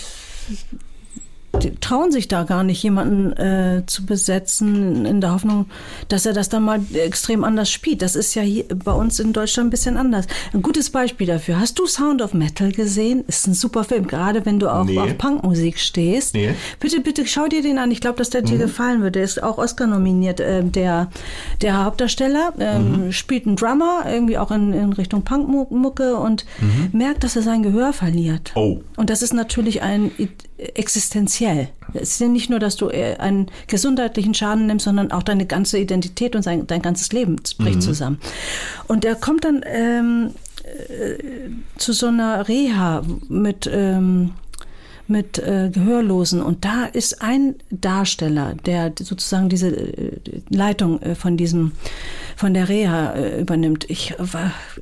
trauen 1.80 2.12
sich 2.12 2.28
da 2.28 2.44
gar 2.44 2.62
nicht, 2.62 2.82
jemanden 2.82 3.32
äh, 3.32 3.82
zu 3.86 4.06
besetzen, 4.06 5.06
in 5.06 5.20
der 5.20 5.32
Hoffnung, 5.32 5.66
dass 6.08 6.26
er 6.26 6.32
das 6.32 6.48
dann 6.48 6.62
mal 6.62 6.80
extrem 6.94 7.44
anders 7.44 7.70
spielt. 7.70 8.02
Das 8.02 8.16
ist 8.16 8.34
ja 8.34 8.42
hier 8.42 8.64
bei 8.68 8.92
uns 8.92 9.20
in 9.20 9.32
Deutschland 9.32 9.68
ein 9.68 9.70
bisschen 9.70 9.96
anders. 9.96 10.26
Ein 10.52 10.62
gutes 10.62 10.90
Beispiel 10.90 11.26
dafür. 11.26 11.60
Hast 11.60 11.78
du 11.78 11.86
Sound 11.86 12.22
of 12.22 12.34
Metal 12.34 12.72
gesehen? 12.72 13.24
Ist 13.26 13.46
ein 13.46 13.54
super 13.54 13.84
Film, 13.84 14.06
gerade 14.06 14.44
wenn 14.46 14.58
du 14.58 14.68
auch 14.72 14.84
nee. 14.84 14.98
auf 14.98 15.16
Punkmusik 15.18 15.78
stehst. 15.78 16.34
Nee. 16.34 16.54
Bitte, 16.80 17.00
bitte 17.00 17.26
schau 17.26 17.46
dir 17.46 17.62
den 17.62 17.78
an. 17.78 17.90
Ich 17.90 18.00
glaube, 18.00 18.18
dass 18.18 18.30
der 18.30 18.42
mhm. 18.42 18.46
dir 18.46 18.58
gefallen 18.58 19.02
wird. 19.02 19.14
Der 19.14 19.24
ist 19.24 19.42
auch 19.42 19.58
Oscar 19.58 19.86
nominiert. 19.86 20.40
Äh, 20.40 20.64
der, 20.64 21.10
der 21.62 21.84
Hauptdarsteller 21.84 22.52
ähm, 22.58 23.06
mhm. 23.06 23.12
spielt 23.12 23.46
einen 23.46 23.56
Drummer, 23.56 24.04
irgendwie 24.06 24.38
auch 24.38 24.50
in, 24.50 24.72
in 24.72 24.92
Richtung 24.92 25.22
Punkmucke 25.22 26.16
und 26.16 26.44
mhm. 26.60 26.98
merkt, 26.98 27.24
dass 27.24 27.36
er 27.36 27.42
sein 27.42 27.62
Gehör 27.62 27.92
verliert. 27.92 28.52
Oh. 28.54 28.80
Und 28.96 29.10
das 29.10 29.22
ist 29.22 29.32
natürlich 29.32 29.82
ein 29.82 30.10
existenziell. 31.46 31.68
Es 31.94 32.10
ist 32.10 32.20
ja 32.20 32.28
nicht 32.28 32.50
nur, 32.50 32.58
dass 32.58 32.76
du 32.76 32.88
äh, 32.88 33.16
einen 33.16 33.46
gesundheitlichen 33.68 34.34
Schaden 34.34 34.66
nimmst, 34.66 34.84
sondern 34.84 35.12
auch 35.12 35.22
deine 35.22 35.46
ganze 35.46 35.78
Identität 35.78 36.36
und 36.36 36.42
sein, 36.42 36.66
dein 36.66 36.82
ganzes 36.82 37.12
Leben 37.12 37.36
bricht 37.58 37.76
mhm. 37.76 37.80
zusammen. 37.80 38.18
Und 38.86 39.04
er 39.04 39.14
kommt 39.14 39.44
dann 39.44 39.62
ähm, 39.64 40.32
äh, 40.64 41.50
zu 41.78 41.92
so 41.92 42.08
einer 42.08 42.48
Reha 42.48 43.02
mit 43.28 43.68
ähm, 43.72 44.32
mit 45.08 45.38
äh, 45.38 45.70
Gehörlosen. 45.72 46.42
Und 46.42 46.64
da 46.64 46.84
ist 46.84 47.22
ein 47.22 47.56
Darsteller, 47.70 48.54
der 48.66 48.92
sozusagen 48.98 49.48
diese 49.48 49.68
äh, 49.68 50.20
Leitung 50.48 51.00
äh, 51.02 51.14
von 51.14 51.36
diesem, 51.36 51.72
von 52.36 52.54
der 52.54 52.68
Reha 52.68 53.12
äh, 53.12 53.40
übernimmt. 53.40 53.88
Ich, 53.88 54.14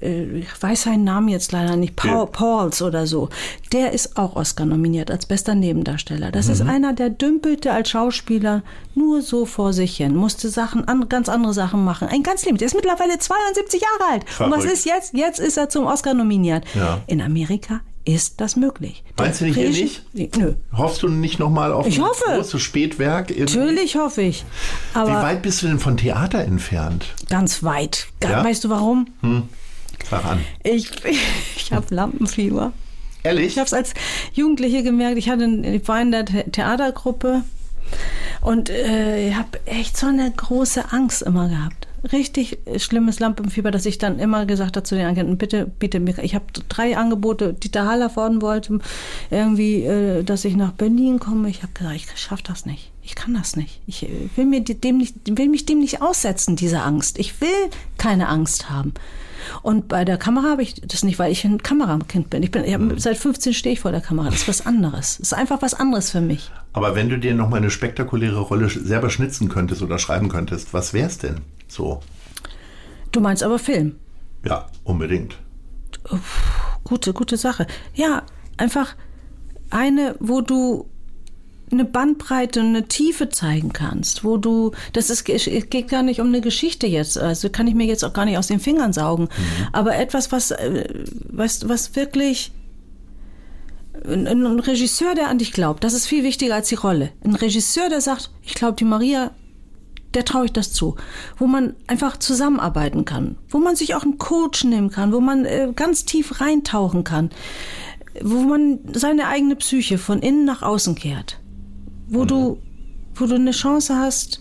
äh, 0.00 0.38
ich 0.38 0.62
weiß 0.62 0.82
seinen 0.82 1.04
Namen 1.04 1.28
jetzt 1.28 1.52
leider 1.52 1.76
nicht, 1.76 1.96
Paul. 1.96 2.26
Pauls 2.26 2.82
oder 2.82 3.06
so. 3.06 3.28
Der 3.72 3.92
ist 3.92 4.16
auch 4.16 4.36
Oscar 4.36 4.64
nominiert 4.64 5.10
als 5.10 5.26
bester 5.26 5.54
Nebendarsteller. 5.54 6.30
Das 6.30 6.46
mhm. 6.46 6.52
ist 6.52 6.60
einer, 6.62 6.92
der 6.92 7.10
dümpelte 7.10 7.72
als 7.72 7.90
Schauspieler 7.90 8.62
nur 8.94 9.22
so 9.22 9.44
vor 9.44 9.72
sich 9.72 9.96
hin, 9.96 10.14
musste 10.14 10.48
Sachen, 10.48 10.86
an, 10.86 11.08
ganz 11.08 11.28
andere 11.28 11.52
Sachen 11.52 11.84
machen. 11.84 12.08
Ein 12.08 12.22
ganz 12.22 12.44
Leben. 12.44 12.58
Der 12.58 12.66
ist 12.66 12.74
mittlerweile 12.74 13.18
72 13.18 13.80
Jahre 13.80 14.12
alt. 14.12 14.28
Verrückt. 14.28 14.56
Und 14.56 14.64
was 14.64 14.72
ist 14.72 14.86
jetzt? 14.86 15.14
Jetzt 15.14 15.40
ist 15.40 15.56
er 15.56 15.68
zum 15.68 15.86
Oscar 15.86 16.14
nominiert. 16.14 16.64
Ja. 16.74 17.00
In 17.06 17.20
Amerika 17.20 17.80
ist 18.04 18.40
das 18.40 18.56
möglich. 18.56 19.02
Meinst 19.16 19.40
du 19.40 19.46
nicht 19.46 19.56
hier 19.56 19.70
nicht? 19.70 20.02
Nö. 20.36 20.54
Hoffst 20.72 21.02
du 21.02 21.08
nicht 21.08 21.38
nochmal 21.38 21.72
auf 21.72 21.86
ich 21.86 21.98
ein 21.98 22.04
hoffe. 22.04 22.24
großes 22.26 22.60
Spätwerk? 22.60 23.36
Natürlich 23.36 23.96
hoffe 23.96 24.22
ich. 24.22 24.44
Aber 24.92 25.10
Wie 25.10 25.22
weit 25.22 25.42
bist 25.42 25.62
du 25.62 25.68
denn 25.68 25.78
von 25.78 25.96
Theater 25.96 26.40
entfernt? 26.40 27.06
Ganz 27.30 27.62
weit. 27.62 28.08
Ja? 28.22 28.44
Weißt 28.44 28.64
du 28.64 28.68
warum? 28.68 29.06
Hm. 29.20 29.44
Sag 30.10 30.24
an. 30.24 30.40
Ich, 30.62 30.90
ich 31.56 31.72
habe 31.72 31.94
Lampenfieber. 31.94 32.72
Ehrlich? 33.22 33.46
Ich 33.52 33.58
habe 33.58 33.66
es 33.66 33.72
als 33.72 33.94
Jugendliche 34.34 34.82
gemerkt. 34.82 35.16
Ich, 35.16 35.30
hatte, 35.30 35.44
ich 35.46 35.88
war 35.88 36.02
in 36.02 36.10
der 36.10 36.26
Theatergruppe 36.26 37.42
und 38.42 38.68
äh, 38.68 39.28
ich 39.28 39.34
habe 39.34 39.60
echt 39.64 39.96
so 39.96 40.06
eine 40.06 40.30
große 40.30 40.92
Angst 40.92 41.22
immer 41.22 41.48
gehabt 41.48 41.86
richtig 42.12 42.58
schlimmes 42.76 43.20
Lampenfieber, 43.20 43.70
dass 43.70 43.86
ich 43.86 43.98
dann 43.98 44.18
immer 44.18 44.46
gesagt 44.46 44.76
habe 44.76 44.84
zu 44.84 44.94
den 44.94 45.06
Agenten, 45.06 45.38
bitte, 45.38 45.66
bitte 45.66 46.00
mir, 46.00 46.18
ich 46.22 46.34
habe 46.34 46.44
drei 46.68 46.96
Angebote, 46.96 47.54
Dieter 47.54 47.86
Haller 47.86 48.10
fordern 48.10 48.42
wollte, 48.42 48.78
irgendwie, 49.30 49.82
äh, 49.84 50.22
dass 50.22 50.44
ich 50.44 50.56
nach 50.56 50.72
Berlin 50.72 51.18
komme. 51.18 51.48
Ich 51.48 51.62
habe 51.62 51.72
gesagt, 51.72 51.96
ich 51.96 52.06
schaffe 52.20 52.42
das 52.46 52.66
nicht. 52.66 52.90
Ich 53.02 53.14
kann 53.14 53.34
das 53.34 53.56
nicht. 53.56 53.80
Ich 53.86 54.04
äh, 54.04 54.28
will, 54.36 54.46
mir 54.46 54.62
dem 54.62 54.98
nicht, 54.98 55.14
will 55.26 55.48
mich 55.48 55.66
dem 55.66 55.78
nicht 55.78 56.02
aussetzen, 56.02 56.56
dieser 56.56 56.84
Angst. 56.84 57.18
Ich 57.18 57.40
will 57.40 57.70
keine 57.98 58.28
Angst 58.28 58.70
haben. 58.70 58.94
Und 59.62 59.88
bei 59.88 60.04
der 60.04 60.16
Kamera 60.16 60.48
habe 60.48 60.62
ich 60.62 60.74
das 60.74 61.04
nicht, 61.04 61.18
weil 61.18 61.30
ich 61.30 61.44
ein 61.44 61.62
Kamerakind 61.62 62.30
bin. 62.30 62.42
Ich 62.42 62.50
bin, 62.50 62.64
ich 62.64 62.74
hab, 62.74 62.80
mhm. 62.80 62.98
seit 62.98 63.16
15 63.16 63.52
stehe 63.52 63.74
ich 63.74 63.80
vor 63.80 63.92
der 63.92 64.00
Kamera. 64.00 64.30
Das 64.30 64.42
ist 64.42 64.48
was 64.48 64.66
anderes. 64.66 65.18
Das 65.18 65.28
ist 65.28 65.34
einfach 65.34 65.62
was 65.62 65.74
anderes 65.74 66.10
für 66.10 66.20
mich. 66.20 66.50
Aber 66.72 66.94
wenn 66.94 67.08
du 67.08 67.18
dir 67.18 67.34
noch 67.34 67.48
mal 67.48 67.58
eine 67.58 67.70
spektakuläre 67.70 68.40
Rolle 68.40 68.68
selber 68.68 69.10
schnitzen 69.10 69.48
könntest 69.48 69.82
oder 69.82 69.98
schreiben 69.98 70.28
könntest, 70.28 70.72
was 70.74 70.92
wäre 70.92 71.08
es 71.08 71.18
denn? 71.18 71.40
So. 71.74 72.00
Du 73.10 73.20
meinst 73.20 73.42
aber 73.42 73.58
Film? 73.58 73.96
Ja, 74.44 74.66
unbedingt. 74.84 75.36
Gute, 76.84 77.12
gute 77.12 77.36
Sache. 77.36 77.66
Ja, 77.94 78.22
einfach 78.56 78.94
eine, 79.70 80.14
wo 80.20 80.40
du 80.40 80.88
eine 81.72 81.84
Bandbreite, 81.84 82.60
eine 82.60 82.86
Tiefe 82.86 83.28
zeigen 83.28 83.72
kannst, 83.72 84.22
wo 84.22 84.36
du, 84.36 84.70
das 84.92 85.10
ist, 85.10 85.24
geht 85.24 85.88
gar 85.88 86.04
nicht 86.04 86.20
um 86.20 86.28
eine 86.28 86.40
Geschichte 86.40 86.86
jetzt, 86.86 87.18
also 87.18 87.48
kann 87.50 87.66
ich 87.66 87.74
mir 87.74 87.86
jetzt 87.86 88.04
auch 88.04 88.12
gar 88.12 88.26
nicht 88.26 88.38
aus 88.38 88.46
den 88.46 88.60
Fingern 88.60 88.92
saugen, 88.92 89.24
mhm. 89.24 89.68
aber 89.72 89.96
etwas, 89.96 90.30
was, 90.30 90.52
äh, 90.52 90.88
was, 91.28 91.68
was 91.68 91.96
wirklich 91.96 92.52
ein, 94.04 94.28
ein 94.28 94.60
Regisseur, 94.60 95.16
der 95.16 95.28
an 95.28 95.38
dich 95.38 95.52
glaubt, 95.52 95.82
das 95.82 95.94
ist 95.94 96.06
viel 96.06 96.22
wichtiger 96.22 96.54
als 96.54 96.68
die 96.68 96.76
Rolle. 96.76 97.10
Ein 97.24 97.34
Regisseur, 97.34 97.88
der 97.88 98.00
sagt, 98.00 98.30
ich 98.42 98.54
glaube, 98.54 98.76
die 98.76 98.84
Maria 98.84 99.32
der 100.14 100.24
traue 100.24 100.46
ich 100.46 100.52
das 100.52 100.72
zu, 100.72 100.96
wo 101.36 101.46
man 101.46 101.74
einfach 101.86 102.16
zusammenarbeiten 102.18 103.04
kann, 103.04 103.36
wo 103.48 103.58
man 103.58 103.76
sich 103.76 103.94
auch 103.94 104.02
einen 104.02 104.18
Coach 104.18 104.64
nehmen 104.64 104.90
kann, 104.90 105.12
wo 105.12 105.20
man 105.20 105.44
äh, 105.44 105.72
ganz 105.74 106.04
tief 106.04 106.40
reintauchen 106.40 107.04
kann, 107.04 107.30
wo 108.22 108.40
man 108.40 108.78
seine 108.92 109.28
eigene 109.28 109.56
Psyche 109.56 109.98
von 109.98 110.20
innen 110.20 110.44
nach 110.44 110.62
außen 110.62 110.94
kehrt, 110.94 111.40
wo 112.08 112.22
mhm. 112.22 112.28
du, 112.28 112.58
wo 113.14 113.26
du 113.26 113.34
eine 113.34 113.50
Chance 113.50 113.96
hast, 113.96 114.40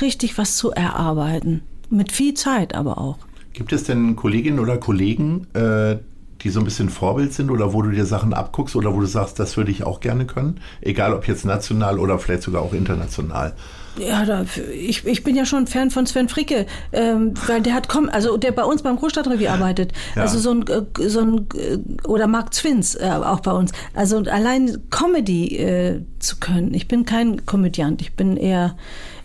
richtig 0.00 0.38
was 0.38 0.56
zu 0.56 0.70
erarbeiten, 0.70 1.62
mit 1.88 2.12
viel 2.12 2.34
Zeit 2.34 2.74
aber 2.74 2.98
auch. 2.98 3.18
Gibt 3.52 3.72
es 3.72 3.84
denn 3.84 4.16
Kolleginnen 4.16 4.58
oder 4.58 4.76
Kollegen, 4.76 5.46
äh, 5.54 5.96
die 6.42 6.50
so 6.50 6.60
ein 6.60 6.64
bisschen 6.64 6.90
Vorbild 6.90 7.32
sind 7.32 7.50
oder 7.50 7.72
wo 7.72 7.80
du 7.80 7.90
dir 7.90 8.04
Sachen 8.04 8.34
abguckst 8.34 8.76
oder 8.76 8.94
wo 8.94 9.00
du 9.00 9.06
sagst, 9.06 9.38
das 9.38 9.56
würde 9.56 9.70
ich 9.70 9.84
auch 9.84 10.00
gerne 10.00 10.26
können? 10.26 10.60
Egal 10.82 11.14
ob 11.14 11.26
jetzt 11.26 11.46
national 11.46 11.98
oder 11.98 12.18
vielleicht 12.18 12.42
sogar 12.42 12.60
auch 12.60 12.74
international. 12.74 13.54
Ja, 13.98 14.24
da, 14.24 14.44
ich, 14.72 15.06
ich 15.06 15.24
bin 15.24 15.36
ja 15.36 15.46
schon 15.46 15.66
Fan 15.66 15.90
von 15.90 16.06
Sven 16.06 16.28
Fricke, 16.28 16.66
ähm, 16.92 17.34
weil 17.46 17.62
der 17.62 17.74
hat 17.74 17.88
komm, 17.88 18.08
also 18.08 18.36
der 18.36 18.52
bei 18.52 18.64
uns 18.64 18.82
beim 18.82 18.96
Großstadtrevier 18.96 19.52
arbeitet. 19.52 19.92
Ja. 20.14 20.22
Also 20.22 20.38
so 20.38 20.50
ein, 20.50 20.66
äh, 20.66 21.08
so 21.08 21.20
ein 21.20 21.46
äh, 21.54 21.78
oder 22.06 22.26
Mark 22.26 22.54
Zwins 22.54 22.94
äh, 22.94 23.10
auch 23.10 23.40
bei 23.40 23.52
uns. 23.52 23.72
Also 23.94 24.18
allein 24.18 24.82
Comedy 24.90 25.56
äh, 25.56 26.02
zu 26.18 26.36
können. 26.36 26.74
Ich 26.74 26.88
bin 26.88 27.04
kein 27.04 27.46
Komödiant, 27.46 28.00
ich 28.00 28.14
bin 28.14 28.36
eher 28.36 28.76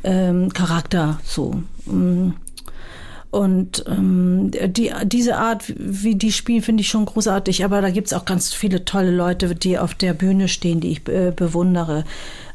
ähm, 0.04 0.52
Charakter 0.54 1.20
so. 1.24 1.62
Mm. 1.86 2.32
Und 3.32 3.86
ähm, 3.88 4.52
die, 4.52 4.92
diese 5.06 5.38
Art, 5.38 5.64
wie 5.78 6.16
die 6.16 6.34
spielen, 6.34 6.62
finde 6.62 6.82
ich 6.82 6.90
schon 6.90 7.06
großartig. 7.06 7.64
Aber 7.64 7.82
da 7.82 7.90
gibt's 7.90 8.12
auch 8.12 8.26
ganz 8.26 8.54
viele 8.54 8.84
tolle 8.84 9.12
Leute, 9.12 9.56
die 9.56 9.80
auf 9.80 9.96
der 9.96 10.14
Bühne 10.14 10.50
stehen, 10.50 10.82
die 10.82 10.92
ich 10.92 11.08
äh, 11.08 11.32
bewundere. 11.34 12.04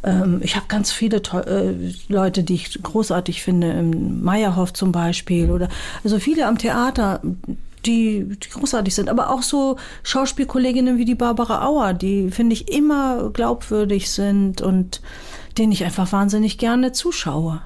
Ähm, 0.04 0.40
ich 0.42 0.54
habe 0.54 0.66
ganz 0.68 0.92
viele 0.92 1.16
äh, 1.16 1.72
Leute, 2.08 2.42
die 2.42 2.56
ich 2.56 2.82
großartig 2.82 3.42
finde, 3.42 3.70
im 3.70 4.22
Meyerhoff 4.22 4.74
zum 4.74 4.92
Beispiel. 4.92 5.50
Oder 5.50 5.70
also 6.04 6.18
viele 6.18 6.46
am 6.46 6.58
Theater, 6.58 7.22
die, 7.86 8.26
die 8.28 8.48
großartig 8.50 8.94
sind. 8.94 9.08
Aber 9.08 9.30
auch 9.30 9.42
so 9.42 9.76
Schauspielkolleginnen 10.02 10.98
wie 10.98 11.06
die 11.06 11.14
Barbara 11.14 11.66
Auer, 11.66 11.94
die 11.94 12.30
finde 12.30 12.52
ich 12.52 12.70
immer 12.70 13.30
glaubwürdig 13.30 14.10
sind 14.10 14.60
und 14.60 15.00
denen 15.56 15.72
ich 15.72 15.84
einfach 15.84 16.12
wahnsinnig 16.12 16.58
gerne 16.58 16.92
zuschaue 16.92 17.62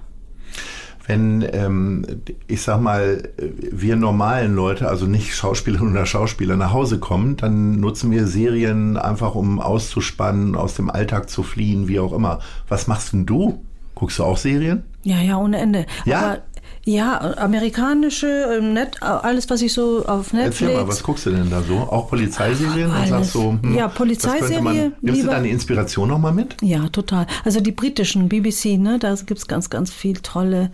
wenn, 1.11 1.45
ähm, 1.53 2.07
ich 2.47 2.63
sag 2.63 2.81
mal, 2.81 3.31
wir 3.37 3.97
normalen 3.97 4.55
Leute, 4.55 4.89
also 4.89 5.07
nicht 5.07 5.35
Schauspielerinnen 5.35 5.93
oder 5.95 6.07
Schauspieler, 6.07 6.57
nach 6.57 6.73
Hause 6.73 7.01
kommen, 7.01 7.37
dann 7.37 7.81
nutzen 7.81 8.13
wir 8.13 8.29
Serien 8.29 8.97
einfach, 8.97 9.35
um 9.35 9.59
auszuspannen, 9.61 10.55
aus 10.55 10.75
dem 10.75 10.89
Alltag 10.89 11.29
zu 11.29 11.43
fliehen, 11.43 11.89
wie 11.89 11.99
auch 11.99 12.13
immer. 12.13 12.39
Was 12.69 12.87
machst 12.87 13.13
denn 13.13 13.27
du? 13.27 13.61
Guckst 13.97 14.21
du 14.21 14.25
auch 14.25 14.37
Serien? 14.37 14.85
Ja, 15.03 15.21
ja, 15.21 15.37
ohne 15.37 15.59
Ende. 15.59 15.85
Ja? 16.05 16.19
Aber 16.21 16.39
ja, 16.85 17.35
amerikanische, 17.37 18.57
ähm, 18.59 18.73
Net, 18.73 19.03
alles, 19.03 19.51
was 19.51 19.61
ich 19.61 19.73
so 19.73 20.05
auf 20.07 20.33
Netflix. 20.33 20.61
Erzähl 20.63 20.77
mal, 20.77 20.89
was 20.89 21.03
guckst 21.03 21.27
du 21.27 21.31
denn 21.31 21.51
da 21.51 21.63
so? 21.63 21.75
Auch 21.75 22.09
Polizeiserien? 22.09 22.91
Ach, 22.93 23.07
sagst 23.07 23.33
so, 23.33 23.59
hm, 23.61 23.75
ja, 23.75 23.89
Polizeiserie. 23.89 24.63
Man, 24.63 24.93
nimmst 25.03 25.23
du 25.23 25.27
deine 25.27 25.49
Inspiration 25.49 26.09
nochmal 26.09 26.33
mit? 26.33 26.57
Ja, 26.63 26.89
total. 26.89 27.27
Also 27.45 27.61
die 27.61 27.73
britischen, 27.73 28.29
BBC, 28.29 28.79
ne, 28.79 28.99
da 28.99 29.15
gibt 29.15 29.39
es 29.39 29.47
ganz, 29.47 29.69
ganz 29.69 29.93
viel 29.93 30.19
tolle. 30.19 30.71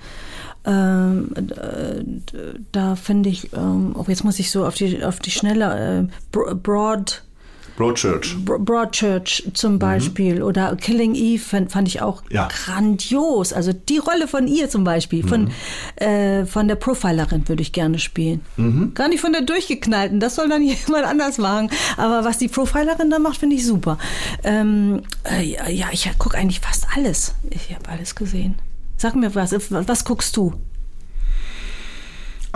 Ähm, 0.64 1.30
da 2.72 2.96
finde 2.96 3.28
ich, 3.28 3.52
ähm, 3.52 3.94
oh, 3.96 4.04
jetzt 4.06 4.24
muss 4.24 4.38
ich 4.38 4.50
so 4.50 4.66
auf 4.66 4.74
die, 4.74 5.04
auf 5.04 5.18
die 5.18 5.30
Schnelle, 5.30 6.08
äh, 6.32 6.54
Broad. 6.54 7.25
Broadchurch. 7.76 8.36
Broadchurch 8.44 9.50
zum 9.52 9.74
mhm. 9.74 9.78
Beispiel 9.78 10.36
mhm. 10.36 10.42
oder 10.42 10.76
Killing 10.76 11.14
Eve 11.14 11.42
fand, 11.42 11.70
fand 11.70 11.88
ich 11.88 12.00
auch 12.00 12.22
ja. 12.30 12.48
grandios. 12.48 13.52
Also 13.52 13.72
die 13.72 13.98
Rolle 13.98 14.28
von 14.28 14.48
ihr 14.48 14.68
zum 14.70 14.84
Beispiel, 14.84 15.26
von, 15.26 15.44
mhm. 15.44 15.50
äh, 15.96 16.46
von 16.46 16.68
der 16.68 16.76
Profilerin 16.76 17.48
würde 17.48 17.62
ich 17.62 17.72
gerne 17.72 17.98
spielen. 17.98 18.40
Mhm. 18.56 18.94
Gar 18.94 19.08
nicht 19.08 19.20
von 19.20 19.32
der 19.32 19.42
Durchgeknallten, 19.42 20.20
das 20.20 20.34
soll 20.36 20.48
dann 20.48 20.62
jemand 20.86 21.04
anders 21.04 21.38
machen. 21.38 21.70
Aber 21.96 22.24
was 22.24 22.38
die 22.38 22.48
Profilerin 22.48 23.10
da 23.10 23.18
macht, 23.18 23.38
finde 23.38 23.56
ich 23.56 23.66
super. 23.66 23.98
Ähm, 24.42 25.02
äh, 25.24 25.42
ja, 25.72 25.86
ich 25.92 26.10
gucke 26.18 26.36
eigentlich 26.36 26.60
fast 26.60 26.86
alles. 26.94 27.34
Ich 27.50 27.74
habe 27.74 27.88
alles 27.88 28.14
gesehen. 28.14 28.56
Sag 28.96 29.14
mir 29.14 29.34
was, 29.34 29.52
was 29.70 30.04
guckst 30.04 30.36
du? 30.36 30.54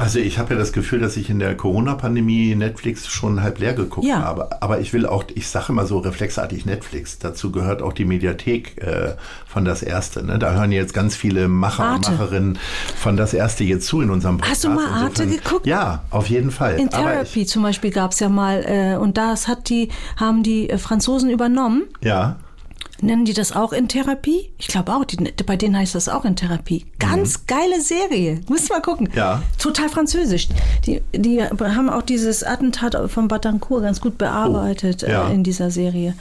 Also 0.01 0.18
ich 0.18 0.38
habe 0.38 0.55
ja 0.55 0.59
das 0.59 0.72
Gefühl, 0.72 0.98
dass 1.01 1.18
ich 1.18 1.28
in 1.28 1.38
der 1.38 1.55
Corona-Pandemie 1.55 2.55
Netflix 2.55 3.07
schon 3.07 3.42
halb 3.42 3.59
leer 3.59 3.74
geguckt 3.74 4.07
ja. 4.07 4.20
habe. 4.20 4.62
Aber 4.62 4.80
ich 4.80 4.94
will 4.94 5.05
auch, 5.05 5.24
ich 5.34 5.46
sage 5.46 5.66
immer 5.68 5.84
so 5.84 5.98
reflexartig 5.98 6.64
Netflix. 6.64 7.18
Dazu 7.18 7.53
gehört 7.53 7.82
auch 7.82 7.92
die 7.92 8.07
Mediathek 8.07 8.78
äh, 8.78 9.16
von 9.46 9.66
Das 9.66 9.82
Erste. 9.82 10.24
Ne? 10.24 10.38
Da 10.38 10.53
hören 10.53 10.72
jetzt 10.72 10.94
ganz 10.94 11.16
viele 11.16 11.48
Macher 11.48 11.84
Arte. 11.84 12.12
und 12.12 12.18
Macherinnen 12.18 12.59
von 12.96 13.18
Das 13.18 13.34
Erste 13.34 13.64
jetzt 13.64 13.86
zu 13.86 14.01
in 14.01 14.09
unserem 14.09 14.38
Podcast. 14.38 14.64
Hast 14.64 14.64
du 14.64 14.70
mal 14.70 14.86
Arte 14.86 15.24
Insofern, 15.24 15.44
geguckt? 15.44 15.66
Ja, 15.66 16.03
auf 16.09 16.30
jeden 16.30 16.51
Fall. 16.51 16.78
In 16.78 16.88
Therapy 16.88 17.44
zum 17.44 17.62
Beispiel 17.62 17.90
gab 17.90 18.12
es 18.12 18.20
ja 18.20 18.30
mal 18.30 18.64
äh, 18.66 18.96
und 18.96 19.18
das 19.18 19.48
hat 19.48 19.68
die, 19.68 19.90
haben 20.16 20.42
die 20.42 20.70
äh, 20.70 20.78
Franzosen 20.78 21.28
übernommen. 21.28 21.82
Ja. 22.01 22.36
Nennen 23.03 23.24
die 23.24 23.32
das 23.32 23.53
auch 23.53 23.72
in 23.72 23.88
Therapie? 23.88 24.51
Ich 24.59 24.68
glaube 24.68 24.92
auch, 24.92 25.05
die, 25.05 25.16
bei 25.44 25.57
denen 25.57 25.76
heißt 25.76 25.94
das 25.94 26.09
auch 26.09 26.24
in 26.24 26.36
Therapie. 26.36 26.86
Ganz 26.98 27.38
mhm. 27.38 27.42
geile 27.46 27.80
Serie. 27.80 28.40
Du 28.46 28.55
mal 28.68 28.82
gucken. 28.82 29.09
Ja. 29.14 29.42
Total 29.59 29.88
französisch. 29.88 30.48
Die, 30.86 31.01
die 31.12 31.42
haben 31.42 31.90
auch 31.90 32.03
dieses 32.03 32.44
Attentat 32.44 32.96
von 33.11 33.28
Batancourt 33.28 33.82
ganz 33.82 34.01
gut 34.01 34.18
bearbeitet 34.18 35.05
oh, 35.07 35.11
ja. 35.11 35.28
äh, 35.28 35.34
in 35.34 35.44
dieser 35.44 35.70
Serie 35.70 36.14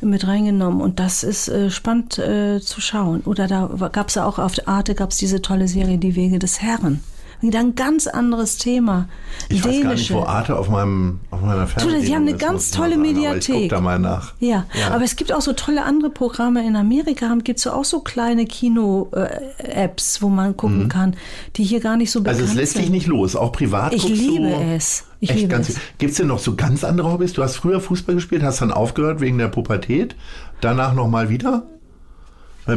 mit 0.00 0.26
reingenommen. 0.26 0.80
Und 0.80 1.00
das 1.00 1.24
ist 1.24 1.48
äh, 1.48 1.70
spannend 1.70 2.18
äh, 2.18 2.60
zu 2.60 2.80
schauen. 2.80 3.20
Oder 3.22 3.46
da 3.46 3.88
gab 3.92 4.08
es 4.08 4.14
ja 4.14 4.24
auch 4.24 4.38
auf 4.38 4.52
Arte 4.66 4.94
gab 4.94 5.10
es 5.10 5.16
diese 5.16 5.42
tolle 5.42 5.68
Serie 5.68 5.98
Die 5.98 6.16
Wege 6.16 6.38
des 6.38 6.62
Herren 6.62 7.02
wieder 7.40 7.60
ein 7.60 7.74
ganz 7.74 8.06
anderes 8.06 8.58
Thema. 8.58 9.08
Ich 9.48 9.62
Dänische. 9.62 9.68
weiß 9.68 9.82
gar 9.82 9.94
nicht, 9.94 10.12
wo 10.12 10.22
Arte 10.22 10.56
auf, 10.56 10.68
meinem, 10.68 11.20
auf 11.30 11.40
meiner 11.40 11.66
Fernseher 11.66 12.00
Sie 12.00 12.14
haben 12.14 12.28
eine 12.28 12.36
ganz 12.36 12.70
tolle 12.70 12.90
sagen, 12.90 13.02
Mediathek. 13.02 13.54
ich 13.54 13.62
guck 13.62 13.68
da 13.70 13.80
mal 13.80 13.98
nach. 13.98 14.34
Ja. 14.40 14.66
ja. 14.78 14.90
aber 14.90 15.04
es 15.04 15.16
gibt 15.16 15.32
auch 15.32 15.40
so 15.40 15.52
tolle 15.52 15.84
andere 15.84 16.10
Programme. 16.10 16.66
In 16.66 16.76
Amerika 16.76 17.34
gibt 17.42 17.58
es 17.58 17.66
auch 17.66 17.84
so 17.84 18.00
kleine 18.00 18.46
Kino-Apps, 18.46 20.22
wo 20.22 20.28
man 20.28 20.56
gucken 20.56 20.84
mhm. 20.84 20.88
kann, 20.88 21.16
die 21.56 21.64
hier 21.64 21.80
gar 21.80 21.96
nicht 21.96 22.10
so 22.10 22.20
bekannt 22.20 22.36
sind. 22.36 22.44
Also 22.44 22.52
es 22.52 22.58
lässt 22.58 22.72
sind. 22.74 22.82
dich 22.82 22.90
nicht 22.90 23.06
los, 23.06 23.36
auch 23.36 23.52
privat 23.52 23.92
Ich 23.94 24.08
liebe 24.08 24.48
du 24.48 24.74
es. 24.74 25.04
Ich 25.20 25.30
Echt 25.30 25.50
ganz. 25.50 25.74
Gibt 25.98 26.12
es 26.12 26.16
denn 26.16 26.28
noch 26.28 26.38
so 26.38 26.56
ganz 26.56 26.82
andere 26.82 27.12
Hobbys? 27.12 27.34
Du 27.34 27.42
hast 27.42 27.56
früher 27.56 27.80
Fußball 27.80 28.14
gespielt, 28.14 28.42
hast 28.42 28.62
dann 28.62 28.72
aufgehört 28.72 29.20
wegen 29.20 29.36
der 29.36 29.48
Pubertät, 29.48 30.16
danach 30.62 30.94
nochmal 30.94 31.28
wieder? 31.28 31.66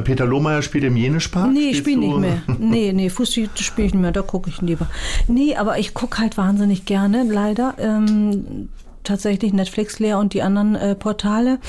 Peter 0.02 0.26
Lohmeier 0.26 0.62
spielt 0.62 0.84
im 0.84 0.98
Jenespark? 0.98 1.52
Nee, 1.52 1.70
ich 1.72 1.78
spiele 1.78 2.00
nicht 2.00 2.18
mehr. 2.18 2.42
Nee, 2.60 2.94
nee, 2.94 3.10
Fußball 3.10 3.50
spiele 3.56 3.88
ich 3.88 3.94
nicht 3.94 4.02
mehr, 4.02 4.12
da 4.12 4.22
gucke 4.22 4.50
ich 4.50 4.62
lieber. 4.62 4.88
Nee, 5.28 5.56
aber 5.56 5.80
ich 5.80 5.94
gucke 5.94 6.20
halt 6.20 6.38
wahnsinnig 6.38 6.86
gerne, 6.86 7.24
leider. 7.24 7.76
Ähm, 7.78 8.70
tatsächlich 9.04 9.54
Netflix 9.54 10.00
leer 10.00 10.18
und 10.20 10.34
die 10.34 10.42
anderen 10.42 10.76
äh, 10.76 10.96
Portale. 10.96 11.60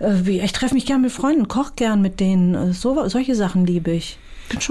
Äh, 0.00 0.44
ich 0.44 0.52
treffe 0.52 0.74
mich 0.74 0.86
gern 0.86 1.02
mit 1.02 1.12
Freunden, 1.12 1.48
koche 1.48 1.72
gern 1.76 2.00
mit 2.00 2.20
denen. 2.20 2.54
Äh, 2.54 2.72
so, 2.72 3.08
solche 3.08 3.34
Sachen 3.34 3.66
liebe 3.66 3.90
ich. 3.90 4.18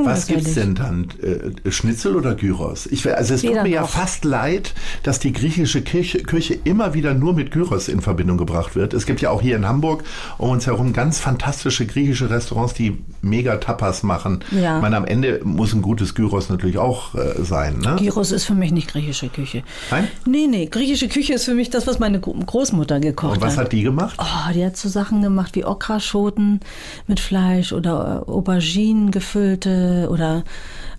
Was 0.03 0.27
gibt 0.27 0.41
es 0.41 0.53
denn 0.55 0.75
dann? 0.75 1.07
Äh, 1.21 1.71
Schnitzel 1.71 2.15
oder 2.15 2.35
Gyros? 2.35 2.85
Ich, 2.87 3.11
also 3.13 3.33
es 3.33 3.41
tut 3.41 3.63
mir 3.63 3.69
ja 3.69 3.85
fast 3.85 4.23
leid, 4.25 4.73
dass 5.03 5.19
die 5.19 5.33
griechische 5.33 5.81
Kirche, 5.81 6.23
Küche 6.23 6.57
immer 6.63 6.93
wieder 6.93 7.13
nur 7.13 7.33
mit 7.33 7.51
Gyros 7.51 7.87
in 7.87 8.01
Verbindung 8.01 8.37
gebracht 8.37 8.75
wird. 8.75 8.93
Es 8.93 9.05
gibt 9.05 9.21
ja 9.21 9.29
auch 9.29 9.41
hier 9.41 9.55
in 9.55 9.67
Hamburg 9.67 10.03
um 10.37 10.49
uns 10.49 10.67
herum 10.67 10.93
ganz 10.93 11.19
fantastische 11.19 11.85
griechische 11.85 12.29
Restaurants, 12.29 12.73
die 12.73 12.97
mega 13.21 13.57
Tapas 13.57 14.03
machen. 14.03 14.43
Ja. 14.51 14.77
Ich 14.77 14.81
meine, 14.81 14.97
am 14.97 15.05
Ende 15.05 15.41
muss 15.43 15.73
ein 15.73 15.81
gutes 15.81 16.15
Gyros 16.15 16.49
natürlich 16.49 16.77
auch 16.77 17.15
äh, 17.15 17.43
sein. 17.43 17.79
Ne? 17.79 17.95
Gyros 17.97 18.31
ist 18.31 18.45
für 18.45 18.55
mich 18.55 18.71
nicht 18.71 18.89
griechische 18.89 19.29
Küche. 19.29 19.63
Nein? 19.91 20.07
Nee, 20.25 20.47
nee. 20.47 20.65
Griechische 20.67 21.07
Küche 21.07 21.33
ist 21.33 21.45
für 21.45 21.55
mich 21.55 21.69
das, 21.69 21.87
was 21.87 21.99
meine 21.99 22.19
Großmutter 22.19 22.99
gekocht 22.99 23.31
hat. 23.31 23.37
Und 23.37 23.43
was 23.43 23.57
hat. 23.57 23.65
hat 23.65 23.71
die 23.73 23.83
gemacht? 23.83 24.17
Oh, 24.19 24.53
die 24.53 24.65
hat 24.65 24.77
so 24.77 24.89
Sachen 24.89 25.21
gemacht 25.21 25.55
wie 25.55 25.65
Okraschoten 25.65 26.59
mit 27.07 27.19
Fleisch 27.19 27.73
oder 27.73 28.27
Auberginen 28.27 29.11
gefüllt 29.11 29.62
oder 30.09 30.43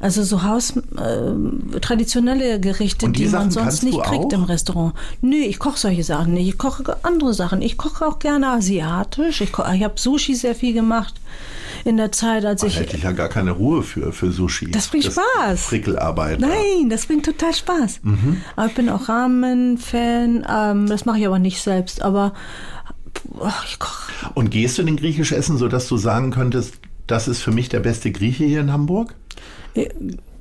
also 0.04 0.22
so 0.22 0.42
Haus 0.42 0.76
äh, 0.76 1.80
traditionelle 1.80 2.60
Gerichte, 2.60 3.06
die, 3.06 3.24
die 3.24 3.28
man 3.28 3.50
sonst 3.50 3.84
nicht 3.84 4.02
kriegt 4.02 4.24
auch? 4.26 4.32
im 4.32 4.44
Restaurant. 4.44 4.94
Nö, 5.22 5.36
ich 5.36 5.58
koche 5.58 5.78
solche 5.78 6.04
Sachen 6.04 6.34
nicht. 6.34 6.48
Ich 6.48 6.58
koche 6.58 6.98
andere 7.02 7.32
Sachen. 7.32 7.62
Ich 7.62 7.78
koche 7.78 8.06
auch 8.06 8.18
gerne 8.18 8.48
asiatisch. 8.48 9.40
Ich, 9.40 9.50
ich 9.50 9.82
habe 9.82 9.94
Sushi 9.96 10.34
sehr 10.34 10.54
viel 10.54 10.74
gemacht 10.74 11.14
in 11.84 11.96
der 11.96 12.12
Zeit, 12.12 12.44
als 12.44 12.60
da 12.60 12.66
ich. 12.66 12.78
hätte 12.78 12.96
ich 12.96 13.04
ja 13.04 13.12
gar 13.12 13.28
keine 13.28 13.52
Ruhe 13.52 13.82
für, 13.82 14.12
für 14.12 14.30
Sushi. 14.30 14.70
Das 14.70 14.88
bringt 14.88 15.06
das 15.06 15.14
Spaß. 15.14 15.62
Frickelarbeit. 15.62 16.40
Nein, 16.40 16.90
das 16.90 17.06
bringt 17.06 17.24
total 17.24 17.54
Spaß. 17.54 18.00
Mhm. 18.02 18.42
Aber 18.56 18.66
ich 18.66 18.74
bin 18.74 18.88
auch 18.88 19.08
Ramen-Fan. 19.08 20.46
Ähm, 20.48 20.86
das 20.86 21.06
mache 21.06 21.18
ich 21.20 21.26
aber 21.26 21.38
nicht 21.38 21.62
selbst. 21.62 22.02
Aber 22.02 22.34
oh, 23.38 23.48
ich 23.66 23.78
koche. 23.78 24.12
Und 24.34 24.50
gehst 24.50 24.76
du 24.76 24.82
in 24.82 24.86
den 24.86 24.96
griechisch 24.96 25.32
essen, 25.32 25.56
sodass 25.56 25.88
du 25.88 25.96
sagen 25.96 26.30
könntest, 26.30 26.74
das 27.06 27.28
ist 27.28 27.40
für 27.42 27.52
mich 27.52 27.68
der 27.68 27.80
beste 27.80 28.10
Grieche 28.10 28.44
hier 28.44 28.60
in 28.60 28.72
Hamburg? 28.72 29.14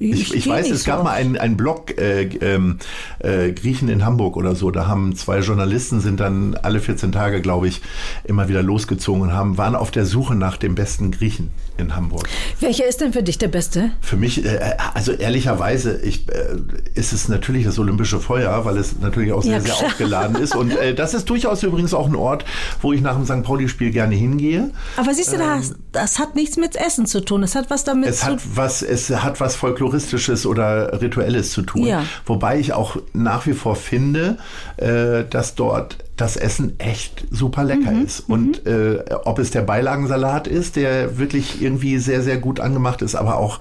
Äh, 0.04 0.14
ich, 0.14 0.34
ich 0.34 0.48
weiß, 0.48 0.70
es 0.70 0.84
gab 0.84 1.04
mal 1.04 1.12
einen, 1.12 1.38
einen 1.38 1.58
Blog 1.58 1.98
äh, 1.98 2.24
ähm, 2.24 2.80
äh, 3.20 3.52
Griechen 3.52 3.90
in 3.90 4.06
Hamburg 4.06 4.38
oder 4.38 4.56
so. 4.56 4.72
Da 4.72 4.88
haben 4.88 5.16
zwei 5.16 5.40
Journalisten 5.40 6.02
sind 6.02 6.20
dann 6.20 6.56
alle 6.56 6.80
14 6.80 7.12
Tage, 7.12 7.42
glaube 7.42 7.68
ich, 7.68 7.82
immer 8.24 8.50
wieder 8.50 8.64
losgezogen 8.64 9.22
und 9.22 9.34
haben 9.34 9.58
waren 9.58 9.76
auf 9.76 9.92
der 9.92 10.06
Suche 10.06 10.36
nach 10.36 10.58
dem 10.58 10.76
besten 10.76 11.12
Griechen 11.12 11.52
in 11.78 11.96
Hamburg. 11.96 12.28
Welcher 12.60 12.86
ist 12.86 13.02
denn 13.02 13.14
für 13.14 13.24
dich 13.24 13.38
der 13.38 13.48
beste? 13.48 13.92
Für 14.02 14.16
mich, 14.18 14.46
äh, 14.46 14.76
also 14.94 15.12
ehrlicherweise, 15.12 16.00
ich, 16.02 16.30
äh, 16.30 16.56
ist 16.94 17.14
es 17.14 17.28
natürlich 17.28 17.66
das 17.66 17.80
Olympische 17.80 18.20
Feuer, 18.20 18.66
weil 18.66 18.78
es 18.78 19.00
natürlich 19.00 19.32
auch 19.32 19.42
sehr, 19.42 19.54
ja, 19.54 19.60
sehr 19.62 19.76
aufgeladen 19.76 20.36
ist. 20.36 20.56
Und 20.56 20.76
äh, 20.76 20.94
das 20.94 21.14
ist 21.14 21.30
durchaus 21.30 21.64
übrigens 21.64 21.94
auch 21.94 22.08
ein 22.08 22.16
Ort, 22.16 22.46
wo 22.82 22.94
ich 22.94 23.02
nach 23.02 23.16
dem 23.16 23.26
St. 23.26 23.44
Pauli-Spiel 23.44 23.92
gerne 23.92 24.16
hingehe. 24.16 24.72
Aber 24.98 25.14
siehst 25.14 25.32
du, 25.32 25.38
ähm, 25.38 25.42
das, 25.42 25.76
das 25.92 26.20
hat 26.20 26.36
nichts 26.36 26.58
mit 26.58 26.76
Essen 26.76 27.06
zu 27.06 27.24
tun. 27.24 27.44
Es 27.44 27.56
hat 27.56 27.70
was 27.70 27.84
damit 27.84 28.10
es 28.10 28.20
zu 28.20 28.26
hat 28.28 28.42
was 28.56 28.82
es 28.82 29.10
hat 29.10 29.40
was 29.40 29.56
Folkloristisches 29.94 30.46
oder 30.46 31.02
Rituelles 31.02 31.52
zu 31.52 31.62
tun. 31.62 31.86
Ja. 31.86 32.04
Wobei 32.26 32.60
ich 32.60 32.74
auch 32.74 32.98
nach 33.14 33.46
wie 33.46 33.54
vor 33.54 33.76
finde, 33.76 34.38
äh, 34.78 35.24
dass 35.30 35.56
dort 35.56 35.98
das 36.18 36.36
Essen 36.36 36.80
echt 36.80 37.26
super 37.30 37.64
lecker 37.64 37.92
mhm. 37.92 38.06
ist. 38.06 38.22
Und 38.22 38.66
mhm. 38.66 38.72
äh, 38.72 39.14
ob 39.26 39.40
es 39.40 39.52
der 39.52 39.62
Beilagensalat 39.62 40.48
ist, 40.48 40.76
der 40.76 41.18
wirklich 41.18 41.62
irgendwie 41.62 41.98
sehr, 41.98 42.22
sehr 42.22 42.38
gut 42.38 42.60
angemacht 42.60 43.02
ist, 43.02 43.16
aber 43.16 43.38
auch 43.38 43.60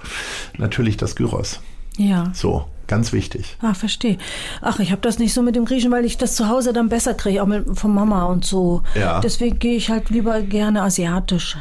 natürlich 0.57 0.97
das 0.97 1.15
Gyros. 1.15 1.59
Ja. 1.97 2.31
So. 2.33 2.65
Ganz 2.85 3.13
wichtig. 3.13 3.55
Ah, 3.61 3.73
verstehe. 3.73 4.17
Ach, 4.61 4.77
ich 4.79 4.91
habe 4.91 5.01
das 5.01 5.17
nicht 5.17 5.33
so 5.33 5.41
mit 5.41 5.55
dem 5.55 5.63
Griechen, 5.63 5.89
weil 5.89 6.03
ich 6.03 6.17
das 6.17 6.35
zu 6.35 6.49
Hause 6.49 6.73
dann 6.73 6.89
besser 6.89 7.13
kriege, 7.13 7.41
auch 7.41 7.47
mit, 7.47 7.79
von 7.79 7.93
Mama 7.93 8.25
und 8.25 8.43
so. 8.43 8.83
Ja. 8.93 9.21
Deswegen 9.21 9.57
gehe 9.57 9.77
ich 9.77 9.89
halt 9.89 10.09
lieber 10.09 10.41
gerne 10.41 10.81
asiatisch. 10.81 11.55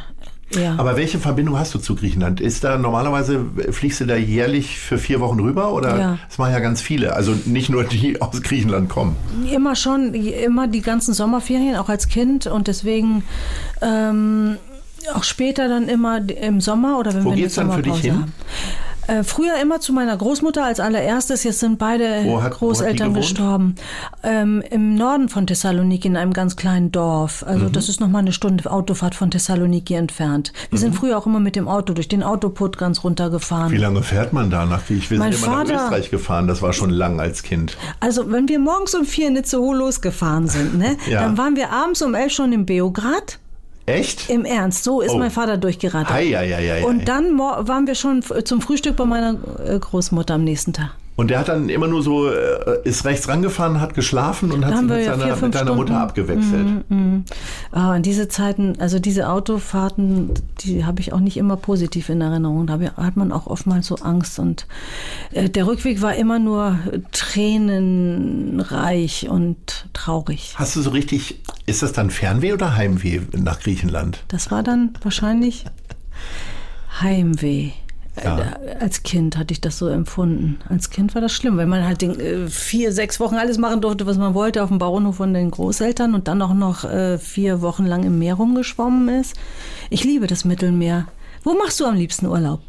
Ja. 0.55 0.75
Aber 0.77 0.97
welche 0.97 1.19
Verbindung 1.19 1.59
hast 1.59 1.75
du 1.75 1.79
zu 1.79 1.95
Griechenland? 1.95 2.41
Ist 2.41 2.65
da 2.65 2.79
normalerweise, 2.79 3.45
fliegst 3.71 4.01
du 4.01 4.07
da 4.07 4.17
jährlich 4.17 4.79
für 4.79 4.99
vier 4.99 5.21
Wochen 5.21 5.41
rüber 5.41 5.73
oder? 5.73 5.99
Ja. 5.99 6.19
Das 6.29 6.39
machen 6.39 6.53
ja 6.53 6.61
ganz 6.61 6.81
viele, 6.83 7.15
also 7.15 7.35
nicht 7.47 7.69
nur 7.69 7.85
die 7.85 8.21
aus 8.21 8.43
Griechenland 8.43 8.89
kommen. 8.89 9.17
Immer 9.51 9.77
schon, 9.77 10.15
immer 10.15 10.69
die 10.69 10.83
ganzen 10.83 11.15
Sommerferien, 11.15 11.77
auch 11.77 11.89
als 11.89 12.09
Kind 12.09 12.47
und 12.47 12.69
deswegen 12.69 13.25
ähm, 13.81 14.57
auch 15.15 15.25
später 15.25 15.69
dann 15.69 15.89
immer 15.89 16.21
im 16.29 16.61
Sommer 16.61 16.99
oder 16.99 17.15
wenn 17.15 17.25
Wo 17.25 17.31
wir 17.31 17.37
geht's 17.37 17.55
dann 17.55 17.73
für 17.73 17.83
dich 17.83 17.99
hin? 18.01 18.15
Haben. 18.15 18.33
Äh, 19.09 19.25
früher 19.25 19.61
immer 19.61 19.81
zu 19.81 19.93
meiner 19.93 20.17
Großmutter 20.17 20.65
als 20.65 20.79
allererstes. 20.79 21.45
Jetzt 21.45 21.61
sind 21.61 21.79
beide 21.79 22.25
hat, 22.43 22.53
Großeltern 22.53 23.15
gestorben. 23.15 23.75
Ähm, 24.23 24.63
Im 24.71 24.95
Norden 24.95 25.29
von 25.29 25.47
Thessaloniki 25.47 26.09
in 26.09 26.17
einem 26.17 26.33
ganz 26.33 26.57
kleinen 26.57 26.93
Dorf. 26.93 27.45
Also 27.47 27.67
mhm. 27.67 27.73
das 27.73 27.89
ist 27.89 28.01
noch 28.01 28.09
mal 28.09 28.21
eine 28.21 28.33
Stunde 28.33 28.71
Autofahrt 28.71 29.15
von 29.15 29.31
Thessaloniki 29.31 29.95
entfernt. 29.95 30.53
Wir 30.71 30.79
mhm. 30.79 30.81
sind 30.81 30.95
früher 30.95 31.19
auch 31.19 31.27
immer 31.27 31.41
mit 31.41 31.57
dem 31.57 31.69
Auto 31.69 31.95
durch 31.95 32.09
den 32.09 32.23
Autoput 32.23 32.79
ganz 32.79 33.03
runtergefahren. 33.03 33.73
Wie 33.73 33.77
lange 33.77 34.03
fährt 34.03 34.33
man 34.33 34.51
da 34.51 34.67
nach 34.67 34.87
Griech? 34.87 35.11
Wir 35.11 35.19
mein 35.19 35.33
immer 35.33 35.47
Vater, 35.47 35.75
nach 35.75 35.85
Österreich 35.85 36.11
gefahren. 36.11 36.47
Das 36.47 36.63
war 36.63 36.73
schon 36.73 36.91
lang 36.91 37.21
als 37.21 37.43
Kind. 37.43 37.77
Also 37.99 38.31
wenn 38.31 38.49
wir 38.49 38.59
morgens 38.59 38.95
um 38.95 39.05
vier 39.05 39.29
in 39.29 39.37
Itzehoe 39.37 39.75
losgefahren 39.75 40.49
sind, 40.49 40.79
ne, 40.79 40.97
ja. 41.11 41.23
dann 41.23 41.37
waren 41.39 41.57
wir 41.57 41.71
abends 41.71 42.03
um 42.03 42.15
elf 42.15 42.33
schon 42.33 42.53
in 42.53 42.67
Beograd. 42.67 43.39
Echt? 43.87 44.31
Im 44.31 44.45
Ernst, 44.45 44.85
so 44.85 45.01
ist 45.01 45.13
oh. 45.13 45.19
mein 45.19 45.31
Vater 45.31 45.57
durchgeraten. 45.57 46.15
Ei, 46.15 46.37
ei, 46.37 46.55
ei, 46.55 46.73
ei, 46.73 46.85
Und 46.85 47.09
dann 47.09 47.39
waren 47.39 47.87
wir 47.87 47.95
schon 47.95 48.23
zum 48.45 48.61
Frühstück 48.61 48.97
bei 48.97 49.05
meiner 49.05 49.37
äh, 49.67 49.79
Großmutter 49.79 50.35
am 50.35 50.45
nächsten 50.45 50.73
Tag. 50.73 50.91
Und 51.15 51.29
der 51.29 51.41
hat 51.41 51.49
dann 51.49 51.69
immer 51.69 51.89
nur 51.89 52.03
so, 52.03 52.27
äh, 52.29 52.79
ist 52.85 53.05
rechts 53.05 53.29
rangefahren, 53.29 53.83
hat 53.83 53.95
geschlafen 53.95 54.51
und 54.51 54.65
hat 54.65 54.79
sich 54.79 54.89
mit, 54.89 55.05
ja 55.05 55.19
seiner, 55.19 55.37
mit 55.37 55.55
deiner 55.55 55.75
Mutter 55.75 56.01
abgewechselt. 56.01 56.89
Mm, 56.89 56.95
mm. 56.95 57.25
Ah, 57.71 57.95
und 57.95 58.07
diese 58.07 58.29
Zeiten, 58.29 58.77
also 58.79 58.99
diese 58.99 59.29
Autofahrten, 59.29 60.31
die 60.61 60.87
habe 60.87 61.01
ich 61.01 61.13
auch 61.13 61.21
nicht 61.21 61.37
immer 61.37 61.57
positiv 61.57 62.09
in 62.09 62.23
Erinnerung. 62.23 62.67
Da 62.67 62.81
hat 62.97 63.17
man 63.17 63.31
auch 63.31 63.47
oftmals 63.47 63.89
so 63.89 63.97
Angst. 63.97 64.39
Und 64.39 64.67
äh, 65.33 65.51
der 65.51 65.67
Rückweg 65.67 66.01
war 66.01 66.15
immer 66.15 66.39
nur 66.39 66.79
tränenreich 67.13 69.29
und 69.29 69.89
traurig. 69.93 70.55
Hast 70.57 70.77
du 70.77 70.81
so 70.81 70.89
richtig, 70.91 71.43
ist 71.67 71.83
das 71.83 71.93
dann 71.93 72.09
Fernweh 72.11 72.55
oder 72.55 72.75
Heimweh 72.75 73.21
nach 73.37 73.61
Griechenland? 73.61 74.25
Das 74.29 74.51
war 74.51 74.63
dann 74.63 74.95
wahrscheinlich 75.03 75.67
Heimweh. 77.01 77.73
Ja. 78.23 78.57
Als 78.79 79.03
Kind 79.03 79.39
hatte 79.39 79.53
ich 79.53 79.61
das 79.61 79.79
so 79.79 79.89
empfunden. 79.89 80.59
Als 80.69 80.91
Kind 80.91 81.15
war 81.15 81.23
das 81.23 81.33
schlimm, 81.33 81.57
weil 81.57 81.67
man 81.67 81.85
halt 81.85 82.03
den, 82.03 82.21
äh, 82.21 82.49
vier, 82.49 82.93
sechs 82.93 83.21
Wochen 83.21 83.37
alles 83.37 83.59
machen 83.59 83.81
durfte, 83.81 84.07
was 84.07 84.19
man 84.19 84.35
wollte, 84.35 84.63
auf 84.63 84.69
dem 84.69 84.79
Bauernhof 84.79 85.17
von 85.17 85.33
den 85.33 85.51
Großeltern 85.51 86.15
und 86.15 86.29
dann 86.29 86.43
auch 86.43 86.55
noch 86.55 86.85
äh, 86.85 87.19
vier 87.19 87.63
Wochen 87.63 87.87
lang 87.87 88.05
im 88.05 88.19
Meer 88.19 88.35
rumgeschwommen 88.35 89.21
ist. 89.21 89.35
Ich 89.89 90.05
liebe 90.05 90.27
das 90.27 90.45
Mittelmeer. 90.45 91.07
Wo 91.43 91.55
machst 91.55 91.81
du 91.81 91.87
am 91.87 91.95
liebsten 91.95 92.27
Urlaub? 92.27 92.61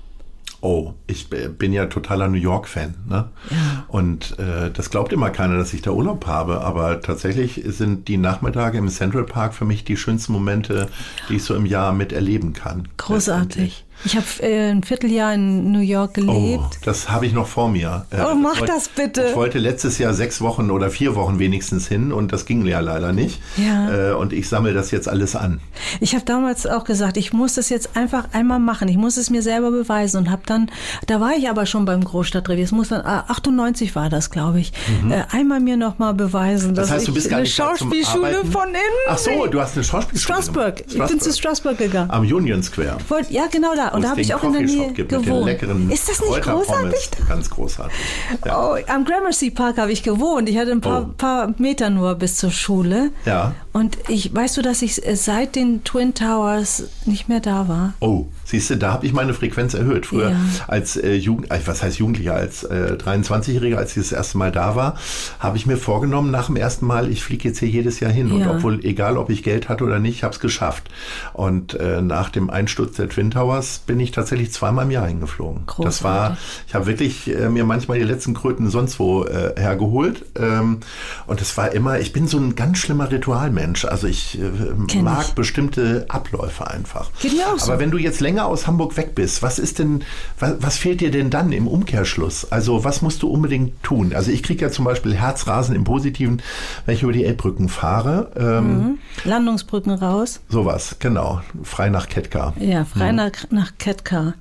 Oh, 0.61 0.93
ich 1.07 1.29
bin 1.29 1.73
ja 1.73 1.87
totaler 1.87 2.29
New 2.29 2.37
York-Fan. 2.37 2.95
Ne? 3.09 3.27
Ja. 3.49 3.83
Und 3.89 4.39
äh, 4.39 4.71
das 4.71 4.89
glaubt 4.89 5.11
immer 5.11 5.29
keiner, 5.29 5.57
dass 5.57 5.73
ich 5.73 5.81
da 5.81 5.91
Urlaub 5.91 6.25
habe. 6.25 6.61
Aber 6.61 7.01
tatsächlich 7.01 7.61
sind 7.67 8.07
die 8.07 8.15
Nachmittage 8.15 8.77
im 8.77 8.87
Central 8.87 9.25
Park 9.25 9.53
für 9.53 9.65
mich 9.65 9.83
die 9.83 9.97
schönsten 9.97 10.31
Momente, 10.31 10.87
die 11.27 11.35
ich 11.35 11.43
so 11.43 11.53
im 11.53 11.65
Jahr 11.65 11.91
miterleben 11.91 12.53
kann. 12.53 12.87
Großartig. 12.95 13.83
Ich 14.05 14.17
habe 14.17 14.25
äh, 14.41 14.71
ein 14.71 14.83
Vierteljahr 14.83 15.33
in 15.33 15.71
New 15.71 15.79
York 15.79 16.15
gelebt. 16.15 16.63
Oh, 16.63 16.69
das 16.83 17.09
habe 17.09 17.25
ich 17.25 17.33
noch 17.33 17.47
vor 17.47 17.69
mir. 17.69 18.05
Äh, 18.11 18.21
oh, 18.21 18.35
mach 18.35 18.59
das 18.61 18.89
bitte. 18.89 19.27
Ich 19.29 19.35
wollte 19.35 19.59
letztes 19.59 19.97
Jahr 19.97 20.13
sechs 20.13 20.41
Wochen 20.41 20.71
oder 20.71 20.89
vier 20.89 21.15
Wochen 21.15 21.39
wenigstens 21.39 21.87
hin 21.87 22.11
und 22.11 22.33
das 22.33 22.45
ging 22.45 22.65
ja 22.65 22.81
leider 22.81 23.13
nicht. 23.13 23.41
Ja. 23.57 24.11
Äh, 24.11 24.13
und 24.13 24.33
ich 24.33 24.49
sammle 24.49 24.73
das 24.73 24.91
jetzt 24.91 25.07
alles 25.07 25.35
an. 25.35 25.61
Ich 26.01 26.15
habe 26.15 26.25
damals 26.25 26.67
auch 26.67 26.83
gesagt, 26.83 27.15
ich 27.17 27.31
muss 27.31 27.53
das 27.53 27.69
jetzt 27.69 27.95
einfach 27.95 28.27
einmal 28.33 28.59
machen. 28.59 28.89
Ich 28.89 28.97
muss 28.97 29.17
es 29.17 29.29
mir 29.29 29.41
selber 29.41 29.71
beweisen 29.71 30.17
und 30.17 30.31
habe 30.31 30.43
dann, 30.45 30.69
da 31.07 31.21
war 31.21 31.31
ich 31.37 31.49
aber 31.49 31.65
schon 31.65 31.85
beim 31.85 32.03
Großstadtrevier. 32.03 32.65
Es 32.65 32.71
muss 32.71 32.89
dann, 32.89 33.05
98 33.05 33.91
ah, 33.91 33.95
war 33.95 34.09
das, 34.09 34.29
glaube 34.29 34.59
ich, 34.59 34.73
mhm. 35.03 35.11
äh, 35.11 35.23
einmal 35.31 35.61
mir 35.61 35.77
noch 35.77 35.97
mal 35.97 36.13
beweisen, 36.13 36.75
das 36.75 36.87
dass 36.87 36.97
heißt, 36.97 37.07
du 37.07 37.13
bist 37.13 37.27
ich 37.27 37.31
gar 37.31 37.39
eine 37.39 37.47
Schauspielschule 37.47 38.43
von 38.51 38.67
innen. 38.69 38.79
Ach 39.07 39.17
so, 39.17 39.47
du 39.47 39.61
hast 39.61 39.75
eine 39.75 39.83
Schauspielschule. 39.83 40.35
Straßburg. 40.35 40.79
Straßburg. 40.79 41.03
Ich 41.03 41.11
bin 41.11 41.19
zu 41.21 41.33
Straßburg 41.33 41.77
gegangen. 41.77 42.11
Am 42.11 42.23
Union 42.23 42.61
Square. 42.63 42.97
Wollt, 43.07 43.31
ja, 43.31 43.47
genau 43.51 43.73
da. 43.75 43.82
Und 43.89 44.03
da 44.03 44.09
habe 44.09 44.21
ich 44.21 44.33
auch 44.33 44.43
in 44.43 44.53
der 44.53 44.61
Nähe 44.61 44.91
gibt 44.91 45.09
gewohnt. 45.09 45.49
Ist 45.91 46.09
das 46.09 46.21
nicht 46.21 46.41
großartig? 46.41 47.09
Ganz 47.27 47.49
großartig. 47.49 47.97
Ja. 48.45 48.59
Oh, 48.59 48.77
am 48.87 49.05
Gramercy 49.05 49.51
Park 49.51 49.77
habe 49.77 49.91
ich 49.91 50.03
gewohnt. 50.03 50.49
Ich 50.49 50.57
hatte 50.57 50.71
ein 50.71 50.81
paar, 50.81 51.07
oh. 51.09 51.13
paar, 51.17 51.53
Meter 51.57 51.89
nur 51.89 52.15
bis 52.15 52.37
zur 52.37 52.51
Schule. 52.51 53.11
Ja. 53.25 53.53
Und 53.71 53.97
ich, 54.07 54.33
weißt 54.33 54.57
du, 54.57 54.61
dass 54.61 54.81
ich 54.81 55.01
seit 55.13 55.55
den 55.55 55.83
Twin 55.83 56.13
Towers 56.13 56.83
nicht 57.05 57.29
mehr 57.29 57.39
da 57.39 57.67
war? 57.67 57.93
Oh. 57.99 58.27
Siehst 58.45 58.69
du, 58.69 58.77
da 58.77 58.91
habe 58.91 59.05
ich 59.05 59.13
meine 59.13 59.33
Frequenz 59.33 59.73
erhöht. 59.73 60.05
Früher 60.05 60.29
ja. 60.29 60.37
als 60.67 60.95
äh, 60.95 61.13
Jugend, 61.13 61.49
äh, 61.49 61.59
was 61.65 61.81
heißt 61.81 61.97
Jugendlicher, 61.97 62.35
als 62.35 62.63
äh, 62.63 62.97
23-Jähriger, 62.99 63.77
als 63.77 63.97
ich 63.97 64.03
das 64.03 64.11
erste 64.11 64.37
Mal 64.37 64.51
da 64.51 64.75
war, 64.75 64.95
habe 65.39 65.57
ich 65.57 65.65
mir 65.65 65.77
vorgenommen, 65.77 66.29
nach 66.29 66.47
dem 66.47 66.55
ersten 66.55 66.85
Mal, 66.85 67.09
ich 67.09 67.23
fliege 67.23 67.47
jetzt 67.47 67.59
hier 67.59 67.69
jedes 67.69 67.99
Jahr 67.99 68.11
hin. 68.11 68.27
Ja. 68.27 68.35
Und 68.35 68.57
obwohl, 68.57 68.85
egal 68.85 69.17
ob 69.17 69.31
ich 69.31 69.41
Geld 69.41 69.69
hatte 69.69 69.83
oder 69.83 69.99
nicht, 69.99 70.23
habe 70.23 70.33
es 70.33 70.39
geschafft. 70.39 70.89
Und 71.33 71.73
äh, 71.73 72.01
nach 72.01 72.29
dem 72.29 72.51
Einsturz 72.51 72.97
der 72.97 73.09
Twin 73.09 73.31
Towers 73.31 73.72
bin 73.79 73.99
ich 73.99 74.11
tatsächlich 74.11 74.51
zweimal 74.51 74.85
im 74.85 74.91
Jahr 74.91 75.07
hingeflogen. 75.07 75.65
Großartig. 75.65 75.85
Das 75.85 76.03
war, 76.03 76.37
ich 76.67 76.75
habe 76.75 76.85
wirklich 76.85 77.33
äh, 77.33 77.49
mir 77.49 77.63
manchmal 77.63 77.97
die 77.97 78.05
letzten 78.05 78.33
Kröten 78.33 78.69
sonst 78.69 78.99
wo 78.99 79.23
äh, 79.23 79.53
hergeholt. 79.57 80.25
Ähm, 80.37 80.79
und 81.27 81.41
es 81.41 81.55
war 81.57 81.71
immer, 81.71 81.99
ich 81.99 82.13
bin 82.13 82.27
so 82.27 82.37
ein 82.37 82.55
ganz 82.55 82.77
schlimmer 82.77 83.09
Ritualmensch. 83.09 83.85
Also 83.85 84.07
ich 84.07 84.39
äh, 84.39 84.99
mag 84.99 85.25
ich. 85.27 85.33
bestimmte 85.33 86.05
Abläufe 86.09 86.69
einfach. 86.69 87.09
Geht 87.21 87.33
mir 87.33 87.47
auch 87.47 87.59
so. 87.59 87.71
Aber 87.71 87.79
wenn 87.79 87.91
du 87.91 87.97
jetzt 87.97 88.19
länger 88.19 88.33
länger 88.33 88.47
aus 88.47 88.67
Hamburg 88.67 88.97
weg 88.97 89.15
bist, 89.15 89.43
was 89.43 89.59
ist 89.59 89.79
denn, 89.79 90.03
was, 90.39 90.55
was 90.59 90.77
fehlt 90.77 91.01
dir 91.01 91.11
denn 91.11 91.29
dann 91.29 91.51
im 91.51 91.67
Umkehrschluss? 91.67 92.51
Also 92.51 92.83
was 92.83 93.01
musst 93.01 93.21
du 93.21 93.27
unbedingt 93.29 93.83
tun? 93.83 94.13
Also 94.15 94.31
ich 94.31 94.43
kriege 94.43 94.65
ja 94.65 94.71
zum 94.71 94.85
Beispiel 94.85 95.15
Herzrasen 95.15 95.75
im 95.75 95.83
Positiven, 95.83 96.41
wenn 96.85 96.95
ich 96.95 97.03
über 97.03 97.13
die 97.13 97.25
Elbbrücken 97.25 97.69
fahre. 97.69 98.31
Ähm, 98.35 98.77
mhm. 98.77 98.97
Landungsbrücken 99.23 99.91
raus. 99.91 100.41
Sowas, 100.49 100.95
genau. 100.99 101.41
Frei 101.63 101.89
nach 101.89 102.09
Ketka. 102.09 102.53
Ja, 102.59 102.85
frei 102.85 103.11
mhm. 103.11 103.17
nach, 103.17 103.31
nach 103.63 103.77
Ketka. 103.77 104.33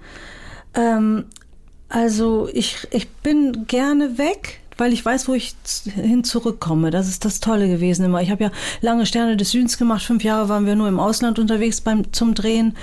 Ähm, 0.74 1.24
also 1.88 2.48
ich, 2.52 2.88
ich 2.90 3.08
bin 3.08 3.66
gerne 3.66 4.18
weg 4.18 4.58
weil 4.78 4.94
ich 4.94 5.04
weiß, 5.04 5.28
wo 5.28 5.34
ich 5.34 5.54
hin 5.84 6.24
zurückkomme. 6.24 6.90
Das 6.90 7.06
ist 7.06 7.24
das 7.24 7.38
Tolle 7.38 7.68
gewesen 7.68 8.04
immer. 8.04 8.22
Ich 8.22 8.30
habe 8.30 8.44
ja 8.44 8.50
lange 8.80 9.06
Sterne 9.06 9.36
des 9.36 9.50
Südens 9.50 9.78
gemacht. 9.78 10.02
Fünf 10.02 10.24
Jahre 10.24 10.48
waren 10.48 10.66
wir 10.66 10.74
nur 10.74 10.88
im 10.88 10.98
Ausland 10.98 11.38
unterwegs 11.38 11.80
beim, 11.82 12.12
zum 12.12 12.34
Drehen. 12.34 12.74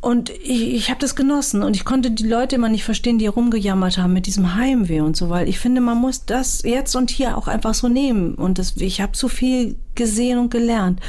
Und 0.00 0.30
ich, 0.30 0.74
ich 0.74 0.90
habe 0.90 1.00
das 1.00 1.16
genossen 1.16 1.62
und 1.62 1.74
ich 1.74 1.84
konnte 1.84 2.10
die 2.10 2.28
Leute 2.28 2.56
immer 2.56 2.68
nicht 2.68 2.84
verstehen, 2.84 3.18
die 3.18 3.26
rumgejammert 3.26 3.98
haben 3.98 4.12
mit 4.12 4.26
diesem 4.26 4.54
Heimweh 4.54 5.00
und 5.00 5.16
so, 5.16 5.30
weil 5.30 5.48
ich 5.48 5.58
finde, 5.58 5.80
man 5.80 5.98
muss 5.98 6.26
das 6.26 6.62
jetzt 6.62 6.94
und 6.94 7.10
hier 7.10 7.36
auch 7.36 7.48
einfach 7.48 7.74
so 7.74 7.88
nehmen. 7.88 8.34
Und 8.34 8.58
das, 8.58 8.76
ich 8.76 9.00
habe 9.00 9.16
so 9.16 9.28
viel 9.28 9.76
gesehen 9.94 10.38
und 10.38 10.50
gelernt. 10.50 11.00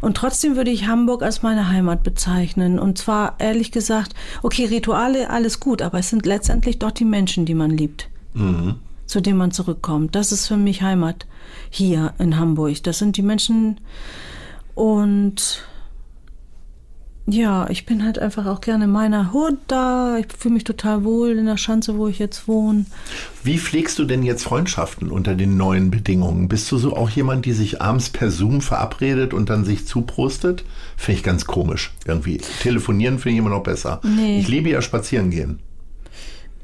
Und 0.00 0.16
trotzdem 0.16 0.56
würde 0.56 0.70
ich 0.70 0.86
Hamburg 0.86 1.22
als 1.22 1.42
meine 1.42 1.68
Heimat 1.68 2.02
bezeichnen. 2.02 2.78
Und 2.78 2.98
zwar 2.98 3.34
ehrlich 3.38 3.72
gesagt, 3.72 4.14
okay, 4.42 4.66
Rituale, 4.66 5.28
alles 5.28 5.60
gut, 5.60 5.82
aber 5.82 5.98
es 5.98 6.08
sind 6.08 6.24
letztendlich 6.24 6.78
doch 6.78 6.92
die 6.92 7.04
Menschen, 7.04 7.44
die 7.44 7.54
man 7.54 7.70
liebt. 7.70 8.08
Mhm. 8.34 8.76
Zu 9.06 9.20
denen 9.20 9.38
man 9.38 9.50
zurückkommt. 9.50 10.14
Das 10.14 10.32
ist 10.32 10.46
für 10.46 10.56
mich 10.56 10.82
Heimat 10.82 11.26
hier 11.70 12.14
in 12.18 12.38
Hamburg. 12.38 12.82
Das 12.84 12.98
sind 12.98 13.16
die 13.16 13.22
Menschen 13.22 13.80
und 14.74 15.62
ja, 17.28 17.68
ich 17.70 17.86
bin 17.86 18.04
halt 18.04 18.20
einfach 18.20 18.46
auch 18.46 18.60
gerne 18.60 18.84
in 18.84 18.90
meiner 18.90 19.32
Hut 19.32 19.58
da. 19.66 20.16
Ich 20.18 20.26
fühle 20.38 20.54
mich 20.54 20.64
total 20.64 21.02
wohl 21.02 21.30
in 21.30 21.46
der 21.46 21.56
Schanze, 21.56 21.98
wo 21.98 22.06
ich 22.06 22.20
jetzt 22.20 22.46
wohne. 22.46 22.86
Wie 23.42 23.58
pflegst 23.58 23.98
du 23.98 24.04
denn 24.04 24.22
jetzt 24.22 24.44
Freundschaften 24.44 25.10
unter 25.10 25.34
den 25.34 25.56
neuen 25.56 25.90
Bedingungen? 25.90 26.46
Bist 26.48 26.70
du 26.70 26.78
so 26.78 26.96
auch 26.96 27.10
jemand, 27.10 27.44
die 27.44 27.52
sich 27.52 27.82
abends 27.82 28.10
per 28.10 28.30
Zoom 28.30 28.60
verabredet 28.60 29.34
und 29.34 29.50
dann 29.50 29.64
sich 29.64 29.86
zuprostet? 29.86 30.64
Finde 30.96 31.18
ich 31.18 31.24
ganz 31.24 31.46
komisch. 31.46 31.92
Irgendwie 32.04 32.38
telefonieren 32.62 33.18
finde 33.18 33.34
ich 33.34 33.38
immer 33.38 33.50
noch 33.50 33.64
besser. 33.64 34.00
Nee. 34.04 34.38
Ich 34.38 34.46
liebe 34.46 34.70
ja 34.70 34.80
spazieren 34.80 35.30
gehen. 35.30 35.58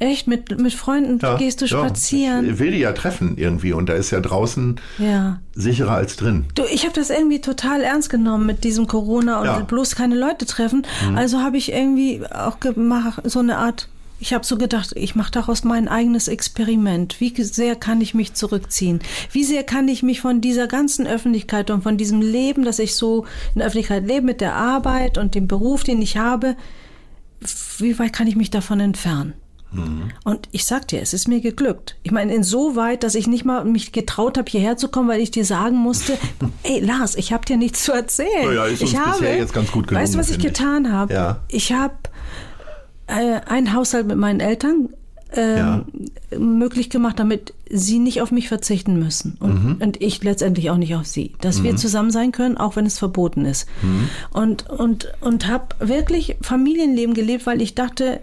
Echt? 0.03 0.27
Mit, 0.27 0.61
mit 0.61 0.75
Freunden 0.75 1.21
ja, 1.23 1.37
gehst 1.37 1.63
du 1.63 1.69
spazieren? 1.69 2.45
Ja. 2.45 2.53
Ich 2.53 2.59
will 2.59 2.73
die 2.73 2.79
ja 2.79 2.93
treffen 2.93 3.39
irgendwie 3.39 3.73
und 3.73 3.89
da 3.89 3.93
ist 3.93 4.11
ja 4.11 4.21
draußen 4.21 4.81
ja. 4.99 5.41
sicherer 5.55 5.93
als 5.93 6.17
drin. 6.17 6.47
Du, 6.57 6.65
ich 6.65 6.83
habe 6.83 6.95
das 6.95 7.09
irgendwie 7.09 7.41
total 7.41 7.83
ernst 7.83 8.11
genommen 8.11 8.45
mit 8.45 8.65
diesem 8.65 8.89
Corona 8.89 9.59
und 9.59 9.69
bloß 9.69 9.95
keine 9.95 10.17
Leute 10.17 10.45
treffen. 10.45 10.85
Mhm. 11.09 11.17
Also 11.17 11.39
habe 11.39 11.57
ich 11.57 11.71
irgendwie 11.71 12.21
auch 12.27 12.59
gemacht, 12.59 13.23
so 13.25 13.39
eine 13.39 13.59
Art 13.59 13.89
Ich 14.19 14.33
habe 14.33 14.45
so 14.45 14.59
gedacht, 14.59 14.91
ich 14.97 15.15
mache 15.15 15.31
daraus 15.31 15.63
mein 15.63 15.87
eigenes 15.87 16.27
Experiment. 16.27 17.21
Wie 17.21 17.41
sehr 17.41 17.77
kann 17.77 18.01
ich 18.01 18.13
mich 18.13 18.35
zurückziehen? 18.35 18.99
Wie 19.31 19.45
sehr 19.45 19.63
kann 19.63 19.87
ich 19.87 20.03
mich 20.03 20.21
von 20.21 20.41
dieser 20.41 20.67
ganzen 20.67 21.07
Öffentlichkeit 21.07 21.71
und 21.71 21.83
von 21.83 21.97
diesem 21.97 22.21
Leben, 22.23 22.65
das 22.65 22.81
ich 22.81 22.97
so 22.97 23.25
in 23.55 23.61
der 23.61 23.69
Öffentlichkeit 23.69 24.05
lebe, 24.05 24.27
mit 24.27 24.41
der 24.41 24.55
Arbeit 24.57 25.17
und 25.17 25.37
dem 25.37 25.47
Beruf, 25.47 25.85
den 25.85 26.03
ich 26.03 26.17
habe, 26.17 26.57
wie 27.79 27.97
weit 28.01 28.13
kann 28.13 28.27
ich 28.27 28.35
mich 28.35 28.51
davon 28.51 28.81
entfernen? 28.81 29.35
Mhm. 29.73 30.11
Und 30.25 30.49
ich 30.53 30.65
sag 30.65 30.89
dir, 30.89 31.01
es 31.01 31.15
ist 31.15 31.29
mir 31.29 31.41
geglückt. 31.41 31.97
Ich 32.03 32.13
meine, 32.13 32.35
insoweit, 32.35 33.03
dass 33.03 33.15
ich 33.15 33.27
nicht 33.27 33.45
mal 33.45 33.65
mich 33.65 33.93
getraut 33.93 34.39
habe, 34.39 34.51
hierher 34.51 34.77
zu 34.77 34.89
kommen, 34.89 35.09
weil 35.09 35.21
ich 35.21 35.31
dir 35.31 35.45
sagen 35.45 35.77
musste, 35.77 36.19
ey 36.63 36.81
Lars, 36.81 37.17
ich 37.17 37.33
habe 37.33 37.45
dir 37.45 37.57
nichts 37.57 37.85
zu 37.85 37.93
erzählen. 37.93 38.55
Ja, 38.55 38.67
ist 38.67 38.83
ich 38.83 38.97
habe, 38.97 39.27
jetzt 39.27 39.55
ganz 39.55 39.73
gut 39.73 39.87
gelungen, 39.87 40.05
weißt 40.05 40.15
du, 40.15 40.19
was 40.19 40.31
ich 40.31 40.39
getan 40.39 40.93
habe? 40.93 41.13
Ja. 41.13 41.41
Ich 41.49 41.73
habe 41.73 41.95
äh, 43.07 43.41
einen 43.47 43.73
Haushalt 43.73 44.07
mit 44.07 44.17
meinen 44.17 44.41
Eltern 44.41 44.91
äh, 45.35 45.59
ja. 45.59 45.85
möglich 46.39 46.91
gemacht, 46.91 47.19
damit 47.19 47.55
sie 47.71 47.99
nicht 47.99 48.21
auf 48.21 48.31
mich 48.33 48.49
verzichten 48.49 48.99
müssen 48.99 49.37
und, 49.41 49.65
mhm. 49.65 49.77
und 49.81 50.03
ich 50.03 50.23
letztendlich 50.23 50.71
auch 50.71 50.77
nicht 50.77 50.95
auf 50.95 51.07
sie. 51.07 51.33
Dass 51.41 51.59
mhm. 51.59 51.65
wir 51.65 51.77
zusammen 51.77 52.11
sein 52.11 52.33
können, 52.33 52.59
auch 52.59 52.77
wenn 52.77 52.87
es 52.87 52.99
verboten 52.99 53.45
ist. 53.47 53.67
Mhm. 53.83 54.09
Und, 54.31 54.69
und, 54.69 55.13
und 55.21 55.47
habe 55.49 55.75
wirklich 55.79 56.37
Familienleben 56.43 57.15
gelebt, 57.15 57.47
weil 57.47 57.63
ich 57.63 57.75
dachte, 57.75 58.21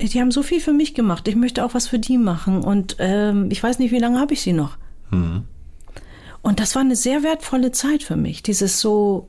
die 0.00 0.20
haben 0.20 0.30
so 0.30 0.42
viel 0.42 0.60
für 0.60 0.72
mich 0.72 0.94
gemacht. 0.94 1.26
Ich 1.28 1.36
möchte 1.36 1.64
auch 1.64 1.74
was 1.74 1.88
für 1.88 1.98
die 1.98 2.18
machen. 2.18 2.62
Und 2.62 2.96
ähm, 2.98 3.48
ich 3.50 3.62
weiß 3.62 3.78
nicht, 3.78 3.92
wie 3.92 3.98
lange 3.98 4.20
habe 4.20 4.34
ich 4.34 4.42
sie 4.42 4.52
noch. 4.52 4.76
Mhm. 5.10 5.44
Und 6.42 6.60
das 6.60 6.74
war 6.74 6.82
eine 6.82 6.96
sehr 6.96 7.22
wertvolle 7.22 7.72
Zeit 7.72 8.02
für 8.02 8.16
mich. 8.16 8.42
Dieses 8.42 8.80
so 8.80 9.28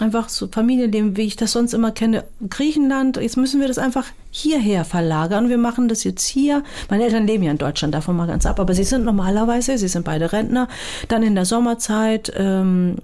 einfach 0.00 0.28
so 0.28 0.48
Familienleben, 0.48 1.16
wie 1.16 1.22
ich 1.22 1.36
das 1.36 1.52
sonst 1.52 1.72
immer 1.72 1.92
kenne. 1.92 2.24
Griechenland, 2.48 3.16
jetzt 3.16 3.36
müssen 3.36 3.60
wir 3.60 3.68
das 3.68 3.78
einfach 3.78 4.06
hierher 4.30 4.84
verlagern. 4.84 5.48
Wir 5.48 5.58
machen 5.58 5.88
das 5.88 6.04
jetzt 6.04 6.26
hier. 6.26 6.62
Meine 6.90 7.04
Eltern 7.04 7.26
leben 7.26 7.44
ja 7.44 7.50
in 7.50 7.58
Deutschland, 7.58 7.94
davon 7.94 8.16
mal 8.16 8.26
ganz 8.26 8.46
ab. 8.46 8.60
Aber 8.60 8.74
sie 8.74 8.84
sind 8.84 9.04
normalerweise, 9.04 9.78
sie 9.78 9.88
sind 9.88 10.04
beide 10.04 10.32
Rentner, 10.32 10.68
dann 11.08 11.22
in 11.22 11.34
der 11.34 11.44
Sommerzeit 11.44 12.32
ähm, 12.36 12.96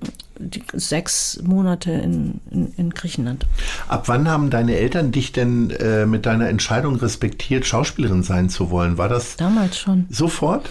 sechs 0.72 1.40
Monate 1.42 1.90
in, 1.90 2.40
in, 2.50 2.72
in, 2.76 2.90
Griechenland. 2.90 3.46
Ab 3.88 4.08
wann 4.08 4.28
haben 4.28 4.50
deine 4.50 4.76
Eltern 4.76 5.12
dich 5.12 5.32
denn 5.32 5.70
äh, 5.70 6.06
mit 6.06 6.26
deiner 6.26 6.48
Entscheidung 6.48 6.96
respektiert, 6.96 7.66
Schauspielerin 7.66 8.22
sein 8.22 8.48
zu 8.48 8.70
wollen? 8.70 8.98
War 8.98 9.08
das 9.08 9.36
damals 9.36 9.78
schon? 9.78 10.06
Sofort? 10.10 10.68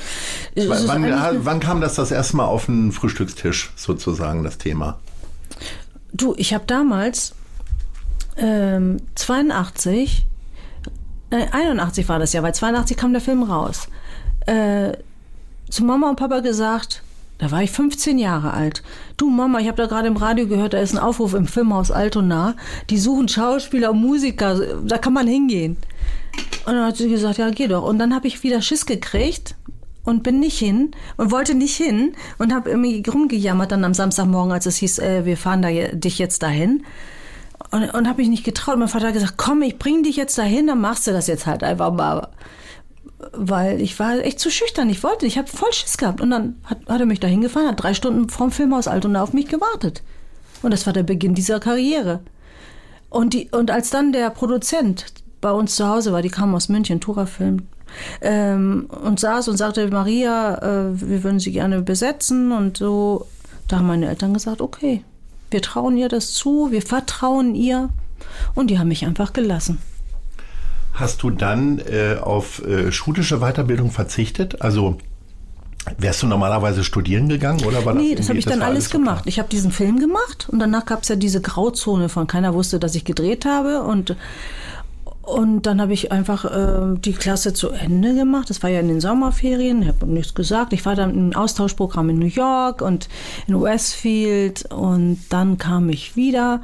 Wann, 0.56 1.46
wann 1.46 1.60
kam 1.60 1.82
das 1.82 1.96
das 1.96 2.12
erste 2.12 2.38
Mal 2.38 2.46
auf 2.46 2.66
den 2.66 2.92
Frühstückstisch 2.92 3.72
sozusagen, 3.76 4.44
das 4.44 4.58
Thema? 4.58 5.00
Du, 6.12 6.34
ich 6.38 6.54
habe 6.54 6.64
damals 6.66 7.36
ähm, 8.38 8.98
82, 9.16 10.26
äh, 11.30 11.46
81 11.52 12.10
war 12.10 12.20
das 12.20 12.34
ja, 12.34 12.42
weil 12.42 12.54
82 12.54 12.98
kam 12.98 13.12
der 13.12 13.22
Film 13.22 13.44
raus, 13.44 13.88
äh, 14.46 14.94
zu 15.70 15.84
Mama 15.84 16.10
und 16.10 16.16
Papa 16.16 16.40
gesagt, 16.40 17.04
da 17.40 17.52
war 17.52 17.64
ich 17.64 17.72
15 17.72 18.20
Jahre 18.20 18.54
alt. 18.54 18.84
Du 19.18 19.30
Mama, 19.30 19.60
ich 19.60 19.68
habe 19.68 19.78
da 19.78 19.88
gerade 19.88 20.08
im 20.08 20.18
Radio 20.18 20.48
gehört, 20.48 20.74
da 20.74 20.80
ist 20.80 20.94
ein 20.94 21.00
Aufruf 21.00 21.34
im 21.34 21.48
Filmhaus 21.48 21.90
Altona. 21.90 22.56
Die 22.90 22.98
suchen 22.98 23.28
Schauspieler 23.28 23.92
und 23.92 24.02
Musiker, 24.02 24.60
da 24.86 24.98
kann 24.98 25.14
man 25.14 25.26
hingehen. 25.26 25.78
Und 26.66 26.74
dann 26.74 26.86
hat 26.86 26.98
sie 26.98 27.10
gesagt, 27.10 27.40
ja, 27.40 27.50
geh 27.50 27.68
doch. 27.68 27.84
Und 27.84 27.98
dann 27.98 28.14
habe 28.14 28.28
ich 28.28 28.44
wieder 28.44 28.62
Schiss 28.62 28.86
gekriegt, 28.86 29.56
und 30.04 30.24
bin 30.24 30.40
nicht 30.40 30.58
hin 30.58 30.92
und 31.18 31.32
wollte 31.32 31.56
nicht 31.56 31.76
hin 31.76 32.14
und 32.38 32.54
habe 32.54 32.70
irgendwie 32.70 33.04
rumgejammert 33.08 33.72
dann 33.72 33.84
am 33.84 33.94
Samstagmorgen, 33.94 34.52
als 34.52 34.66
es 34.66 34.78
hieß, 34.78 35.00
äh, 35.00 35.26
wir 35.26 35.38
fahren 35.38 35.62
da 35.62 35.70
dich 35.70 36.18
jetzt 36.20 36.42
dahin. 36.42 36.84
Und, 37.72 37.94
und 37.94 38.08
habe 38.08 38.22
mich 38.22 38.30
nicht 38.30 38.44
getraut. 38.44 38.80
Mein 38.80 38.88
Vater 38.88 39.08
hat 39.08 39.14
gesagt, 39.14 39.36
komm, 39.38 39.62
ich 39.62 39.78
bring 39.78 40.02
dich 40.04 40.16
jetzt 40.16 40.38
dahin, 40.38 40.68
dann 40.68 40.82
machst 40.82 41.06
du 41.06 41.12
das 41.12 41.28
jetzt 41.28 41.46
halt 41.46 41.64
einfach 41.64 41.94
mal. 41.94 42.28
Weil 43.34 43.82
ich 43.82 44.00
war 44.00 44.20
echt 44.20 44.40
zu 44.40 44.50
schüchtern. 44.50 44.90
Ich 44.90 45.04
wollte, 45.04 45.26
ich 45.26 45.38
habe 45.38 45.48
voll 45.48 45.74
Schiss 45.74 45.98
gehabt. 45.98 46.22
Und 46.22 46.32
dann 46.32 46.56
hat, 46.64 46.80
hat 46.88 47.00
er 47.00 47.06
mich 47.06 47.20
dahin 47.20 47.42
gefahren, 47.42 47.68
hat 47.68 47.84
drei 47.84 47.94
Stunden 47.94 48.30
vorm 48.30 48.52
Filmhaus 48.52 48.88
Altona 48.88 49.22
auf 49.22 49.34
mich 49.34 49.48
gewartet. 49.48 50.04
Und 50.62 50.72
das 50.72 50.86
war 50.86 50.94
der 50.94 51.04
Beginn 51.04 51.36
dieser 51.36 51.60
Karriere. 51.60 52.22
Und, 53.10 53.34
die, 53.34 53.50
und 53.52 53.72
als 53.72 53.90
dann 53.90 54.12
der 54.12 54.30
Produzent 54.30 55.06
bei 55.42 55.52
uns 55.52 55.76
zu 55.76 55.88
Hause 55.88 56.12
war, 56.12 56.22
die 56.22 56.30
kam 56.30 56.54
aus 56.54 56.70
München, 56.70 57.00
Tura 57.00 57.26
Film, 57.26 57.68
ähm, 58.22 58.88
und 59.04 59.20
saß 59.20 59.48
und 59.48 59.58
sagte, 59.58 59.90
Maria, 59.90 60.56
äh, 60.58 61.02
wir 61.02 61.24
würden 61.24 61.40
sie 61.40 61.52
gerne 61.52 61.82
besetzen 61.82 62.52
und 62.52 62.78
so. 62.78 63.28
Da 63.68 63.78
haben 63.78 63.88
meine 63.88 64.10
Eltern 64.10 64.34
gesagt, 64.34 64.62
okay, 64.62 65.04
wir 65.52 65.62
trauen 65.62 65.98
ihr 65.98 66.10
das 66.10 66.34
zu, 66.34 66.72
wir 66.72 66.82
vertrauen 66.82 67.56
ihr 67.56 67.90
und 68.56 68.70
die 68.70 68.80
haben 68.80 68.88
mich 68.88 69.06
einfach 69.06 69.34
gelassen. 69.34 69.80
Hast 71.00 71.24
du 71.24 71.30
dann 71.30 71.80
äh, 71.80 72.18
auf 72.20 72.66
äh, 72.66 72.92
schulische 72.92 73.40
Weiterbildung 73.40 73.92
verzichtet? 73.92 74.62
Also 74.62 74.98
Wärst 75.98 76.22
du 76.22 76.28
normalerweise 76.28 76.84
studieren 76.84 77.30
gegangen 77.30 77.64
oder 77.64 77.86
war 77.86 77.94
das 77.94 78.04
Nee, 78.04 78.14
das 78.14 78.30
habe 78.30 78.38
ich 78.38 78.46
dann 78.46 78.62
alles, 78.62 78.68
alles 78.68 78.90
gemacht. 78.90 79.24
Ich 79.28 79.40
habe 79.40 79.50
diesen 79.50 79.72
Film 79.72 79.98
gemacht 80.00 80.48
und 80.52 80.60
danach 80.60 80.86
gab 80.86 81.04
es 81.04 81.08
ja 81.08 81.16
diese 81.16 81.42
Grauzone 81.42 82.10
von 82.10 82.28
keiner 82.28 82.54
wusste, 82.54 82.80
dass 82.80 82.96
ich 82.96 83.06
gedreht 83.06 83.46
habe 83.46 83.82
und 83.82 84.16
und 85.22 85.64
dann 85.68 85.80
habe 85.80 85.94
ich 85.94 86.12
einfach 86.12 86.46
äh, 86.46 86.98
die 86.98 87.14
Klasse 87.14 87.54
zu 87.54 87.70
Ende 87.70 88.16
gemacht. 88.16 88.50
Das 88.50 88.64
war 88.64 88.70
ja 88.70 88.80
in 88.80 88.88
den 88.88 89.00
Sommerferien, 89.00 89.84
ich 89.84 89.88
habe 89.88 90.08
nichts 90.08 90.34
gesagt. 90.34 90.74
Ich 90.74 90.86
war 90.86 90.96
dann 90.96 91.14
im 91.14 91.36
Austauschprogramm 91.36 92.10
in 92.10 92.20
New 92.20 92.26
York 92.26 92.82
und 92.82 93.10
in 93.48 93.62
Westfield 93.62 94.66
und 94.72 95.20
dann 95.30 95.58
kam 95.58 95.90
ich 95.90 96.16
wieder. 96.16 96.62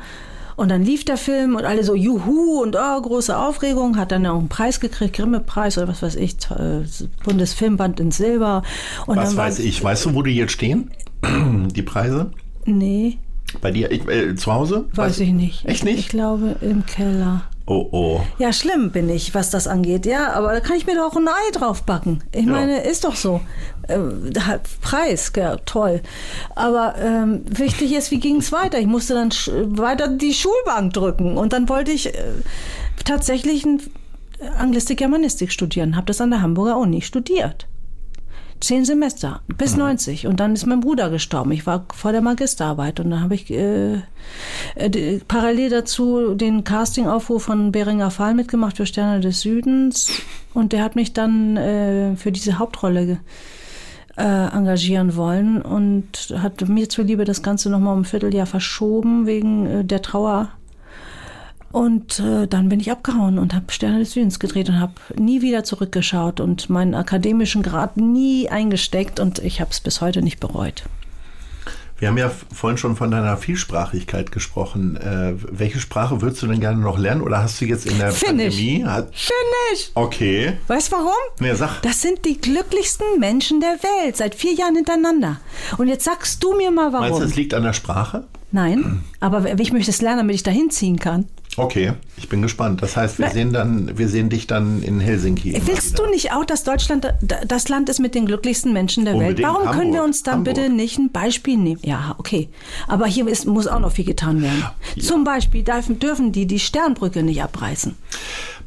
Und 0.56 0.70
dann 0.70 0.84
lief 0.84 1.04
der 1.04 1.18
Film 1.18 1.56
und 1.56 1.66
alle 1.66 1.84
so 1.84 1.96
Juhu 1.96 2.62
und 2.62 2.76
oh, 2.76 3.02
große 3.02 3.38
Aufregung, 3.38 3.98
hat 3.98 4.12
dann 4.12 4.26
auch 4.26 4.40
einen 4.40 4.50
Preis 4.50 4.80
gekriegt, 4.80 5.16
Grimme-Preis 5.16 5.78
oder 5.78 5.88
was 5.88 6.02
weiß 6.02 6.16
ich, 6.16 6.36
äh, 6.52 6.84
Bundesfilmband 7.24 8.00
in 8.00 8.12
Silber. 8.12 8.64
Und 9.06 9.18
was 9.18 9.36
weiß 9.36 9.60
ich, 9.60 9.84
weißt 9.84 10.06
du, 10.06 10.16
wo 10.16 10.22
die 10.22 10.36
jetzt 10.36 10.54
stehen? 10.54 10.92
Die 11.76 11.82
Preise? 11.82 12.32
Nee. 12.66 13.18
Bei 13.62 13.72
dir 13.72 13.92
ich, 13.92 14.08
äh, 14.08 14.36
zu 14.36 14.54
Hause? 14.54 14.86
Weiß, 14.94 15.12
weiß 15.12 15.20
ich 15.22 15.32
nicht. 15.32 15.66
Echt 15.66 15.84
nicht? 15.84 16.00
Ich 16.00 16.10
glaube 16.10 16.56
im 16.62 16.86
Keller. 16.86 17.44
Oh 17.68 17.88
oh. 17.92 18.22
Ja, 18.38 18.54
schlimm 18.54 18.92
bin 18.92 19.10
ich, 19.10 19.34
was 19.34 19.50
das 19.50 19.68
angeht. 19.68 20.06
Ja, 20.06 20.34
aber 20.34 20.54
da 20.54 20.60
kann 20.60 20.78
ich 20.78 20.86
mir 20.86 20.96
doch 20.96 21.12
auch 21.12 21.18
ein 21.18 21.28
Ei 21.28 21.52
drauf 21.52 21.84
backen. 21.84 22.24
Ich 22.32 22.46
ja. 22.46 22.52
meine, 22.52 22.84
ist 22.84 23.04
doch 23.04 23.16
so. 23.16 23.42
Ähm, 23.90 24.32
Preis, 24.82 25.32
ja, 25.36 25.58
toll. 25.58 26.02
Aber 26.56 26.96
ähm, 27.00 27.44
wichtig 27.50 27.94
ist, 27.94 28.12
wie 28.12 28.20
ging 28.20 28.38
es 28.38 28.52
weiter? 28.52 28.80
Ich 28.80 28.86
musste 28.86 29.16
dann 29.16 29.32
weiter 29.78 30.08
die 30.10 30.34
Schulbank 30.34 30.94
drücken 30.94 31.38
und 31.38 31.54
dann 31.54 31.68
wollte 31.68 31.92
ich 31.92 32.14
äh, 32.14 32.34
tatsächlich 33.04 33.66
Anglistik, 34.60 35.00
Germanistik 35.00 35.52
studieren. 35.52 35.96
Habe 35.96 36.06
das 36.06 36.22
an 36.22 36.30
der 36.30 36.44
Hamburger 36.44 36.78
Uni 36.78 37.02
studiert. 37.02 37.68
Zehn 38.62 38.86
Semester, 38.86 39.42
bis 39.48 39.74
mhm. 39.74 39.80
90. 39.80 40.28
Und 40.28 40.40
dann 40.40 40.54
ist 40.54 40.66
mein 40.66 40.80
Bruder 40.80 41.10
gestorben. 41.10 41.52
Ich 41.52 41.68
war 41.68 41.86
vor 41.94 42.12
der 42.12 42.22
Magisterarbeit 42.22 43.00
und 43.00 43.10
dann 43.10 43.22
habe 43.22 43.36
ich 43.36 43.52
äh, 43.52 44.02
äh, 44.76 45.20
parallel 45.28 45.70
dazu 45.70 46.36
den 46.36 46.64
Castingaufruf 46.64 47.44
von 47.44 47.72
Beringer 47.72 48.12
Fall 48.12 48.34
mitgemacht 48.34 48.78
für 48.78 48.86
Sterne 48.86 49.20
des 49.20 49.42
Südens. 49.42 50.22
Und 50.54 50.72
der 50.72 50.84
hat 50.84 50.96
mich 50.96 51.14
dann 51.14 51.58
äh, 51.58 52.16
für 52.16 52.32
diese 52.32 52.58
Hauptrolle 52.58 53.20
äh, 54.18 54.22
engagieren 54.24 55.16
wollen 55.16 55.62
und 55.62 56.34
hat 56.38 56.68
mir 56.68 56.88
zuliebe 56.90 57.26
das 57.26 57.44
Ganze 57.44 57.70
nochmal 57.70 57.94
um 57.94 58.02
ein 58.02 58.06
Vierteljahr 58.06 58.46
verschoben 58.46 59.26
wegen 59.26 59.66
äh, 59.66 59.84
der 59.84 60.02
Trauer 60.02 60.50
und 61.76 62.20
äh, 62.20 62.48
dann 62.48 62.70
bin 62.70 62.80
ich 62.80 62.90
abgehauen 62.90 63.38
und 63.38 63.54
habe 63.54 63.66
Sterne 63.70 64.00
des 64.00 64.14
Südens 64.14 64.40
gedreht 64.40 64.70
und 64.70 64.80
habe 64.80 64.94
nie 65.18 65.42
wieder 65.42 65.66
zurückgeschaut 65.66 66.40
und 66.40 66.70
meinen 66.70 66.96
akademischen 66.96 67.64
Grad 67.64 67.98
nie 67.98 68.48
eingesteckt 68.48 69.20
und 69.20 69.40
ich 69.40 69.60
habe 69.60 69.72
es 69.72 69.82
bis 69.82 70.00
heute 70.00 70.22
nicht 70.22 70.40
bereut. 70.40 70.84
Wir 71.98 72.08
haben 72.08 72.18
ja 72.18 72.32
vorhin 72.54 72.78
schon 72.78 72.96
von 72.96 73.12
deiner 73.12 73.36
Vielsprachigkeit 73.36 74.32
gesprochen. 74.32 74.96
Äh, 74.96 75.34
welche 75.52 75.82
Sprache 75.82 76.22
würdest 76.22 76.42
du 76.42 76.48
denn 76.48 76.62
gerne 76.62 76.80
noch 76.80 76.98
lernen 76.98 77.22
oder 77.22 77.44
hast 77.44 77.60
du 77.60 77.66
jetzt 77.66 77.86
in 77.86 78.00
der 78.00 78.14
Finnisch. 78.14 78.56
Pandemie? 78.56 78.86
Hat 78.86 79.10
Finnisch! 79.14 79.92
Okay. 79.96 80.54
Weißt 80.68 80.94
du 80.94 80.96
warum? 80.96 81.12
Nee, 81.42 81.56
sag. 81.56 81.82
Das 81.82 82.02
sind 82.02 82.24
die 82.24 82.40
glücklichsten 82.40 83.20
Menschen 83.20 83.60
der 83.60 83.78
Welt, 83.84 84.16
seit 84.16 84.36
vier 84.36 84.54
Jahren 84.54 84.76
hintereinander. 84.76 85.42
Und 85.78 85.90
jetzt 85.90 86.06
sagst 86.06 86.42
du 86.42 86.56
mir 86.56 86.72
mal 86.72 86.94
warum. 86.94 87.10
Meinst 87.10 87.20
du, 87.20 87.26
es 87.26 87.36
liegt 87.36 87.54
an 87.54 87.64
der 87.64 87.74
Sprache? 87.74 88.24
Nein, 88.54 89.04
aber 89.20 89.60
ich 89.60 89.74
möchte 89.74 89.92
es 89.92 90.02
lernen, 90.02 90.20
damit 90.20 90.36
ich 90.36 90.44
dahin 90.44 90.70
ziehen 90.70 90.98
kann. 90.98 91.26
Okay, 91.58 91.94
ich 92.18 92.28
bin 92.28 92.42
gespannt. 92.42 92.82
Das 92.82 92.98
heißt, 92.98 93.18
wir 93.18 93.30
sehen 93.30 93.54
dann, 93.54 93.98
wir 93.98 94.10
sehen 94.10 94.30
dich 94.30 94.46
dann 94.46 94.84
in 94.84 95.00
Helsinki. 95.00 95.60
Willst 95.66 95.98
du 95.98 96.06
nicht 96.08 96.34
auch, 96.34 96.44
dass 96.44 96.64
Deutschland 96.64 97.14
das 97.22 97.70
Land 97.70 97.88
ist 97.90 98.00
mit 98.00 98.14
den 98.14 98.26
glücklichsten 98.26 98.74
Menschen 98.74 99.06
der 99.06 99.14
Unbedingt. 99.14 99.38
Welt? 99.40 99.48
Warum 99.48 99.60
Hamburg. 99.60 99.76
können 99.78 99.94
wir 99.94 100.04
uns 100.04 100.24
dann 100.24 100.40
Hamburg. 100.40 100.56
bitte 100.56 100.70
nicht 100.70 100.98
ein 100.98 101.12
Beispiel 101.12 101.58
nehmen? 101.58 101.80
Ja, 101.84 102.16
okay. 102.18 102.50
Aber 102.88 103.06
hier 103.06 103.28
ist, 103.28 103.46
muss 103.46 103.68
auch 103.68 103.80
noch 103.80 103.92
viel 103.92 104.06
getan 104.06 104.42
werden. 104.42 104.66
Ja. 104.96 105.02
Zum 105.02 105.24
Beispiel 105.24 105.64
dürfen, 105.64 106.00
dürfen 106.00 106.32
die 106.32 106.46
die 106.46 106.60
Sternbrücke 106.60 107.24
nicht 107.24 107.42
abreißen. 107.42 107.96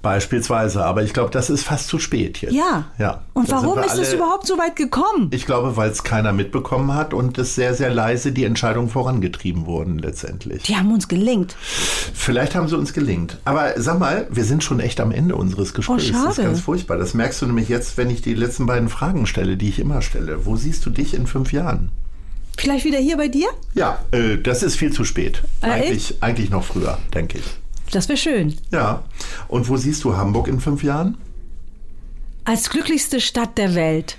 Beispielsweise, 0.03 0.85
aber 0.85 1.03
ich 1.03 1.13
glaube, 1.13 1.31
das 1.31 1.51
ist 1.51 1.65
fast 1.65 1.89
zu 1.89 1.99
spät 1.99 2.41
jetzt. 2.41 2.53
Ja. 2.53 2.85
ja. 2.99 3.23
Und 3.35 3.51
warum 3.51 3.79
ist 3.81 3.99
es 3.99 4.13
überhaupt 4.13 4.47
so 4.47 4.57
weit 4.57 4.77
gekommen? 4.77 5.29
Ich 5.33 5.45
glaube, 5.45 5.77
weil 5.77 5.91
es 5.91 6.05
keiner 6.05 6.33
mitbekommen 6.33 6.95
hat 6.95 7.15
und 7.15 7.37
es 7.39 7.57
sehr, 7.57 7.75
sehr 7.75 7.91
leise 7.91 8.31
die 8.33 8.45
Entscheidungen 8.45 8.91
vorangetrieben 8.91 9.67
wurden 9.67 9.99
letztendlich. 9.99 10.63
Die 10.63 10.77
haben 10.77 10.93
uns 10.93 11.09
gelingt. 11.09 11.57
Vielleicht 11.59 12.55
haben 12.55 12.69
sie 12.69 12.77
uns 12.77 12.93
gelingt. 12.93 13.39
Aber 13.45 13.73
sag 13.77 13.99
mal, 13.99 14.29
wir 14.31 14.45
sind 14.45 14.63
schon 14.63 14.79
echt 14.79 15.01
am 15.01 15.11
Ende 15.11 15.35
unseres 15.35 15.75
Gesprächs. 15.75 16.11
Oh, 16.11 16.13
schade. 16.13 16.27
Das 16.27 16.39
ist 16.39 16.45
ganz 16.45 16.61
furchtbar. 16.61 16.97
Das 16.97 17.15
merkst 17.15 17.43
du 17.43 17.47
nämlich 17.47 17.69
jetzt, 17.69 17.97
wenn 17.97 18.11
ich 18.11 18.23
die 18.23 18.35
letzten 18.35 18.67
beiden 18.67 18.89
Fragen 18.89 19.27
stelle, 19.27 19.57
die 19.57 19.69
ich 19.69 19.81
immer 19.81 20.03
stelle. 20.03 20.47
Wo 20.47 20.57
siehst 20.57 20.87
du 20.87 20.91
dich 20.91 21.15
in 21.15 21.27
fünf 21.27 21.53
Jahren? 21.53 21.91
Vielleicht 22.57 22.85
wieder 22.85 22.99
hier 22.99 23.17
bei 23.17 23.29
dir? 23.29 23.49
Ja, 23.75 24.01
äh, 24.11 24.37
das 24.37 24.63
ist 24.63 24.77
viel 24.77 24.93
zu 24.93 25.05
spät. 25.05 25.43
Äh, 25.61 25.67
eigentlich, 25.67 26.17
eigentlich 26.21 26.51
noch 26.51 26.65
früher, 26.65 26.99
denke 27.15 27.39
ich. 27.39 27.45
Das 27.91 28.09
wäre 28.09 28.19
schön. 28.19 28.55
Ja. 28.71 29.03
Und 29.49 29.69
wo 29.69 29.77
siehst 29.77 30.05
du 30.05 30.17
Hamburg 30.17 30.49
in 30.49 30.61
fünf 30.61 30.83
Jahren? 30.83 31.17
Als 32.45 32.71
glücklichste 32.71 33.21
Stadt 33.21 33.59
der 33.59 33.75
Welt. 33.75 34.17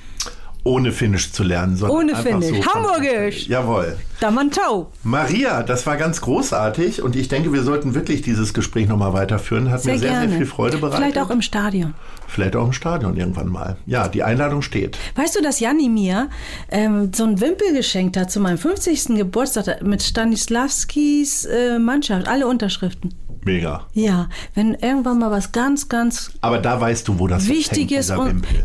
Ohne 0.64 0.92
Finnisch 0.92 1.32
zu 1.32 1.44
lernen, 1.44 1.78
sondern 1.78 1.98
Ohne 1.98 2.16
Finnisch. 2.16 2.66
So 2.66 2.74
Hamburgisch. 2.74 3.48
Jawohl. 3.48 3.98
Damantau. 4.20 4.92
Maria, 5.04 5.64
das 5.64 5.86
war 5.88 5.96
ganz 5.96 6.20
großartig 6.20 7.02
und 7.02 7.16
ich 7.16 7.30
denke, 7.30 7.54
wir 7.54 7.64
sollten 7.64 7.96
wirklich 7.96 8.22
dieses 8.22 8.54
Gespräch 8.54 8.88
nochmal 8.88 9.14
weiterführen. 9.14 9.72
Hat 9.72 9.82
sehr 9.82 9.94
mir 9.94 10.00
sehr, 10.00 10.10
gerne. 10.10 10.30
sehr 10.30 10.38
viel 10.38 10.46
Freude 10.46 10.78
bereitet. 10.78 11.00
Vielleicht 11.00 11.18
auch 11.18 11.30
im 11.30 11.42
Stadion. 11.42 11.94
Vielleicht 12.28 12.56
auch 12.58 12.66
im 12.66 12.74
Stadion 12.74 13.16
irgendwann 13.16 13.48
mal. 13.48 13.78
Ja, 13.86 14.08
die 14.10 14.22
Einladung 14.22 14.62
steht. 14.62 14.98
Weißt 15.16 15.36
du, 15.36 15.42
dass 15.42 15.60
Janni 15.62 15.88
mir 15.88 16.30
ähm, 16.70 17.12
so 17.14 17.24
ein 17.24 17.40
Wimpel 17.40 17.74
geschenkt 17.74 18.18
hat 18.18 18.30
zu 18.30 18.42
meinem 18.42 18.58
50. 18.58 19.16
Geburtstag 19.16 19.82
mit 19.82 20.04
Stanislavskis 20.04 21.46
äh, 21.46 21.80
Mannschaft, 21.80 22.28
alle 22.28 22.48
Unterschriften? 22.48 23.16
Mega. 23.46 23.88
Ja, 23.94 24.28
wenn 24.54 24.74
irgendwann 24.74 25.20
mal 25.20 25.32
was 25.32 25.52
ganz, 25.52 25.90
ganz. 25.90 26.32
Aber 26.42 26.60
da 26.60 26.80
weißt 26.80 27.08
du, 27.08 27.20
wo 27.20 27.28
das 27.28 27.48
wichtig 27.48 27.92
ist. 27.92 28.10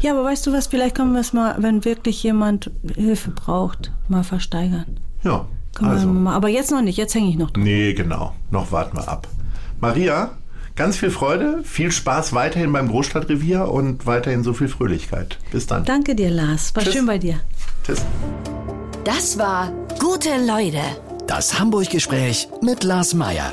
Ja, 0.00 0.12
aber 0.12 0.24
weißt 0.24 0.46
du 0.46 0.52
was? 0.52 0.66
Vielleicht 0.66 0.96
können 0.96 1.12
wir 1.12 1.20
es 1.20 1.32
mal, 1.32 1.56
wenn 1.58 1.83
wirklich 1.84 2.22
jemand 2.22 2.70
Hilfe 2.94 3.30
braucht, 3.30 3.92
mal 4.08 4.24
versteigern. 4.24 4.98
Ja. 5.22 5.46
Also. 5.80 6.06
Mal, 6.06 6.34
aber 6.34 6.48
jetzt 6.48 6.70
noch 6.70 6.82
nicht. 6.82 6.96
Jetzt 6.96 7.14
hänge 7.14 7.28
ich 7.30 7.36
noch. 7.36 7.50
Dran. 7.50 7.64
Nee, 7.64 7.94
genau. 7.94 8.32
Noch 8.50 8.70
warten 8.70 8.96
wir 8.96 9.08
ab. 9.08 9.26
Maria, 9.80 10.30
ganz 10.76 10.96
viel 10.96 11.10
Freude, 11.10 11.62
viel 11.64 11.90
Spaß 11.90 12.32
weiterhin 12.32 12.72
beim 12.72 12.88
Großstadtrevier 12.88 13.68
und 13.68 14.06
weiterhin 14.06 14.44
so 14.44 14.52
viel 14.52 14.68
Fröhlichkeit. 14.68 15.38
Bis 15.50 15.66
dann. 15.66 15.84
Danke 15.84 16.14
dir, 16.14 16.30
Lars. 16.30 16.74
War 16.76 16.82
Tschüss. 16.84 16.94
schön 16.94 17.06
bei 17.06 17.18
dir. 17.18 17.40
Tschüss. 17.84 18.04
Das 19.04 19.36
war 19.38 19.72
Gute 19.98 20.30
Leute. 20.46 20.80
Das 21.26 21.58
Hamburg-Gespräch 21.58 22.48
mit 22.62 22.84
Lars 22.84 23.14
Meier 23.14 23.52